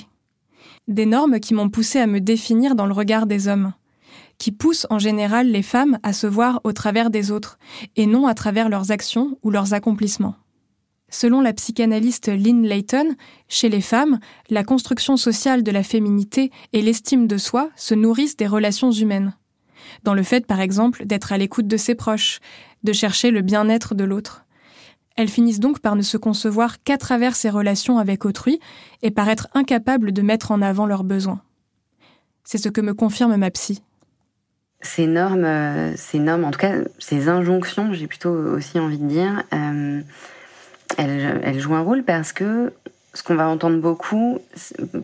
Des 0.87 1.05
normes 1.05 1.39
qui 1.39 1.53
m'ont 1.53 1.69
poussé 1.69 1.99
à 1.99 2.07
me 2.07 2.21
définir 2.21 2.73
dans 2.73 2.87
le 2.87 2.93
regard 2.93 3.27
des 3.27 3.47
hommes 3.47 3.73
qui 4.39 4.51
poussent 4.51 4.87
en 4.89 4.97
général 4.97 5.51
les 5.51 5.61
femmes 5.61 5.99
à 6.01 6.13
se 6.13 6.25
voir 6.25 6.61
au 6.63 6.71
travers 6.73 7.11
des 7.11 7.29
autres, 7.29 7.59
et 7.95 8.07
non 8.07 8.25
à 8.25 8.33
travers 8.33 8.69
leurs 8.69 8.89
actions 8.89 9.37
ou 9.43 9.51
leurs 9.51 9.73
accomplissements. 9.75 10.35
Selon 11.11 11.41
la 11.41 11.53
psychanalyste 11.53 12.29
Lynn 12.29 12.63
Layton, 12.65 13.15
chez 13.47 13.69
les 13.69 13.81
femmes, 13.81 14.19
la 14.49 14.63
construction 14.63 15.17
sociale 15.17 15.63
de 15.63 15.71
la 15.71 15.83
féminité 15.83 16.51
et 16.71 16.81
l'estime 16.81 17.27
de 17.27 17.37
soi 17.37 17.69
se 17.75 17.95
nourrissent 17.95 18.37
des 18.37 18.47
relations 18.47 18.91
humaines. 18.91 19.35
Dans 20.03 20.13
le 20.13 20.23
fait, 20.23 20.45
par 20.45 20.59
exemple, 20.59 21.05
d'être 21.05 21.33
à 21.33 21.37
l'écoute 21.37 21.67
de 21.67 21.77
ses 21.77 21.95
proches, 21.95 22.39
de 22.83 22.93
chercher 22.93 23.31
le 23.31 23.41
bien-être 23.41 23.95
de 23.95 24.03
l'autre. 24.03 24.45
elles 25.15 25.27
finissent 25.27 25.59
donc 25.59 25.79
par 25.79 25.97
ne 25.97 26.01
se 26.01 26.15
concevoir 26.15 26.81
qu'à 26.83 26.97
travers 26.97 27.35
ces 27.35 27.49
relations 27.49 27.97
avec 27.97 28.23
autrui 28.23 28.61
et 29.01 29.11
par 29.11 29.27
être 29.27 29.49
incapables 29.53 30.13
de 30.13 30.21
mettre 30.21 30.51
en 30.51 30.61
avant 30.61 30.85
leurs 30.85 31.03
besoins. 31.03 31.41
C'est 32.45 32.57
ce 32.57 32.69
que 32.69 32.79
me 32.79 32.93
confirme 32.93 33.35
ma 33.35 33.51
psy. 33.51 33.81
Ces 34.81 35.07
normes, 35.07 35.43
euh, 35.43 35.93
ces 35.97 36.19
normes, 36.19 36.45
en 36.45 36.51
tout 36.51 36.59
cas 36.59 36.75
ces 36.99 37.27
injonctions, 37.27 37.93
j'ai 37.93 38.07
plutôt 38.07 38.31
aussi 38.31 38.79
envie 38.79 38.97
de 38.97 39.07
dire, 39.07 39.43
euh, 39.53 40.01
elles, 40.97 41.59
jouent 41.59 41.75
un 41.75 41.81
rôle 41.81 42.03
parce 42.03 42.31
que 42.31 42.71
ce 43.13 43.21
qu'on 43.23 43.35
va 43.35 43.49
entendre 43.49 43.79
beaucoup, 43.79 44.39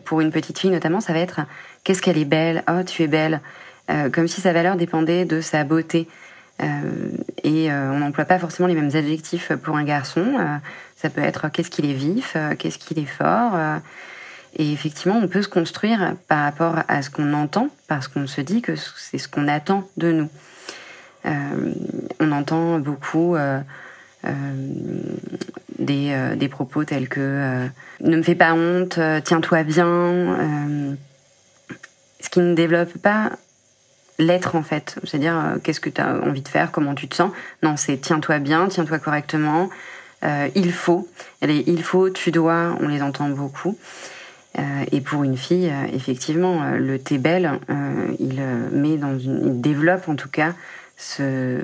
pour 0.04 0.22
une 0.22 0.30
petite 0.30 0.58
fille 0.58 0.70
notamment, 0.70 1.00
ça 1.00 1.12
va 1.12 1.18
être 1.18 1.40
qu'est-ce 1.84 2.00
qu'elle 2.00 2.16
est 2.16 2.24
belle, 2.24 2.64
oh 2.70 2.82
tu 2.86 3.02
es 3.02 3.06
belle, 3.06 3.40
euh, 3.90 4.08
comme 4.08 4.28
si 4.28 4.40
sa 4.40 4.54
valeur 4.54 4.76
dépendait 4.76 5.26
de 5.26 5.40
sa 5.42 5.64
beauté. 5.64 6.08
Et 7.44 7.70
on 7.70 7.98
n'emploie 7.98 8.24
pas 8.24 8.38
forcément 8.38 8.66
les 8.66 8.74
mêmes 8.74 8.96
adjectifs 8.96 9.52
pour 9.62 9.76
un 9.76 9.84
garçon. 9.84 10.24
Ça 10.96 11.10
peut 11.10 11.20
être 11.20 11.50
qu'est-ce 11.50 11.68
qu'il 11.68 11.84
est 11.84 11.92
vif, 11.92 12.34
qu'est-ce 12.58 12.78
qu'il 12.78 12.98
est 12.98 13.04
fort. 13.04 13.52
Et 14.56 14.72
effectivement, 14.72 15.18
on 15.22 15.28
peut 15.28 15.42
se 15.42 15.48
construire 15.48 16.16
par 16.28 16.42
rapport 16.42 16.76
à 16.88 17.02
ce 17.02 17.10
qu'on 17.10 17.32
entend, 17.34 17.68
parce 17.88 18.08
qu'on 18.08 18.26
se 18.26 18.40
dit 18.40 18.62
que 18.62 18.74
c'est 18.76 19.18
ce 19.18 19.28
qu'on 19.28 19.48
attend 19.48 19.88
de 19.96 20.12
nous. 20.12 20.28
on 22.20 22.32
entend 22.32 22.78
beaucoup 22.78 23.36
des, 25.78 26.36
des, 26.36 26.48
propos 26.48 26.84
tels 26.84 27.08
que 27.08 27.68
ne 28.00 28.16
me 28.16 28.22
fais 28.22 28.34
pas 28.34 28.54
honte, 28.54 28.98
tiens-toi 29.24 29.62
bien, 29.64 30.96
ce 32.20 32.28
qui 32.30 32.40
ne 32.40 32.54
développe 32.54 32.96
pas 32.98 33.32
l'être 34.18 34.56
en 34.56 34.62
fait. 34.62 34.96
C'est-à-dire, 35.04 35.36
euh, 35.36 35.58
qu'est-ce 35.62 35.80
que 35.80 35.90
tu 35.90 36.00
as 36.00 36.20
envie 36.22 36.42
de 36.42 36.48
faire, 36.48 36.72
comment 36.72 36.94
tu 36.94 37.08
te 37.08 37.14
sens? 37.14 37.32
Non, 37.62 37.76
c'est 37.76 37.98
tiens-toi 37.98 38.38
bien, 38.38 38.68
tiens-toi 38.68 38.98
correctement, 38.98 39.68
euh, 40.24 40.48
il 40.54 40.72
faut. 40.72 41.08
Il 41.42 41.82
faut, 41.82 42.10
tu 42.10 42.30
dois, 42.30 42.76
on 42.80 42.88
les 42.88 43.02
entend 43.02 43.28
beaucoup. 43.28 43.76
Euh, 44.58 44.62
et 44.92 45.00
pour 45.00 45.24
une 45.24 45.36
fille, 45.36 45.72
effectivement, 45.92 46.70
le 46.78 46.98
t'es 46.98 47.18
belle, 47.18 47.60
il 48.18 48.40
met 48.72 48.96
dans 48.96 49.18
une, 49.18 49.46
il 49.46 49.60
développe 49.60 50.08
en 50.08 50.16
tout 50.16 50.30
cas 50.30 50.54
ce, 50.96 51.60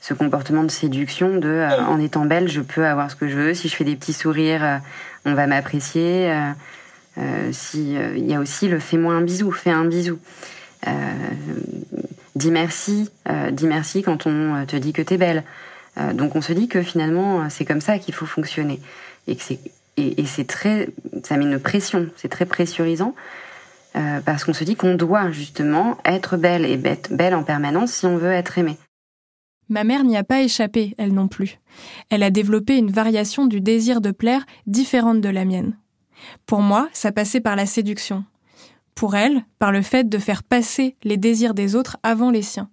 ce 0.00 0.14
comportement 0.14 0.64
de 0.64 0.70
séduction 0.70 1.36
de 1.36 1.66
en 1.86 2.00
étant 2.00 2.24
belle, 2.24 2.48
je 2.48 2.60
peux 2.62 2.86
avoir 2.86 3.10
ce 3.10 3.16
que 3.16 3.28
je 3.28 3.36
veux. 3.36 3.54
Si 3.54 3.68
je 3.68 3.76
fais 3.76 3.84
des 3.84 3.96
petits 3.96 4.14
sourires, 4.14 4.80
on 5.24 5.34
va 5.34 5.46
m'apprécier. 5.46 6.32
si 7.52 7.94
il 7.94 8.24
y 8.24 8.34
a 8.34 8.40
aussi 8.40 8.68
le 8.68 8.78
fais-moi 8.78 9.12
un 9.12 9.22
bisou, 9.22 9.50
fais 9.52 9.70
un 9.70 9.84
bisou. 9.84 10.18
Euh, 10.86 10.90
dis 12.34 12.50
merci, 12.50 13.10
euh, 13.28 13.50
dis 13.50 13.66
merci 13.66 14.02
quand 14.02 14.26
on 14.26 14.64
te 14.66 14.76
dit 14.76 14.92
que 14.92 15.02
t'es 15.02 15.16
belle. 15.16 15.42
Euh, 15.98 16.12
donc 16.12 16.36
on 16.36 16.40
se 16.40 16.52
dit 16.52 16.68
que 16.68 16.82
finalement 16.82 17.48
c'est 17.50 17.64
comme 17.64 17.80
ça 17.80 17.98
qu'il 17.98 18.14
faut 18.14 18.26
fonctionner 18.26 18.80
et 19.26 19.36
que 19.36 19.42
c'est 19.42 19.58
et, 19.96 20.26
c'est 20.26 20.46
très 20.46 20.88
ça 21.24 21.36
met 21.36 21.44
une 21.44 21.58
pression, 21.58 22.08
c'est 22.16 22.28
très 22.28 22.46
pressurisant 22.46 23.14
parce 24.26 24.44
qu'on 24.44 24.52
se 24.52 24.62
dit 24.62 24.76
qu'on 24.76 24.94
doit 24.94 25.30
justement 25.30 25.96
être 26.04 26.36
belle 26.36 26.66
et 26.66 26.76
belle 26.76 27.34
en 27.34 27.42
permanence 27.42 27.92
si 27.92 28.04
on 28.04 28.18
veut 28.18 28.32
être 28.32 28.58
aimé. 28.58 28.76
Ma 29.70 29.84
mère 29.84 30.04
n'y 30.04 30.18
a 30.18 30.22
pas 30.22 30.42
échappé, 30.42 30.94
elle 30.98 31.14
non 31.14 31.28
plus. 31.28 31.58
Elle 32.10 32.22
a 32.22 32.30
développé 32.30 32.76
une 32.76 32.90
variation 32.90 33.46
du 33.46 33.62
désir 33.62 34.02
de 34.02 34.10
plaire 34.10 34.44
différente 34.66 35.22
de 35.22 35.30
la 35.30 35.46
mienne. 35.46 35.78
Pour 36.44 36.60
moi, 36.60 36.90
ça 36.92 37.10
passait 37.10 37.40
par 37.40 37.56
la 37.56 37.64
séduction 37.64 38.24
pour 38.96 39.14
elle 39.14 39.44
par 39.60 39.70
le 39.70 39.82
fait 39.82 40.08
de 40.08 40.18
faire 40.18 40.42
passer 40.42 40.96
les 41.04 41.18
désirs 41.18 41.54
des 41.54 41.76
autres 41.76 41.98
avant 42.02 42.30
les 42.30 42.42
siens. 42.42 42.70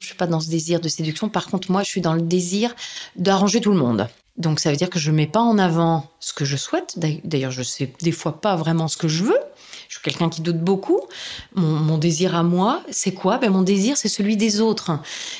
Je 0.00 0.06
suis 0.06 0.16
pas 0.16 0.26
dans 0.26 0.40
ce 0.40 0.48
désir 0.48 0.80
de 0.80 0.88
séduction. 0.88 1.28
Par 1.28 1.46
contre, 1.46 1.70
moi, 1.70 1.82
je 1.82 1.88
suis 1.88 2.00
dans 2.00 2.14
le 2.14 2.22
désir 2.22 2.74
d'arranger 3.16 3.60
tout 3.60 3.70
le 3.70 3.78
monde. 3.78 4.08
Donc, 4.38 4.58
ça 4.58 4.70
veut 4.70 4.76
dire 4.76 4.88
que 4.88 4.98
je 4.98 5.10
mets 5.10 5.26
pas 5.26 5.40
en 5.40 5.58
avant 5.58 6.08
ce 6.18 6.32
que 6.32 6.46
je 6.46 6.56
souhaite. 6.56 6.98
D'ailleurs, 7.24 7.50
je 7.50 7.62
sais 7.62 7.92
des 8.00 8.12
fois 8.12 8.40
pas 8.40 8.56
vraiment 8.56 8.88
ce 8.88 8.96
que 8.96 9.08
je 9.08 9.24
veux. 9.24 9.38
Je 9.88 9.96
suis 9.96 10.02
quelqu'un 10.02 10.30
qui 10.30 10.40
doute 10.40 10.60
beaucoup. 10.60 11.00
Mon, 11.54 11.98
désir 11.98 12.34
à 12.34 12.42
moi, 12.42 12.82
c'est 12.90 13.12
quoi? 13.12 13.36
Ben, 13.36 13.50
Mon 13.50 13.60
désir, 13.60 13.98
c'est 13.98 14.08
celui 14.08 14.38
des 14.38 14.62
autres. 14.62 14.92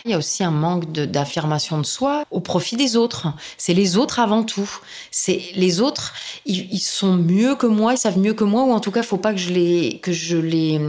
Il 0.04 0.10
y 0.10 0.14
a 0.14 0.18
aussi 0.18 0.44
un 0.44 0.50
manque 0.50 0.92
d'affirmation 0.92 1.78
de, 1.78 1.86
soi 1.86 2.24
au 2.30 2.40
profit 2.40 2.76
des 2.76 2.96
autres. 2.96 3.28
C'est 3.56 3.72
les 3.72 3.96
autres 3.96 4.18
avant 4.18 4.42
tout. 4.42 4.68
C'est 5.10 5.40
les 5.54 5.80
autres, 5.80 6.12
ils, 6.44 6.80
sont 6.80 7.14
mieux 7.14 7.54
que 7.54 7.66
moi, 7.66 7.94
ils 7.94 7.98
savent 7.98 8.18
mieux 8.18 8.34
que 8.34 8.44
moi, 8.44 8.64
ou 8.64 8.72
en 8.72 8.80
tout 8.80 8.90
cas, 8.90 9.00
il 9.00 9.06
faut 9.06 9.16
pas 9.16 9.32
que 9.32 9.38
je 9.38 9.50
les, 9.50 10.00
que 10.02 10.12
je 10.12 10.36
les, 10.36 10.80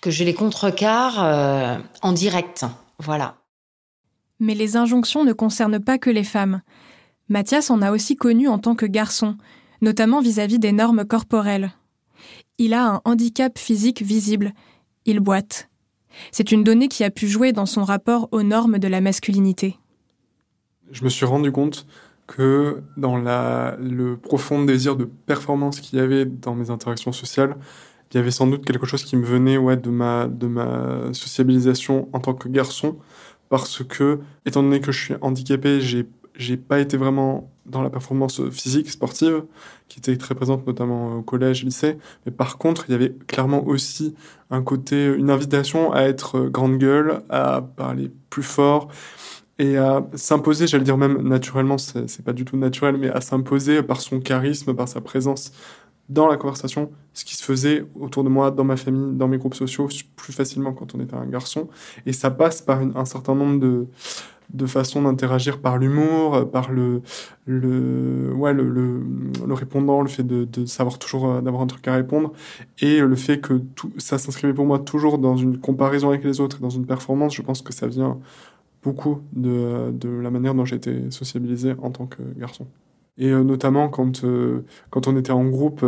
que 0.00 0.10
je 0.10 0.24
les 0.24 0.34
contrecarre 0.34 1.22
euh, 1.22 1.76
en 2.02 2.12
direct. 2.12 2.64
Voilà. 2.98 3.36
Mais 4.40 4.54
les 4.54 4.76
injonctions 4.76 5.24
ne 5.24 5.32
concernent 5.32 5.82
pas 5.82 5.98
que 5.98 6.10
les 6.10 6.24
femmes. 6.24 6.62
Mathias 7.28 7.70
en 7.70 7.82
a 7.82 7.90
aussi 7.90 8.16
connu 8.16 8.48
en 8.48 8.58
tant 8.58 8.74
que 8.74 8.86
garçon, 8.86 9.36
notamment 9.80 10.20
vis-à-vis 10.20 10.56
-vis 10.56 10.60
des 10.60 10.72
normes 10.72 11.04
corporelles 11.04 11.72
il 12.58 12.74
a 12.74 12.86
un 12.86 13.00
handicap 13.04 13.58
physique 13.58 14.02
visible. 14.02 14.52
Il 15.04 15.20
boite. 15.20 15.68
C'est 16.32 16.52
une 16.52 16.64
donnée 16.64 16.88
qui 16.88 17.04
a 17.04 17.10
pu 17.10 17.28
jouer 17.28 17.52
dans 17.52 17.66
son 17.66 17.84
rapport 17.84 18.28
aux 18.32 18.42
normes 18.42 18.78
de 18.78 18.88
la 18.88 19.00
masculinité. 19.00 19.76
Je 20.90 21.04
me 21.04 21.08
suis 21.08 21.26
rendu 21.26 21.52
compte 21.52 21.86
que 22.26 22.82
dans 22.96 23.16
la, 23.16 23.76
le 23.78 24.16
profond 24.16 24.64
désir 24.64 24.96
de 24.96 25.04
performance 25.04 25.80
qu'il 25.80 25.98
y 25.98 26.02
avait 26.02 26.24
dans 26.24 26.54
mes 26.54 26.70
interactions 26.70 27.12
sociales, 27.12 27.56
il 28.12 28.16
y 28.16 28.20
avait 28.20 28.30
sans 28.30 28.46
doute 28.46 28.64
quelque 28.64 28.86
chose 28.86 29.04
qui 29.04 29.16
me 29.16 29.24
venait 29.24 29.56
ouais, 29.56 29.76
de, 29.76 29.90
ma, 29.90 30.26
de 30.26 30.46
ma 30.46 31.12
sociabilisation 31.12 32.08
en 32.12 32.20
tant 32.20 32.34
que 32.34 32.48
garçon, 32.48 32.96
parce 33.48 33.84
que, 33.84 34.20
étant 34.44 34.62
donné 34.62 34.80
que 34.80 34.92
je 34.92 35.04
suis 35.04 35.14
handicapé, 35.20 35.80
j'ai 35.80 36.06
j'ai 36.36 36.56
pas 36.56 36.80
été 36.80 36.96
vraiment 36.96 37.50
dans 37.64 37.82
la 37.82 37.90
performance 37.90 38.48
physique 38.50 38.90
sportive 38.90 39.44
qui 39.88 39.98
était 39.98 40.16
très 40.16 40.34
présente 40.34 40.66
notamment 40.66 41.16
au 41.16 41.22
collège 41.22 41.64
lycée. 41.64 41.98
Mais 42.24 42.32
par 42.32 42.58
contre 42.58 42.84
il 42.88 42.92
y 42.92 42.94
avait 42.94 43.14
clairement 43.26 43.66
aussi 43.66 44.14
un 44.50 44.62
côté 44.62 45.06
une 45.06 45.30
invitation 45.30 45.92
à 45.92 46.02
être 46.02 46.40
grande 46.46 46.78
gueule 46.78 47.22
à 47.28 47.62
parler 47.62 48.12
plus 48.30 48.42
fort 48.42 48.88
et 49.58 49.78
à 49.78 50.06
s'imposer 50.14 50.66
j'allais 50.66 50.84
dire 50.84 50.98
même 50.98 51.22
naturellement 51.22 51.78
c'est 51.78 52.22
pas 52.22 52.34
du 52.34 52.44
tout 52.44 52.56
naturel 52.56 52.96
mais 52.98 53.08
à 53.08 53.20
s'imposer 53.20 53.82
par 53.82 54.00
son 54.00 54.20
charisme 54.20 54.74
par 54.74 54.88
sa 54.88 55.00
présence 55.00 55.52
dans 56.08 56.28
la 56.28 56.36
conversation 56.36 56.90
ce 57.12 57.24
qui 57.24 57.36
se 57.36 57.42
faisait 57.42 57.84
autour 57.98 58.24
de 58.24 58.28
moi 58.28 58.50
dans 58.50 58.64
ma 58.64 58.76
famille 58.76 59.16
dans 59.16 59.28
mes 59.28 59.38
groupes 59.38 59.54
sociaux 59.54 59.88
plus 60.16 60.32
facilement 60.32 60.72
quand 60.72 60.94
on 60.94 61.00
était 61.00 61.16
un 61.16 61.26
garçon 61.26 61.68
et 62.04 62.12
ça 62.12 62.30
passe 62.30 62.62
par 62.62 62.80
un 62.80 63.04
certain 63.04 63.34
nombre 63.34 63.60
de 63.60 63.86
de 64.52 64.66
façon 64.66 65.02
d'interagir 65.02 65.60
par 65.60 65.78
l'humour, 65.78 66.50
par 66.50 66.70
le, 66.70 67.02
le, 67.46 68.32
ouais, 68.34 68.52
le, 68.52 68.68
le, 68.68 69.54
répondant, 69.54 70.02
le 70.02 70.08
fait 70.08 70.22
de, 70.22 70.44
de 70.44 70.66
savoir 70.66 70.98
toujours 70.98 71.28
euh, 71.28 71.40
d'avoir 71.40 71.62
un 71.62 71.66
truc 71.66 71.86
à 71.88 71.94
répondre, 71.94 72.32
et 72.78 73.00
le 73.00 73.16
fait 73.16 73.40
que 73.40 73.54
tout 73.54 73.92
ça 73.98 74.18
s'inscrivait 74.18 74.54
pour 74.54 74.66
moi 74.66 74.78
toujours 74.78 75.18
dans 75.18 75.36
une 75.36 75.58
comparaison 75.58 76.10
avec 76.10 76.24
les 76.24 76.40
autres 76.40 76.60
dans 76.60 76.70
une 76.70 76.86
performance, 76.86 77.34
je 77.34 77.42
pense 77.42 77.62
que 77.62 77.72
ça 77.72 77.86
vient 77.86 78.18
beaucoup 78.82 79.20
de, 79.32 79.90
de 79.90 80.08
la 80.08 80.30
manière 80.30 80.54
dont 80.54 80.64
j'ai 80.64 80.76
été 80.76 81.10
sociabilisé 81.10 81.74
en 81.82 81.90
tant 81.90 82.06
que 82.06 82.22
garçon. 82.38 82.66
Et 83.18 83.30
euh, 83.30 83.42
notamment 83.42 83.88
quand, 83.88 84.24
quand 84.90 85.08
on 85.08 85.16
était 85.16 85.32
en 85.32 85.44
groupe 85.44 85.84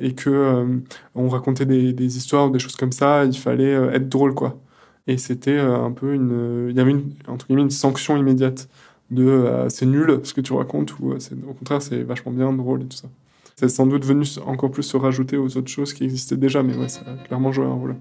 et 0.00 0.14
que 0.14 0.80
on 1.14 1.28
racontait 1.28 1.66
des, 1.66 1.92
des 1.92 2.16
histoires 2.16 2.48
ou 2.48 2.50
des 2.50 2.58
choses 2.58 2.76
comme 2.76 2.92
ça, 2.92 3.24
il 3.24 3.36
fallait 3.36 3.72
être 3.72 4.08
drôle, 4.08 4.34
quoi. 4.34 4.58
Et 5.06 5.18
c'était 5.18 5.58
euh, 5.58 5.76
un 5.76 5.90
peu 5.90 6.14
une. 6.14 6.68
Il 6.70 6.76
y 6.76 6.80
avait 6.80 6.92
une, 6.92 7.14
entre 7.26 7.46
guillemets, 7.46 7.62
une 7.62 7.70
sanction 7.70 8.16
immédiate 8.16 8.68
de 9.10 9.24
euh, 9.26 9.68
c'est 9.68 9.86
nul 9.86 10.20
ce 10.22 10.32
que 10.32 10.40
tu 10.40 10.52
racontes 10.52 10.96
ou 11.00 11.10
euh, 11.10 11.18
au 11.48 11.52
contraire 11.52 11.82
c'est 11.82 12.04
vachement 12.04 12.30
bien, 12.30 12.52
drôle 12.52 12.82
et 12.82 12.86
tout 12.86 12.96
ça. 12.96 13.08
C'est 13.56 13.68
sans 13.68 13.86
doute 13.86 14.04
venu 14.04 14.24
encore 14.46 14.70
plus 14.70 14.84
se 14.84 14.96
rajouter 14.96 15.36
aux 15.36 15.56
autres 15.56 15.68
choses 15.68 15.92
qui 15.92 16.04
existaient 16.04 16.36
déjà, 16.36 16.62
mais 16.62 16.76
ouais, 16.76 16.88
ça 16.88 17.00
a 17.06 17.16
clairement 17.26 17.50
joué 17.50 17.66
un 17.66 17.72
rôle. 17.72 17.96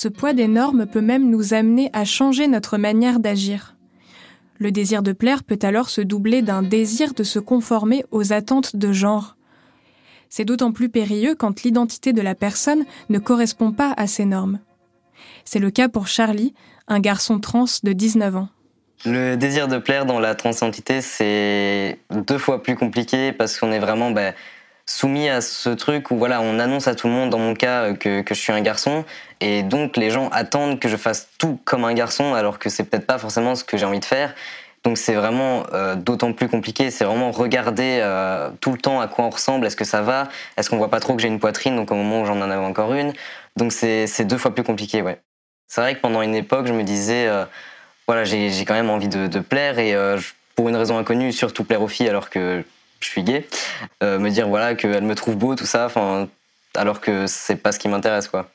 Ce 0.00 0.06
poids 0.06 0.32
des 0.32 0.46
normes 0.46 0.86
peut 0.86 1.00
même 1.00 1.28
nous 1.28 1.54
amener 1.54 1.90
à 1.92 2.04
changer 2.04 2.46
notre 2.46 2.78
manière 2.78 3.18
d'agir. 3.18 3.74
Le 4.60 4.70
désir 4.70 5.02
de 5.02 5.10
plaire 5.10 5.42
peut 5.42 5.58
alors 5.62 5.90
se 5.90 6.00
doubler 6.00 6.40
d'un 6.40 6.62
désir 6.62 7.14
de 7.14 7.24
se 7.24 7.40
conformer 7.40 8.04
aux 8.12 8.32
attentes 8.32 8.76
de 8.76 8.92
genre. 8.92 9.36
C'est 10.28 10.44
d'autant 10.44 10.70
plus 10.70 10.88
périlleux 10.88 11.34
quand 11.34 11.64
l'identité 11.64 12.12
de 12.12 12.22
la 12.22 12.36
personne 12.36 12.84
ne 13.08 13.18
correspond 13.18 13.72
pas 13.72 13.92
à 13.96 14.06
ces 14.06 14.24
normes. 14.24 14.60
C'est 15.44 15.58
le 15.58 15.72
cas 15.72 15.88
pour 15.88 16.06
Charlie, 16.06 16.54
un 16.86 17.00
garçon 17.00 17.40
trans 17.40 17.64
de 17.82 17.92
19 17.92 18.36
ans. 18.36 18.48
Le 19.04 19.34
désir 19.34 19.66
de 19.66 19.78
plaire 19.78 20.06
dans 20.06 20.20
la 20.20 20.36
transidentité, 20.36 21.00
c'est 21.00 21.98
deux 22.12 22.38
fois 22.38 22.62
plus 22.62 22.76
compliqué 22.76 23.32
parce 23.32 23.58
qu'on 23.58 23.72
est 23.72 23.80
vraiment 23.80 24.12
ben, 24.12 24.32
soumis 24.88 25.28
à 25.28 25.42
ce 25.42 25.68
truc 25.68 26.10
où 26.10 26.16
voilà, 26.16 26.40
on 26.40 26.58
annonce 26.58 26.88
à 26.88 26.94
tout 26.94 27.08
le 27.08 27.12
monde, 27.12 27.28
dans 27.30 27.38
mon 27.38 27.54
cas, 27.54 27.92
que, 27.92 28.22
que, 28.22 28.34
je 28.34 28.40
suis 28.40 28.52
un 28.52 28.62
garçon, 28.62 29.04
et 29.40 29.62
donc 29.62 29.96
les 29.98 30.10
gens 30.10 30.30
attendent 30.30 30.80
que 30.80 30.88
je 30.88 30.96
fasse 30.96 31.28
tout 31.38 31.60
comme 31.64 31.84
un 31.84 31.92
garçon, 31.92 32.32
alors 32.32 32.58
que 32.58 32.70
c'est 32.70 32.84
peut-être 32.84 33.06
pas 33.06 33.18
forcément 33.18 33.54
ce 33.54 33.64
que 33.64 33.76
j'ai 33.76 33.84
envie 33.84 34.00
de 34.00 34.04
faire. 34.06 34.34
Donc 34.84 34.96
c'est 34.96 35.14
vraiment 35.14 35.64
euh, 35.74 35.94
d'autant 35.94 36.32
plus 36.32 36.48
compliqué. 36.48 36.90
C'est 36.90 37.04
vraiment 37.04 37.32
regarder 37.32 37.98
euh, 38.00 38.48
tout 38.60 38.72
le 38.72 38.78
temps 38.78 39.00
à 39.00 39.08
quoi 39.08 39.26
on 39.26 39.30
ressemble. 39.30 39.66
Est-ce 39.66 39.76
que 39.76 39.84
ça 39.84 40.00
va? 40.00 40.28
Est-ce 40.56 40.70
qu'on 40.70 40.78
voit 40.78 40.88
pas 40.88 41.00
trop 41.00 41.14
que 41.14 41.20
j'ai 41.20 41.28
une 41.28 41.40
poitrine? 41.40 41.76
Donc 41.76 41.90
au 41.90 41.94
moment 41.94 42.22
où 42.22 42.24
j'en 42.24 42.40
en 42.40 42.50
avais 42.50 42.64
encore 42.64 42.94
une. 42.94 43.12
Donc 43.56 43.72
c'est 43.72 44.24
deux 44.24 44.38
fois 44.38 44.54
plus 44.54 44.64
compliqué, 44.64 45.02
ouais. 45.02 45.20
C'est 45.66 45.82
vrai 45.82 45.96
que 45.96 46.00
pendant 46.00 46.22
une 46.22 46.34
époque, 46.34 46.66
je 46.66 46.72
me 46.72 46.84
disais, 46.84 47.26
euh, 47.26 47.44
voilà, 48.06 48.24
j'ai 48.24 48.64
quand 48.64 48.74
même 48.74 48.88
envie 48.88 49.08
de 49.08 49.40
plaire 49.40 49.78
et 49.78 49.94
pour 50.54 50.70
une 50.70 50.76
raison 50.76 50.96
inconnue, 50.96 51.32
surtout 51.32 51.64
plaire 51.64 51.82
aux 51.82 51.88
filles 51.88 52.08
alors 52.08 52.30
que 52.30 52.64
je 53.00 53.08
suis 53.08 53.22
gay. 53.22 53.46
me 54.02 54.28
dire 54.28 54.48
voilà 54.48 54.74
qu'elles 54.74 55.04
me 55.04 55.14
trouvent 55.14 55.36
beau, 55.36 55.54
tout 55.54 55.66
ça, 55.66 55.88
alors 56.74 57.00
que 57.00 57.26
c'est 57.26 57.56
pas 57.56 57.72
ce 57.72 57.78
qui 57.78 57.88
m'intéresse, 57.88 58.28
quoi. 58.28 58.50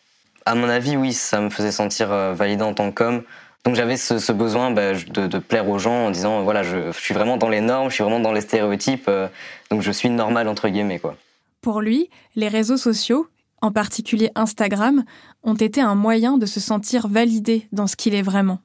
À 0.46 0.56
mon 0.56 0.68
avis, 0.68 0.98
oui, 0.98 1.14
ça 1.14 1.39
me 1.39 1.50
faisait 1.50 1.72
sentir 1.72 2.10
validé 2.34 2.64
en 2.64 2.74
tant 2.74 2.91
qu'homme. 2.91 3.24
Donc 3.64 3.76
j'avais 3.76 3.96
ce, 3.96 4.32
besoin 4.34 4.72
bah, 4.72 4.94
de, 4.94 5.39
plaire 5.39 5.70
aux 5.70 5.80
gens 5.80 6.08
en 6.08 6.12
disant 6.12 6.44
voilà 6.44 6.64
je, 6.64 6.91
suis 6.91 7.14
vraiment 7.14 7.38
dans 7.38 7.48
les 7.48 7.62
normes, 7.62 7.89
je 7.89 7.96
suis 7.96 8.04
vraiment 8.04 8.20
dans 8.20 8.34
les 8.34 8.41
stéréotypes, 8.41 9.06
euh, 9.08 9.28
donc 9.72 9.82
je 9.82 9.91
suis 9.91 10.10
normal 10.10 10.50
entre 10.50 10.68
guillemets 10.68 11.00
quoi. 11.00 11.16
Pour 11.62 11.80
lui, 11.80 12.10
les 12.36 12.50
réseaux 12.50 12.76
sociaux, 12.76 13.28
en 13.62 13.72
particulier 13.72 14.32
Instagram, 14.36 15.06
ont 15.44 15.54
été 15.54 15.80
un 15.80 15.96
moyen 15.96 16.38
de 16.38 16.46
se 16.46 16.60
sentir 16.60 17.08
validé 17.08 17.70
dans 17.72 17.88
ce 17.88 17.96
qu'il 17.96 18.16
est 18.16 18.22
vraiment. 18.22 18.60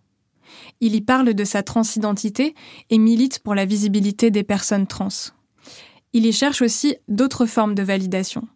Il 0.81 0.97
y 0.97 1.01
parle 1.01 1.33
de 1.33 1.45
sa 1.45 1.63
transidentité 1.63 2.57
et 2.91 2.99
milite 2.99 3.39
pour 3.39 3.55
la 3.55 3.67
visibilité 3.67 4.33
des 4.33 4.43
personnes 4.43 4.89
trans. 4.89 5.09
Il 6.13 6.27
y 6.27 6.33
cherche 6.33 6.63
aussi 6.63 6.97
d'autres 7.09 7.47
formes 7.47 7.75
de 7.75 7.83
validation. 7.83 8.49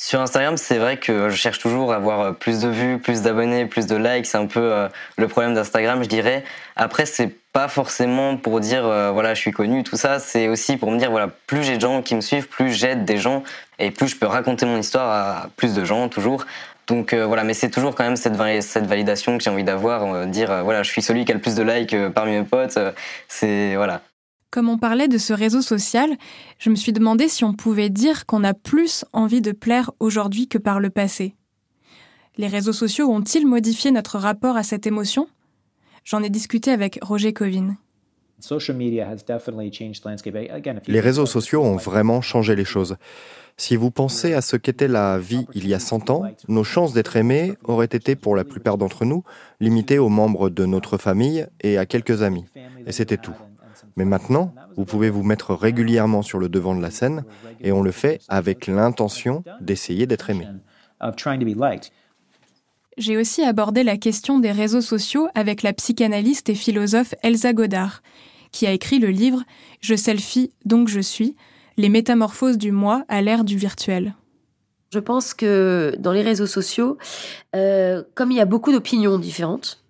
Sur 0.00 0.20
Instagram, 0.20 0.56
c'est 0.56 0.78
vrai 0.78 0.96
que 0.96 1.28
je 1.28 1.34
cherche 1.34 1.58
toujours 1.58 1.92
à 1.92 1.96
avoir 1.96 2.36
plus 2.36 2.60
de 2.60 2.68
vues, 2.68 2.98
plus 3.00 3.22
d'abonnés, 3.22 3.66
plus 3.66 3.86
de 3.86 3.96
likes. 3.96 4.26
C'est 4.26 4.38
un 4.38 4.46
peu 4.46 4.60
euh, 4.60 4.88
le 5.16 5.26
problème 5.26 5.54
d'Instagram, 5.54 6.04
je 6.04 6.08
dirais. 6.08 6.44
Après, 6.76 7.04
c'est 7.04 7.34
pas 7.52 7.66
forcément 7.66 8.36
pour 8.36 8.60
dire 8.60 8.86
euh, 8.86 9.10
voilà, 9.10 9.34
je 9.34 9.40
suis 9.40 9.50
connu, 9.50 9.82
tout 9.82 9.96
ça. 9.96 10.20
C'est 10.20 10.46
aussi 10.46 10.76
pour 10.76 10.92
me 10.92 10.98
dire 10.98 11.10
voilà, 11.10 11.26
plus 11.48 11.64
j'ai 11.64 11.74
de 11.74 11.80
gens 11.80 12.00
qui 12.00 12.14
me 12.14 12.20
suivent, 12.20 12.46
plus 12.46 12.72
j'aide 12.72 13.04
des 13.04 13.18
gens 13.18 13.42
et 13.80 13.90
plus 13.90 14.06
je 14.06 14.16
peux 14.16 14.26
raconter 14.26 14.66
mon 14.66 14.78
histoire 14.78 15.10
à 15.10 15.48
plus 15.56 15.74
de 15.74 15.84
gens, 15.84 16.08
toujours. 16.08 16.46
Donc 16.86 17.12
euh, 17.12 17.26
voilà, 17.26 17.42
mais 17.42 17.54
c'est 17.54 17.70
toujours 17.70 17.96
quand 17.96 18.04
même 18.04 18.16
cette, 18.16 18.36
cette 18.62 18.86
validation 18.86 19.36
que 19.36 19.42
j'ai 19.42 19.50
envie 19.50 19.64
d'avoir, 19.64 20.28
dire 20.28 20.62
voilà, 20.62 20.84
je 20.84 20.90
suis 20.90 21.02
celui 21.02 21.24
qui 21.24 21.32
a 21.32 21.34
le 21.34 21.40
plus 21.40 21.56
de 21.56 21.62
likes 21.64 21.96
parmi 22.14 22.38
mes 22.38 22.44
potes. 22.44 22.78
c'est 23.26 23.74
voilà. 23.74 24.02
Comme 24.50 24.70
on 24.70 24.78
parlait 24.78 25.08
de 25.08 25.18
ce 25.18 25.34
réseau 25.34 25.60
social, 25.60 26.16
je 26.58 26.70
me 26.70 26.74
suis 26.74 26.92
demandé 26.92 27.28
si 27.28 27.44
on 27.44 27.52
pouvait 27.52 27.90
dire 27.90 28.24
qu'on 28.24 28.44
a 28.44 28.54
plus 28.54 29.04
envie 29.12 29.42
de 29.42 29.52
plaire 29.52 29.90
aujourd'hui 30.00 30.48
que 30.48 30.56
par 30.56 30.80
le 30.80 30.88
passé. 30.88 31.34
Les 32.38 32.46
réseaux 32.46 32.72
sociaux 32.72 33.10
ont-ils 33.10 33.46
modifié 33.46 33.90
notre 33.90 34.16
rapport 34.18 34.56
à 34.56 34.62
cette 34.62 34.86
émotion? 34.86 35.28
J'en 36.04 36.22
ai 36.22 36.30
discuté 36.30 36.70
avec 36.70 36.98
Roger 37.02 37.34
Covin. 37.34 37.76
Les 40.86 41.00
réseaux 41.00 41.26
sociaux 41.26 41.62
ont 41.62 41.76
vraiment 41.76 42.22
changé 42.22 42.54
les 42.54 42.64
choses. 42.64 42.96
Si 43.56 43.74
vous 43.74 43.90
pensez 43.90 44.32
à 44.34 44.40
ce 44.40 44.56
qu'était 44.56 44.86
la 44.86 45.18
vie 45.18 45.44
il 45.54 45.66
y 45.66 45.74
a 45.74 45.80
100 45.80 46.10
ans, 46.10 46.22
nos 46.46 46.62
chances 46.62 46.92
d'être 46.92 47.16
aimés 47.16 47.54
auraient 47.64 47.86
été 47.86 48.14
pour 48.14 48.36
la 48.36 48.44
plupart 48.44 48.78
d'entre 48.78 49.04
nous 49.04 49.24
limitées 49.60 49.98
aux 49.98 50.08
membres 50.08 50.48
de 50.48 50.64
notre 50.64 50.96
famille 50.96 51.46
et 51.60 51.76
à 51.76 51.84
quelques 51.84 52.22
amis. 52.22 52.44
Et 52.86 52.92
c'était 52.92 53.16
tout. 53.16 53.34
Mais 53.98 54.04
maintenant, 54.04 54.54
vous 54.76 54.84
pouvez 54.84 55.10
vous 55.10 55.24
mettre 55.24 55.54
régulièrement 55.54 56.22
sur 56.22 56.38
le 56.38 56.48
devant 56.48 56.76
de 56.76 56.80
la 56.80 56.92
scène 56.92 57.24
et 57.60 57.72
on 57.72 57.82
le 57.82 57.90
fait 57.90 58.20
avec 58.28 58.68
l'intention 58.68 59.42
d'essayer 59.60 60.06
d'être 60.06 60.30
aimé. 60.30 60.46
J'ai 62.96 63.16
aussi 63.16 63.42
abordé 63.42 63.82
la 63.82 63.96
question 63.96 64.38
des 64.38 64.52
réseaux 64.52 64.82
sociaux 64.82 65.26
avec 65.34 65.64
la 65.64 65.72
psychanalyste 65.72 66.48
et 66.48 66.54
philosophe 66.54 67.16
Elsa 67.24 67.52
Godard, 67.52 68.04
qui 68.52 68.68
a 68.68 68.70
écrit 68.70 69.00
le 69.00 69.08
livre 69.08 69.42
Je 69.80 69.96
selfie, 69.96 70.52
donc 70.64 70.86
je 70.86 71.00
suis, 71.00 71.34
les 71.76 71.88
métamorphoses 71.88 72.56
du 72.56 72.70
moi 72.70 73.04
à 73.08 73.20
l'ère 73.20 73.42
du 73.42 73.56
virtuel. 73.56 74.14
Je 74.92 75.00
pense 75.00 75.34
que 75.34 75.96
dans 75.98 76.12
les 76.12 76.22
réseaux 76.22 76.46
sociaux, 76.46 76.98
euh, 77.56 78.04
comme 78.14 78.30
il 78.30 78.36
y 78.36 78.40
a 78.40 78.44
beaucoup 78.44 78.70
d'opinions 78.70 79.18
différentes, 79.18 79.82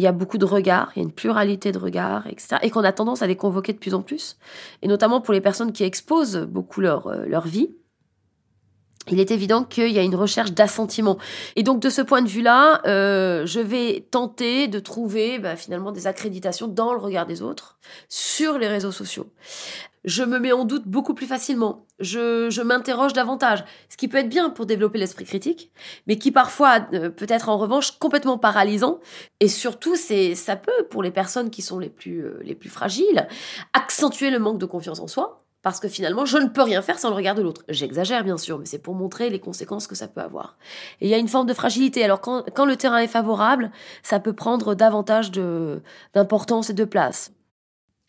il 0.00 0.04
y 0.04 0.06
a 0.06 0.12
beaucoup 0.12 0.38
de 0.38 0.46
regards, 0.46 0.90
il 0.96 1.00
y 1.00 1.02
a 1.02 1.04
une 1.04 1.12
pluralité 1.12 1.72
de 1.72 1.78
regards, 1.78 2.26
etc. 2.26 2.56
Et 2.62 2.70
qu'on 2.70 2.84
a 2.84 2.92
tendance 2.92 3.20
à 3.20 3.26
les 3.26 3.36
convoquer 3.36 3.74
de 3.74 3.78
plus 3.78 3.92
en 3.92 4.00
plus. 4.00 4.38
Et 4.80 4.88
notamment 4.88 5.20
pour 5.20 5.34
les 5.34 5.42
personnes 5.42 5.72
qui 5.72 5.84
exposent 5.84 6.38
beaucoup 6.48 6.80
leur, 6.80 7.08
euh, 7.08 7.26
leur 7.26 7.46
vie. 7.46 7.68
Il 9.10 9.20
est 9.20 9.30
évident 9.30 9.62
qu'il 9.62 9.90
y 9.90 9.98
a 9.98 10.02
une 10.02 10.14
recherche 10.14 10.52
d'assentiment. 10.52 11.18
Et 11.54 11.62
donc, 11.62 11.80
de 11.80 11.90
ce 11.90 12.00
point 12.00 12.22
de 12.22 12.28
vue-là, 12.28 12.80
euh, 12.86 13.44
je 13.44 13.60
vais 13.60 14.06
tenter 14.10 14.68
de 14.68 14.78
trouver 14.78 15.38
bah, 15.38 15.54
finalement 15.54 15.92
des 15.92 16.06
accréditations 16.06 16.66
dans 16.66 16.94
le 16.94 16.98
regard 16.98 17.26
des 17.26 17.42
autres 17.42 17.78
sur 18.08 18.56
les 18.56 18.68
réseaux 18.68 18.92
sociaux 18.92 19.26
je 20.04 20.22
me 20.22 20.38
mets 20.38 20.52
en 20.52 20.64
doute 20.64 20.86
beaucoup 20.86 21.14
plus 21.14 21.26
facilement, 21.26 21.86
je, 21.98 22.62
m'interroge 22.62 23.12
davantage, 23.12 23.64
ce 23.88 23.96
qui 23.96 24.08
peut 24.08 24.18
être 24.18 24.28
bien 24.28 24.50
pour 24.50 24.66
développer 24.66 24.98
l'esprit 24.98 25.24
critique, 25.24 25.70
mais 26.06 26.16
qui 26.16 26.30
parfois 26.30 26.86
euh, 26.92 27.10
peut 27.10 27.26
être 27.28 27.48
en 27.48 27.58
revanche 27.58 27.98
complètement 27.98 28.38
paralysant, 28.38 29.00
et 29.40 29.48
surtout 29.48 29.96
c'est 29.96 30.34
ça 30.34 30.56
peut 30.56 30.86
pour 30.90 31.02
les 31.02 31.10
personnes 31.10 31.50
qui 31.50 31.62
sont 31.62 31.78
les 31.78 31.90
plus 31.90 32.24
euh, 32.24 32.40
les 32.42 32.54
plus 32.54 32.70
fragiles 32.70 33.28
accentuer 33.72 34.30
le 34.30 34.38
manque 34.38 34.58
de 34.58 34.66
confiance 34.66 35.00
en 35.00 35.06
soi, 35.06 35.44
parce 35.62 35.80
que 35.80 35.88
finalement 35.88 36.24
je 36.24 36.38
ne 36.38 36.46
peux 36.46 36.62
rien 36.62 36.80
faire 36.80 36.98
sans 36.98 37.10
le 37.10 37.16
regard 37.16 37.34
de 37.34 37.42
l'autre. 37.42 37.62
J'exagère 37.68 38.24
bien 38.24 38.38
sûr, 38.38 38.58
mais 38.58 38.66
c'est 38.66 38.78
pour 38.78 38.94
montrer 38.94 39.28
les 39.28 39.40
conséquences 39.40 39.86
que 39.86 39.94
ça 39.94 40.08
peut 40.08 40.22
avoir. 40.22 40.56
Et 41.00 41.06
il 41.06 41.10
y 41.10 41.14
a 41.14 41.18
une 41.18 41.28
forme 41.28 41.46
de 41.46 41.54
fragilité. 41.54 42.02
Alors 42.02 42.20
quand, 42.20 42.44
quand 42.54 42.64
le 42.64 42.76
terrain 42.76 42.98
est 42.98 43.06
favorable, 43.06 43.70
ça 44.02 44.20
peut 44.20 44.32
prendre 44.32 44.74
davantage 44.74 45.30
d'importance 46.14 46.70
et 46.70 46.74
de 46.74 46.84
place. 46.84 47.32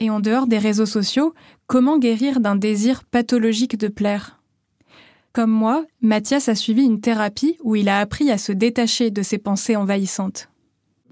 Et 0.01 0.09
en 0.09 0.19
dehors 0.19 0.47
des 0.47 0.57
réseaux 0.57 0.87
sociaux, 0.87 1.35
comment 1.67 1.99
guérir 1.99 2.39
d'un 2.39 2.55
désir 2.55 3.03
pathologique 3.03 3.77
de 3.77 3.87
plaire? 3.87 4.41
Comme 5.31 5.51
moi, 5.51 5.85
Mathias 6.01 6.49
a 6.49 6.55
suivi 6.55 6.81
une 6.81 7.01
thérapie 7.01 7.55
où 7.61 7.75
il 7.75 7.87
a 7.87 7.99
appris 7.99 8.31
à 8.31 8.39
se 8.39 8.51
détacher 8.51 9.11
de 9.11 9.21
ses 9.21 9.37
pensées 9.37 9.75
envahissantes. 9.75 10.49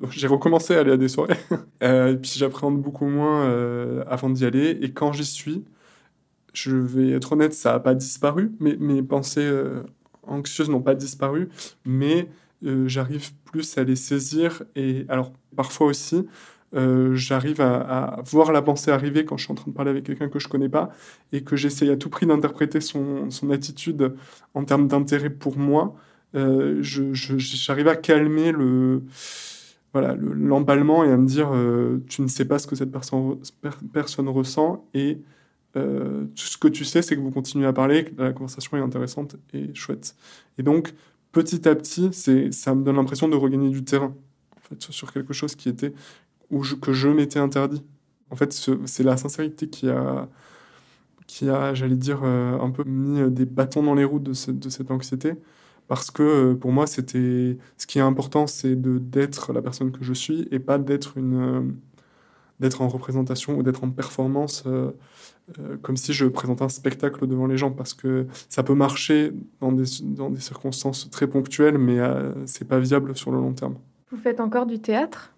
J'ai 0.09 0.25
recommencé 0.25 0.75
à 0.75 0.79
aller 0.79 0.93
à 0.93 0.97
des 0.97 1.07
soirées, 1.07 1.37
euh, 1.83 2.15
puis 2.15 2.31
j'appréhende 2.35 2.81
beaucoup 2.81 3.05
moins 3.05 3.45
euh, 3.45 4.03
avant 4.07 4.31
d'y 4.31 4.43
aller. 4.43 4.79
Et 4.81 4.91
quand 4.91 5.13
j'y 5.13 5.25
suis, 5.25 5.63
je 6.53 6.75
vais 6.75 7.11
être 7.11 7.33
honnête, 7.33 7.53
ça 7.53 7.73
n'a 7.73 7.79
pas 7.79 7.93
disparu. 7.93 8.53
mais 8.59 8.75
mes 8.79 9.03
pensées 9.03 9.45
euh, 9.45 9.83
anxieuses 10.23 10.69
n'ont 10.69 10.81
pas 10.81 10.95
disparu, 10.95 11.49
mais 11.85 12.27
j'arrive 12.63 13.33
plus 13.45 13.77
à 13.77 13.83
les 13.83 13.95
saisir. 13.95 14.63
Et 14.75 15.05
alors, 15.09 15.31
parfois 15.55 15.87
aussi, 15.87 16.25
euh, 16.75 17.15
j'arrive 17.15 17.61
à, 17.61 18.21
voir 18.25 18.51
la 18.51 18.61
pensée 18.61 18.91
arriver 18.91 19.25
quand 19.25 19.37
je 19.37 19.45
suis 19.45 19.51
en 19.51 19.55
train 19.55 19.71
de 19.71 19.75
parler 19.75 19.89
avec 19.89 20.03
quelqu'un 20.03 20.29
que 20.29 20.37
je 20.37 20.47
connais 20.47 20.69
pas 20.69 20.91
et 21.31 21.43
que 21.43 21.55
j'essaye 21.55 21.89
à 21.89 21.97
tout 21.97 22.09
prix 22.09 22.27
d'interpréter 22.27 22.79
son, 22.79 23.31
son, 23.31 23.49
attitude 23.49 24.13
en 24.53 24.63
termes 24.63 24.87
d'intérêt 24.87 25.31
pour 25.31 25.57
moi. 25.57 25.95
Euh, 26.35 26.77
j'arrive 26.81 27.87
à 27.87 27.95
calmer 27.95 28.51
le 28.51 29.01
voilà 29.93 30.15
l'emballement 30.15 31.03
et 31.03 31.11
à 31.11 31.17
me 31.17 31.25
dire 31.25 31.49
euh, 31.51 32.03
tu 32.07 32.21
ne 32.21 32.27
sais 32.27 32.45
pas 32.45 32.59
ce 32.59 32.67
que 32.67 32.75
cette 32.75 32.91
personne, 32.91 33.39
personne 33.91 34.29
ressent 34.29 34.85
et 34.93 35.19
tout 35.73 36.27
ce 36.35 36.57
que 36.57 36.67
tu 36.67 36.83
sais 36.83 37.01
c'est 37.01 37.15
que 37.15 37.21
vous 37.21 37.31
continuez 37.31 37.65
à 37.65 37.73
parler 37.73 38.03
que 38.05 38.21
la 38.21 38.33
conversation 38.33 38.75
est 38.77 38.81
intéressante 38.81 39.37
et 39.53 39.73
chouette 39.73 40.15
et 40.57 40.63
donc 40.63 40.93
petit 41.31 41.67
à 41.69 41.75
petit 41.75 42.11
ça 42.51 42.75
me 42.75 42.83
donne 42.83 42.97
l'impression 42.97 43.27
de 43.29 43.35
regagner 43.35 43.69
du 43.69 43.83
terrain 43.83 44.13
sur 44.77 45.11
quelque 45.11 45.33
chose 45.33 45.55
qui 45.55 45.69
était 45.69 45.93
ou 46.51 46.61
que 46.81 46.93
je 46.93 47.09
m'étais 47.09 47.39
interdit. 47.39 47.83
En 48.31 48.35
fait, 48.35 48.53
c'est 48.85 49.03
la 49.03 49.17
sincérité 49.17 49.67
qui 49.67 49.89
a, 49.89 50.27
qui 51.29 51.47
a 51.47 51.73
j'allais 51.75 51.95
dire, 51.95 52.21
euh, 52.23 52.59
un 52.59 52.71
peu 52.71 52.83
mis 52.83 53.21
euh, 53.21 53.29
des 53.29 53.45
bâtons 53.45 53.83
dans 53.83 53.93
les 53.93 54.03
roues 54.03 54.19
de, 54.19 54.33
cette 54.33 54.91
anxiété. 54.91 55.33
Parce 55.87 56.11
que 56.11 56.23
euh, 56.23 56.55
pour 56.55 56.71
moi, 56.71 56.87
c'était 56.87 57.57
ce 57.77 57.87
qui 57.87 57.99
est 57.99 58.01
important, 58.01 58.47
c'est 58.47 58.75
d'être 58.75 59.53
la 59.53 59.61
personne 59.61 59.91
que 59.91 60.03
je 60.03 60.13
suis 60.13 60.47
et 60.51 60.59
pas 60.59 60.77
d'être 60.77 61.17
une 61.17 61.75
d'être 62.59 62.81
en 62.81 62.89
représentation 62.89 63.57
ou 63.57 63.63
d'être 63.63 63.85
en 63.85 63.89
performance 63.89 64.65
comme 65.81 65.95
si 65.95 66.11
je 66.11 66.25
présentais 66.25 66.63
un 66.63 66.69
spectacle 66.69 67.25
devant 67.25 67.47
les 67.47 67.55
gens 67.55 67.71
parce 67.71 67.93
que 67.93 68.27
ça 68.49 68.63
peut 68.63 68.73
marcher 68.73 69.31
dans 69.61 69.71
des, 69.71 69.85
dans 70.01 70.29
des 70.29 70.41
circonstances 70.41 71.09
très 71.09 71.25
ponctuelles 71.25 71.77
mais 71.77 71.99
c'est 72.47 72.67
pas 72.67 72.79
viable 72.79 73.15
sur 73.15 73.31
le 73.31 73.37
long 73.37 73.53
terme. 73.53 73.75
Vous 74.11 74.17
faites 74.17 74.41
encore 74.41 74.65
du 74.65 74.79
théâtre? 74.79 75.31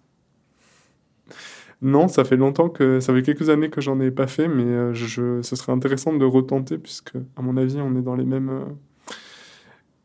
Non, 1.82 2.06
ça 2.06 2.22
fait 2.22 2.36
longtemps 2.36 2.68
que 2.68 3.00
ça 3.00 3.12
fait 3.12 3.22
quelques 3.22 3.50
années 3.50 3.68
que 3.68 3.80
j'en 3.80 4.00
ai 4.00 4.12
pas 4.12 4.28
fait, 4.28 4.46
mais 4.46 4.62
euh, 4.62 4.94
ce 4.94 5.56
serait 5.56 5.72
intéressant 5.72 6.12
de 6.12 6.24
retenter 6.24 6.78
puisque, 6.78 7.16
à 7.36 7.42
mon 7.42 7.56
avis, 7.56 7.80
on 7.80 7.96
est 7.96 8.02
dans 8.02 8.14
les 8.14 8.24
mêmes. 8.24 8.50
Euh, 8.50 8.64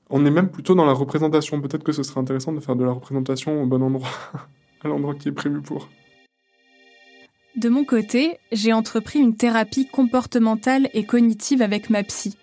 on 0.09 0.25
est 0.25 0.31
même 0.31 0.49
plutôt 0.49 0.73
dans 0.73 0.85
la 0.85 0.93
représentation. 0.93 1.61
Peut-être 1.61 1.83
que 1.83 1.91
ce 1.91 2.01
serait 2.01 2.19
intéressant 2.19 2.51
de 2.51 2.59
faire 2.61 2.75
de 2.75 2.83
la 2.83 2.93
représentation 2.93 3.61
au 3.61 3.67
bon 3.67 3.83
endroit, 3.83 4.09
à 4.83 4.87
l'endroit 4.87 5.13
qui 5.13 5.29
est 5.29 5.33
prévu 5.33 5.61
pour. 5.61 5.87
De 7.55 7.69
mon 7.69 7.85
côté, 7.85 8.39
j'ai 8.51 8.73
entrepris 8.73 9.19
une 9.19 9.35
thérapie 9.35 9.87
comportementale 9.87 10.89
et 10.95 11.05
cognitive 11.05 11.61
avec 11.61 11.91
ma 11.91 12.01
psy. 12.03 12.37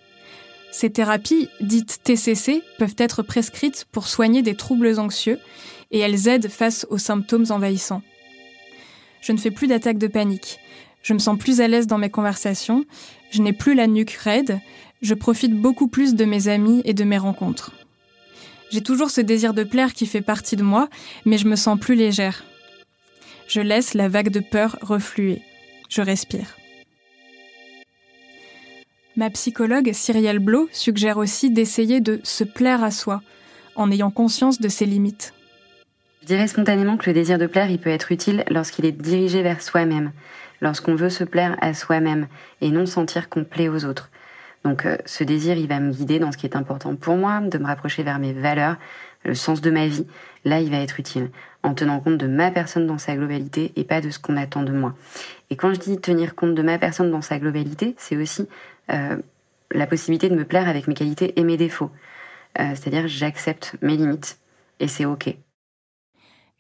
Ces 0.70 0.90
thérapies, 0.90 1.48
dites 1.60 2.00
TCC, 2.04 2.62
peuvent 2.78 2.96
être 2.98 3.22
prescrites 3.22 3.86
pour 3.90 4.06
soigner 4.06 4.42
des 4.42 4.54
troubles 4.54 4.98
anxieux 5.00 5.38
et 5.90 5.98
elles 5.98 6.28
aident 6.28 6.48
face 6.48 6.86
aux 6.90 6.98
symptômes 6.98 7.46
envahissants. 7.50 8.02
Je 9.24 9.32
ne 9.32 9.38
fais 9.38 9.50
plus 9.50 9.68
d'attaques 9.68 9.96
de 9.96 10.06
panique. 10.06 10.58
Je 11.02 11.14
me 11.14 11.18
sens 11.18 11.38
plus 11.38 11.62
à 11.62 11.68
l'aise 11.68 11.86
dans 11.86 11.96
mes 11.96 12.10
conversations. 12.10 12.84
Je 13.30 13.40
n'ai 13.40 13.54
plus 13.54 13.74
la 13.74 13.86
nuque 13.86 14.10
raide. 14.10 14.60
Je 15.00 15.14
profite 15.14 15.58
beaucoup 15.58 15.88
plus 15.88 16.14
de 16.14 16.26
mes 16.26 16.48
amis 16.48 16.82
et 16.84 16.92
de 16.92 17.04
mes 17.04 17.16
rencontres. 17.16 17.72
J'ai 18.70 18.82
toujours 18.82 19.10
ce 19.10 19.22
désir 19.22 19.54
de 19.54 19.64
plaire 19.64 19.94
qui 19.94 20.04
fait 20.04 20.20
partie 20.20 20.56
de 20.56 20.62
moi, 20.62 20.88
mais 21.24 21.38
je 21.38 21.48
me 21.48 21.56
sens 21.56 21.80
plus 21.80 21.94
légère. 21.94 22.44
Je 23.48 23.62
laisse 23.62 23.94
la 23.94 24.08
vague 24.08 24.28
de 24.28 24.40
peur 24.40 24.76
refluer. 24.82 25.40
Je 25.88 26.02
respire. 26.02 26.56
Ma 29.16 29.30
psychologue 29.30 29.92
Cyrielle 29.94 30.38
Blo 30.38 30.68
suggère 30.70 31.16
aussi 31.16 31.50
d'essayer 31.50 32.00
de 32.00 32.20
se 32.24 32.44
plaire 32.44 32.84
à 32.84 32.90
soi, 32.90 33.22
en 33.74 33.90
ayant 33.90 34.10
conscience 34.10 34.60
de 34.60 34.68
ses 34.68 34.86
limites. 34.86 35.32
Je 36.24 36.28
dirais 36.28 36.48
spontanément 36.48 36.96
que 36.96 37.04
le 37.04 37.12
désir 37.12 37.36
de 37.36 37.46
plaire, 37.46 37.68
il 37.68 37.78
peut 37.78 37.90
être 37.90 38.10
utile 38.10 38.44
lorsqu'il 38.48 38.86
est 38.86 38.92
dirigé 38.92 39.42
vers 39.42 39.60
soi-même, 39.60 40.10
lorsqu'on 40.62 40.94
veut 40.94 41.10
se 41.10 41.22
plaire 41.22 41.54
à 41.60 41.74
soi-même 41.74 42.28
et 42.62 42.70
non 42.70 42.86
sentir 42.86 43.28
qu'on 43.28 43.44
plaît 43.44 43.68
aux 43.68 43.84
autres. 43.84 44.08
Donc 44.64 44.86
euh, 44.86 44.96
ce 45.04 45.22
désir, 45.22 45.58
il 45.58 45.68
va 45.68 45.80
me 45.80 45.92
guider 45.92 46.18
dans 46.18 46.32
ce 46.32 46.38
qui 46.38 46.46
est 46.46 46.56
important 46.56 46.96
pour 46.96 47.16
moi, 47.16 47.40
de 47.40 47.58
me 47.58 47.66
rapprocher 47.66 48.02
vers 48.04 48.18
mes 48.18 48.32
valeurs, 48.32 48.76
le 49.26 49.34
sens 49.34 49.60
de 49.60 49.70
ma 49.70 49.86
vie. 49.86 50.06
Là, 50.46 50.60
il 50.60 50.70
va 50.70 50.78
être 50.78 50.98
utile, 50.98 51.28
en 51.62 51.74
tenant 51.74 52.00
compte 52.00 52.16
de 52.16 52.26
ma 52.26 52.50
personne 52.50 52.86
dans 52.86 52.96
sa 52.96 53.16
globalité 53.16 53.72
et 53.76 53.84
pas 53.84 54.00
de 54.00 54.08
ce 54.08 54.18
qu'on 54.18 54.38
attend 54.38 54.62
de 54.62 54.72
moi. 54.72 54.94
Et 55.50 55.56
quand 55.56 55.74
je 55.74 55.78
dis 55.78 56.00
tenir 56.00 56.34
compte 56.34 56.54
de 56.54 56.62
ma 56.62 56.78
personne 56.78 57.10
dans 57.10 57.20
sa 57.20 57.38
globalité, 57.38 57.96
c'est 57.98 58.16
aussi 58.16 58.48
euh, 58.90 59.18
la 59.72 59.86
possibilité 59.86 60.30
de 60.30 60.36
me 60.36 60.46
plaire 60.46 60.70
avec 60.70 60.88
mes 60.88 60.94
qualités 60.94 61.38
et 61.38 61.44
mes 61.44 61.58
défauts. 61.58 61.90
Euh, 62.58 62.70
c'est-à-dire 62.70 63.08
j'accepte 63.08 63.76
mes 63.82 63.98
limites 63.98 64.38
et 64.80 64.88
c'est 64.88 65.04
OK. 65.04 65.36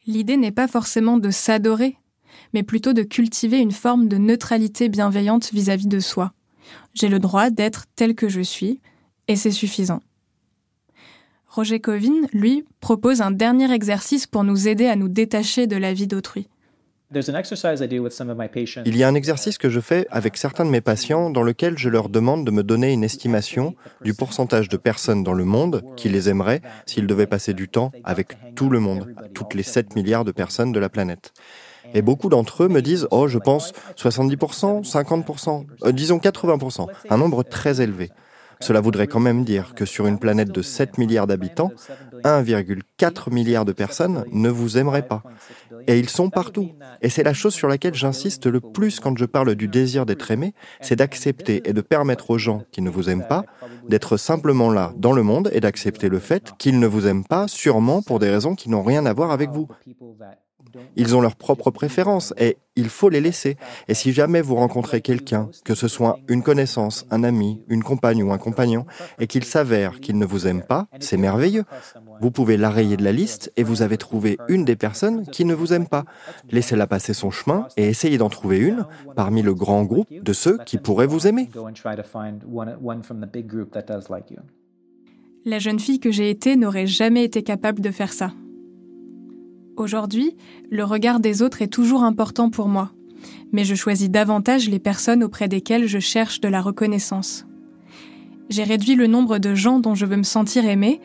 L'idée 0.06 0.36
n'est 0.36 0.52
pas 0.52 0.68
forcément 0.68 1.18
de 1.18 1.30
s'adorer, 1.30 1.96
mais 2.52 2.62
plutôt 2.62 2.92
de 2.92 3.02
cultiver 3.02 3.58
une 3.58 3.72
forme 3.72 4.08
de 4.08 4.18
neutralité 4.18 4.88
bienveillante 4.88 5.50
vis-à-vis 5.52 5.88
de 5.88 6.00
soi. 6.00 6.32
J'ai 6.94 7.08
le 7.08 7.18
droit 7.18 7.50
d'être 7.50 7.86
tel 7.96 8.14
que 8.14 8.28
je 8.28 8.40
suis, 8.40 8.80
et 9.28 9.36
c'est 9.36 9.50
suffisant. 9.50 10.00
Roger 11.48 11.80
Covin, 11.80 12.26
lui, 12.32 12.64
propose 12.80 13.20
un 13.20 13.30
dernier 13.30 13.72
exercice 13.72 14.26
pour 14.26 14.44
nous 14.44 14.68
aider 14.68 14.86
à 14.86 14.96
nous 14.96 15.08
détacher 15.08 15.66
de 15.66 15.76
la 15.76 15.92
vie 15.92 16.08
d'autrui. 16.08 16.48
Il 18.86 18.96
y 18.96 19.04
a 19.04 19.08
un 19.08 19.14
exercice 19.14 19.58
que 19.58 19.70
je 19.70 19.80
fais 19.80 20.06
avec 20.10 20.36
certains 20.36 20.64
de 20.64 20.70
mes 20.70 20.80
patients 20.80 21.30
dans 21.30 21.42
lequel 21.42 21.78
je 21.78 21.88
leur 21.88 22.08
demande 22.08 22.44
de 22.44 22.50
me 22.50 22.62
donner 22.62 22.92
une 22.92 23.04
estimation 23.04 23.74
du 24.02 24.14
pourcentage 24.14 24.68
de 24.68 24.76
personnes 24.76 25.22
dans 25.22 25.32
le 25.32 25.44
monde 25.44 25.82
qui 25.96 26.08
les 26.08 26.28
aimeraient 26.28 26.62
s'ils 26.86 27.06
devaient 27.06 27.26
passer 27.26 27.54
du 27.54 27.68
temps 27.68 27.92
avec 28.04 28.36
tout 28.54 28.68
le 28.68 28.80
monde, 28.80 29.14
toutes 29.34 29.54
les 29.54 29.62
7 29.62 29.94
milliards 29.96 30.24
de 30.24 30.32
personnes 30.32 30.72
de 30.72 30.80
la 30.80 30.88
planète. 30.88 31.32
Et 31.92 32.02
beaucoup 32.02 32.28
d'entre 32.28 32.64
eux 32.64 32.68
me 32.68 32.80
disent, 32.80 33.06
oh, 33.10 33.28
je 33.28 33.38
pense 33.38 33.72
70%, 33.96 34.88
50%, 34.90 35.66
euh, 35.84 35.92
disons 35.92 36.18
80%, 36.18 36.86
un 37.10 37.18
nombre 37.18 37.42
très 37.42 37.80
élevé. 37.80 38.10
Cela 38.64 38.80
voudrait 38.80 39.08
quand 39.08 39.20
même 39.20 39.44
dire 39.44 39.74
que 39.74 39.84
sur 39.84 40.06
une 40.06 40.18
planète 40.18 40.50
de 40.50 40.62
7 40.62 40.96
milliards 40.96 41.26
d'habitants, 41.26 41.70
1,4 42.24 43.30
milliard 43.30 43.66
de 43.66 43.72
personnes 43.72 44.24
ne 44.32 44.48
vous 44.48 44.78
aimeraient 44.78 45.06
pas. 45.06 45.22
Et 45.86 45.98
ils 45.98 46.08
sont 46.08 46.30
partout. 46.30 46.70
Et 47.02 47.10
c'est 47.10 47.22
la 47.22 47.34
chose 47.34 47.52
sur 47.52 47.68
laquelle 47.68 47.94
j'insiste 47.94 48.46
le 48.46 48.62
plus 48.62 49.00
quand 49.00 49.18
je 49.18 49.26
parle 49.26 49.54
du 49.54 49.68
désir 49.68 50.06
d'être 50.06 50.30
aimé, 50.30 50.54
c'est 50.80 50.96
d'accepter 50.96 51.60
et 51.68 51.74
de 51.74 51.82
permettre 51.82 52.30
aux 52.30 52.38
gens 52.38 52.62
qui 52.72 52.80
ne 52.80 52.88
vous 52.88 53.10
aiment 53.10 53.28
pas 53.28 53.44
d'être 53.86 54.16
simplement 54.16 54.70
là 54.70 54.94
dans 54.96 55.12
le 55.12 55.22
monde 55.22 55.50
et 55.52 55.60
d'accepter 55.60 56.08
le 56.08 56.18
fait 56.18 56.52
qu'ils 56.56 56.80
ne 56.80 56.86
vous 56.86 57.06
aiment 57.06 57.26
pas 57.26 57.48
sûrement 57.48 58.00
pour 58.00 58.18
des 58.18 58.30
raisons 58.30 58.54
qui 58.54 58.70
n'ont 58.70 58.82
rien 58.82 59.04
à 59.04 59.12
voir 59.12 59.30
avec 59.30 59.50
vous. 59.50 59.68
Ils 60.96 61.16
ont 61.16 61.20
leurs 61.20 61.36
propres 61.36 61.70
préférences 61.70 62.34
et 62.38 62.56
il 62.76 62.88
faut 62.88 63.08
les 63.08 63.20
laisser. 63.20 63.56
Et 63.88 63.94
si 63.94 64.12
jamais 64.12 64.42
vous 64.42 64.56
rencontrez 64.56 65.00
quelqu'un, 65.00 65.48
que 65.64 65.74
ce 65.74 65.88
soit 65.88 66.18
une 66.28 66.42
connaissance, 66.42 67.06
un 67.10 67.24
ami, 67.24 67.62
une 67.68 67.82
compagne 67.82 68.22
ou 68.22 68.32
un 68.32 68.38
compagnon, 68.38 68.86
et 69.18 69.26
qu'il 69.26 69.44
s'avère 69.44 70.00
qu'il 70.00 70.18
ne 70.18 70.26
vous 70.26 70.46
aime 70.46 70.62
pas, 70.62 70.86
c'est 71.00 71.16
merveilleux. 71.16 71.64
Vous 72.20 72.30
pouvez 72.30 72.56
l'arrayer 72.56 72.96
de 72.96 73.04
la 73.04 73.12
liste 73.12 73.52
et 73.56 73.62
vous 73.62 73.82
avez 73.82 73.96
trouvé 73.96 74.38
une 74.48 74.64
des 74.64 74.76
personnes 74.76 75.26
qui 75.26 75.44
ne 75.44 75.54
vous 75.54 75.72
aime 75.72 75.86
pas. 75.86 76.04
Laissez-la 76.50 76.86
passer 76.86 77.14
son 77.14 77.30
chemin 77.30 77.68
et 77.76 77.88
essayez 77.88 78.18
d'en 78.18 78.30
trouver 78.30 78.58
une 78.58 78.86
parmi 79.14 79.42
le 79.42 79.54
grand 79.54 79.84
groupe 79.84 80.08
de 80.12 80.32
ceux 80.32 80.58
qui 80.66 80.78
pourraient 80.78 81.06
vous 81.06 81.26
aimer. 81.26 81.48
La 85.46 85.58
jeune 85.58 85.78
fille 85.78 86.00
que 86.00 86.10
j'ai 86.10 86.30
été 86.30 86.56
n'aurait 86.56 86.86
jamais 86.86 87.22
été 87.24 87.42
capable 87.42 87.82
de 87.82 87.90
faire 87.90 88.12
ça. 88.12 88.32
Aujourd'hui, 89.76 90.36
le 90.70 90.84
regard 90.84 91.18
des 91.18 91.42
autres 91.42 91.60
est 91.60 91.72
toujours 91.72 92.04
important 92.04 92.48
pour 92.48 92.68
moi, 92.68 92.92
mais 93.52 93.64
je 93.64 93.74
choisis 93.74 94.08
davantage 94.08 94.68
les 94.68 94.78
personnes 94.78 95.24
auprès 95.24 95.48
desquelles 95.48 95.88
je 95.88 95.98
cherche 95.98 96.40
de 96.40 96.48
la 96.48 96.60
reconnaissance. 96.60 97.44
J'ai 98.50 98.62
réduit 98.62 98.94
le 98.94 99.08
nombre 99.08 99.38
de 99.38 99.54
gens 99.54 99.80
dont 99.80 99.96
je 99.96 100.06
veux 100.06 100.16
me 100.16 100.22
sentir 100.22 100.64
aimée 100.64 101.00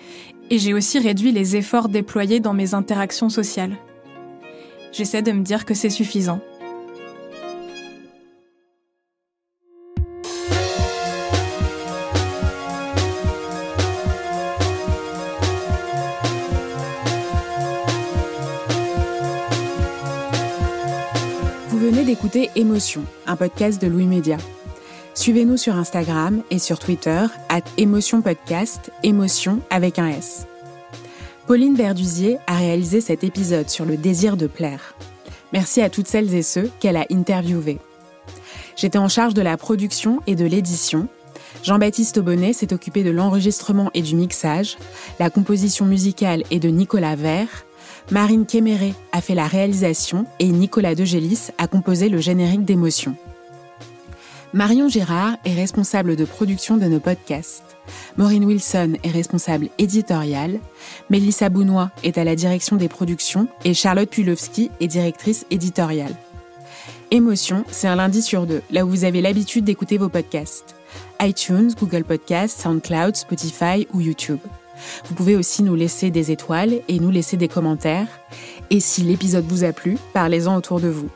et 0.51 0.59
j'ai 0.59 0.75
aussi 0.75 0.99
réduit 0.99 1.31
les 1.31 1.55
efforts 1.55 1.89
déployés 1.89 2.39
dans 2.39 2.53
mes 2.53 2.75
interactions 2.75 3.29
sociales. 3.29 3.75
J'essaie 4.91 5.23
de 5.23 5.31
me 5.31 5.43
dire 5.43 5.65
que 5.65 5.73
c'est 5.73 5.89
suffisant. 5.89 6.39
Émotion, 22.37 23.03
un 23.25 23.35
podcast 23.35 23.81
de 23.81 23.87
Louis 23.87 24.05
Média. 24.05 24.37
Suivez-nous 25.15 25.57
sur 25.57 25.75
Instagram 25.75 26.43
et 26.51 26.59
sur 26.59 26.77
Twitter, 26.77 27.25
at 27.49 27.61
Émotion 27.77 28.21
Podcast, 28.21 28.91
émotion 29.01 29.61
avec 29.71 29.97
un 29.97 30.09
S. 30.09 30.45
Pauline 31.47 31.75
Verdusier 31.75 32.37
a 32.45 32.57
réalisé 32.57 33.01
cet 33.01 33.23
épisode 33.23 33.69
sur 33.69 33.85
le 33.85 33.97
désir 33.97 34.37
de 34.37 34.45
plaire. 34.47 34.95
Merci 35.53 35.81
à 35.81 35.89
toutes 35.89 36.07
celles 36.07 36.33
et 36.35 36.43
ceux 36.43 36.69
qu'elle 36.79 36.97
a 36.97 37.07
interviewés. 37.11 37.79
J'étais 38.75 38.99
en 38.99 39.09
charge 39.09 39.33
de 39.33 39.41
la 39.41 39.57
production 39.57 40.19
et 40.27 40.35
de 40.35 40.45
l'édition. 40.45 41.07
Jean-Baptiste 41.63 42.19
Aubonnet 42.19 42.53
s'est 42.53 42.73
occupé 42.73 43.03
de 43.03 43.09
l'enregistrement 43.09 43.89
et 43.93 44.01
du 44.01 44.15
mixage. 44.15 44.77
La 45.19 45.29
composition 45.29 45.85
musicale 45.85 46.43
est 46.51 46.59
de 46.59 46.69
Nicolas 46.69 47.15
Vert 47.15 47.65
Marine 48.11 48.47
Kéméré 48.47 48.95
a 49.11 49.21
fait 49.21 49.35
la 49.35 49.45
réalisation 49.45 50.25
et 50.39 50.47
Nicolas 50.47 50.95
Degélis 50.95 51.49
a 51.59 51.67
composé 51.67 52.09
le 52.09 52.19
générique 52.19 52.65
d'émotion. 52.65 53.15
Marion 54.51 54.89
Gérard 54.89 55.37
est 55.45 55.53
responsable 55.53 56.15
de 56.15 56.25
production 56.25 56.77
de 56.77 56.85
nos 56.85 56.99
podcasts. 56.99 57.77
Maureen 58.17 58.45
Wilson 58.45 58.93
est 59.03 59.11
responsable 59.11 59.69
éditoriale. 59.77 60.59
Mélissa 61.11 61.49
Bounois 61.49 61.91
est 62.03 62.17
à 62.17 62.23
la 62.23 62.35
direction 62.35 62.77
des 62.77 62.89
productions 62.89 63.47
et 63.63 63.75
Charlotte 63.75 64.09
Pulowski 64.09 64.71
est 64.79 64.87
directrice 64.87 65.45
éditoriale. 65.51 66.15
Émotion, 67.11 67.63
c'est 67.69 67.87
un 67.87 67.95
lundi 67.95 68.23
sur 68.23 68.47
deux, 68.47 68.63
là 68.71 68.85
où 68.85 68.89
vous 68.89 69.03
avez 69.03 69.21
l'habitude 69.21 69.65
d'écouter 69.65 69.99
vos 69.99 70.09
podcasts. 70.09 70.75
iTunes, 71.21 71.73
Google 71.79 72.03
Podcasts, 72.03 72.59
SoundCloud, 72.59 73.15
Spotify 73.15 73.87
ou 73.93 74.01
YouTube. 74.01 74.39
Vous 75.05 75.15
pouvez 75.15 75.35
aussi 75.35 75.63
nous 75.63 75.75
laisser 75.75 76.11
des 76.11 76.31
étoiles 76.31 76.81
et 76.87 76.99
nous 76.99 77.11
laisser 77.11 77.37
des 77.37 77.47
commentaires. 77.47 78.07
Et 78.69 78.79
si 78.79 79.01
l'épisode 79.01 79.45
vous 79.47 79.63
a 79.63 79.71
plu, 79.71 79.97
parlez-en 80.13 80.55
autour 80.55 80.79
de 80.79 80.89
vous. 80.89 81.09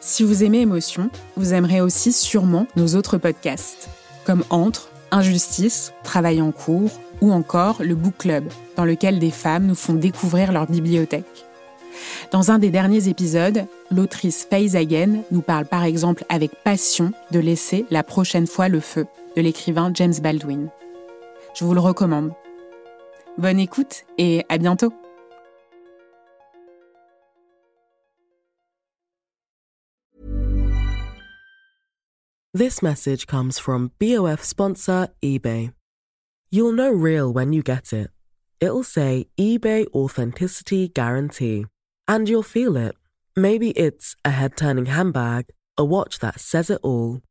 Si 0.00 0.22
vous 0.22 0.44
aimez 0.44 0.60
Émotion, 0.60 1.10
vous 1.36 1.52
aimerez 1.52 1.80
aussi 1.80 2.12
sûrement 2.12 2.66
nos 2.76 2.96
autres 2.96 3.18
podcasts, 3.18 3.90
comme 4.24 4.44
Entre, 4.50 4.88
Injustice, 5.10 5.92
Travail 6.02 6.40
en 6.40 6.52
cours 6.52 6.90
ou 7.20 7.32
encore 7.32 7.82
le 7.82 7.94
Book 7.94 8.14
Club, 8.18 8.44
dans 8.76 8.84
lequel 8.84 9.18
des 9.18 9.30
femmes 9.30 9.66
nous 9.66 9.74
font 9.74 9.92
découvrir 9.92 10.52
leur 10.52 10.66
bibliothèque. 10.66 11.44
Dans 12.30 12.50
un 12.50 12.58
des 12.58 12.70
derniers 12.70 13.08
épisodes, 13.08 13.64
l'autrice 13.90 14.46
Faye 14.48 14.76
Hagen 14.76 15.22
nous 15.30 15.42
parle 15.42 15.66
par 15.66 15.84
exemple 15.84 16.24
avec 16.28 16.52
passion 16.64 17.12
de 17.30 17.40
laisser 17.40 17.84
la 17.90 18.02
prochaine 18.02 18.46
fois 18.46 18.68
le 18.68 18.80
feu 18.80 19.06
de 19.36 19.42
l'écrivain 19.42 19.90
James 19.94 20.14
Baldwin. 20.22 20.68
Je 21.54 21.64
vous 21.64 21.74
le 21.74 21.80
recommande. 21.80 22.32
Bonne 23.38 23.60
écoute 23.60 24.04
et 24.18 24.44
à 24.48 24.58
bientôt. 24.58 24.92
This 32.52 32.82
message 32.82 33.26
comes 33.26 33.58
from 33.58 33.92
BOF 34.00 34.42
sponsor 34.42 35.08
eBay. 35.22 35.72
You'll 36.50 36.72
know 36.72 36.90
real 36.90 37.32
when 37.32 37.52
you 37.52 37.62
get 37.62 37.92
it. 37.92 38.10
It'll 38.60 38.82
say 38.82 39.28
eBay 39.38 39.86
Authenticity 39.94 40.88
Guarantee. 40.88 41.66
And 42.08 42.28
you'll 42.28 42.42
feel 42.42 42.76
it. 42.76 42.96
Maybe 43.36 43.70
it's 43.70 44.16
a 44.24 44.30
head 44.30 44.56
turning 44.56 44.86
handbag, 44.86 45.46
a 45.78 45.84
watch 45.84 46.18
that 46.18 46.40
says 46.40 46.68
it 46.70 46.80
all 46.82 47.20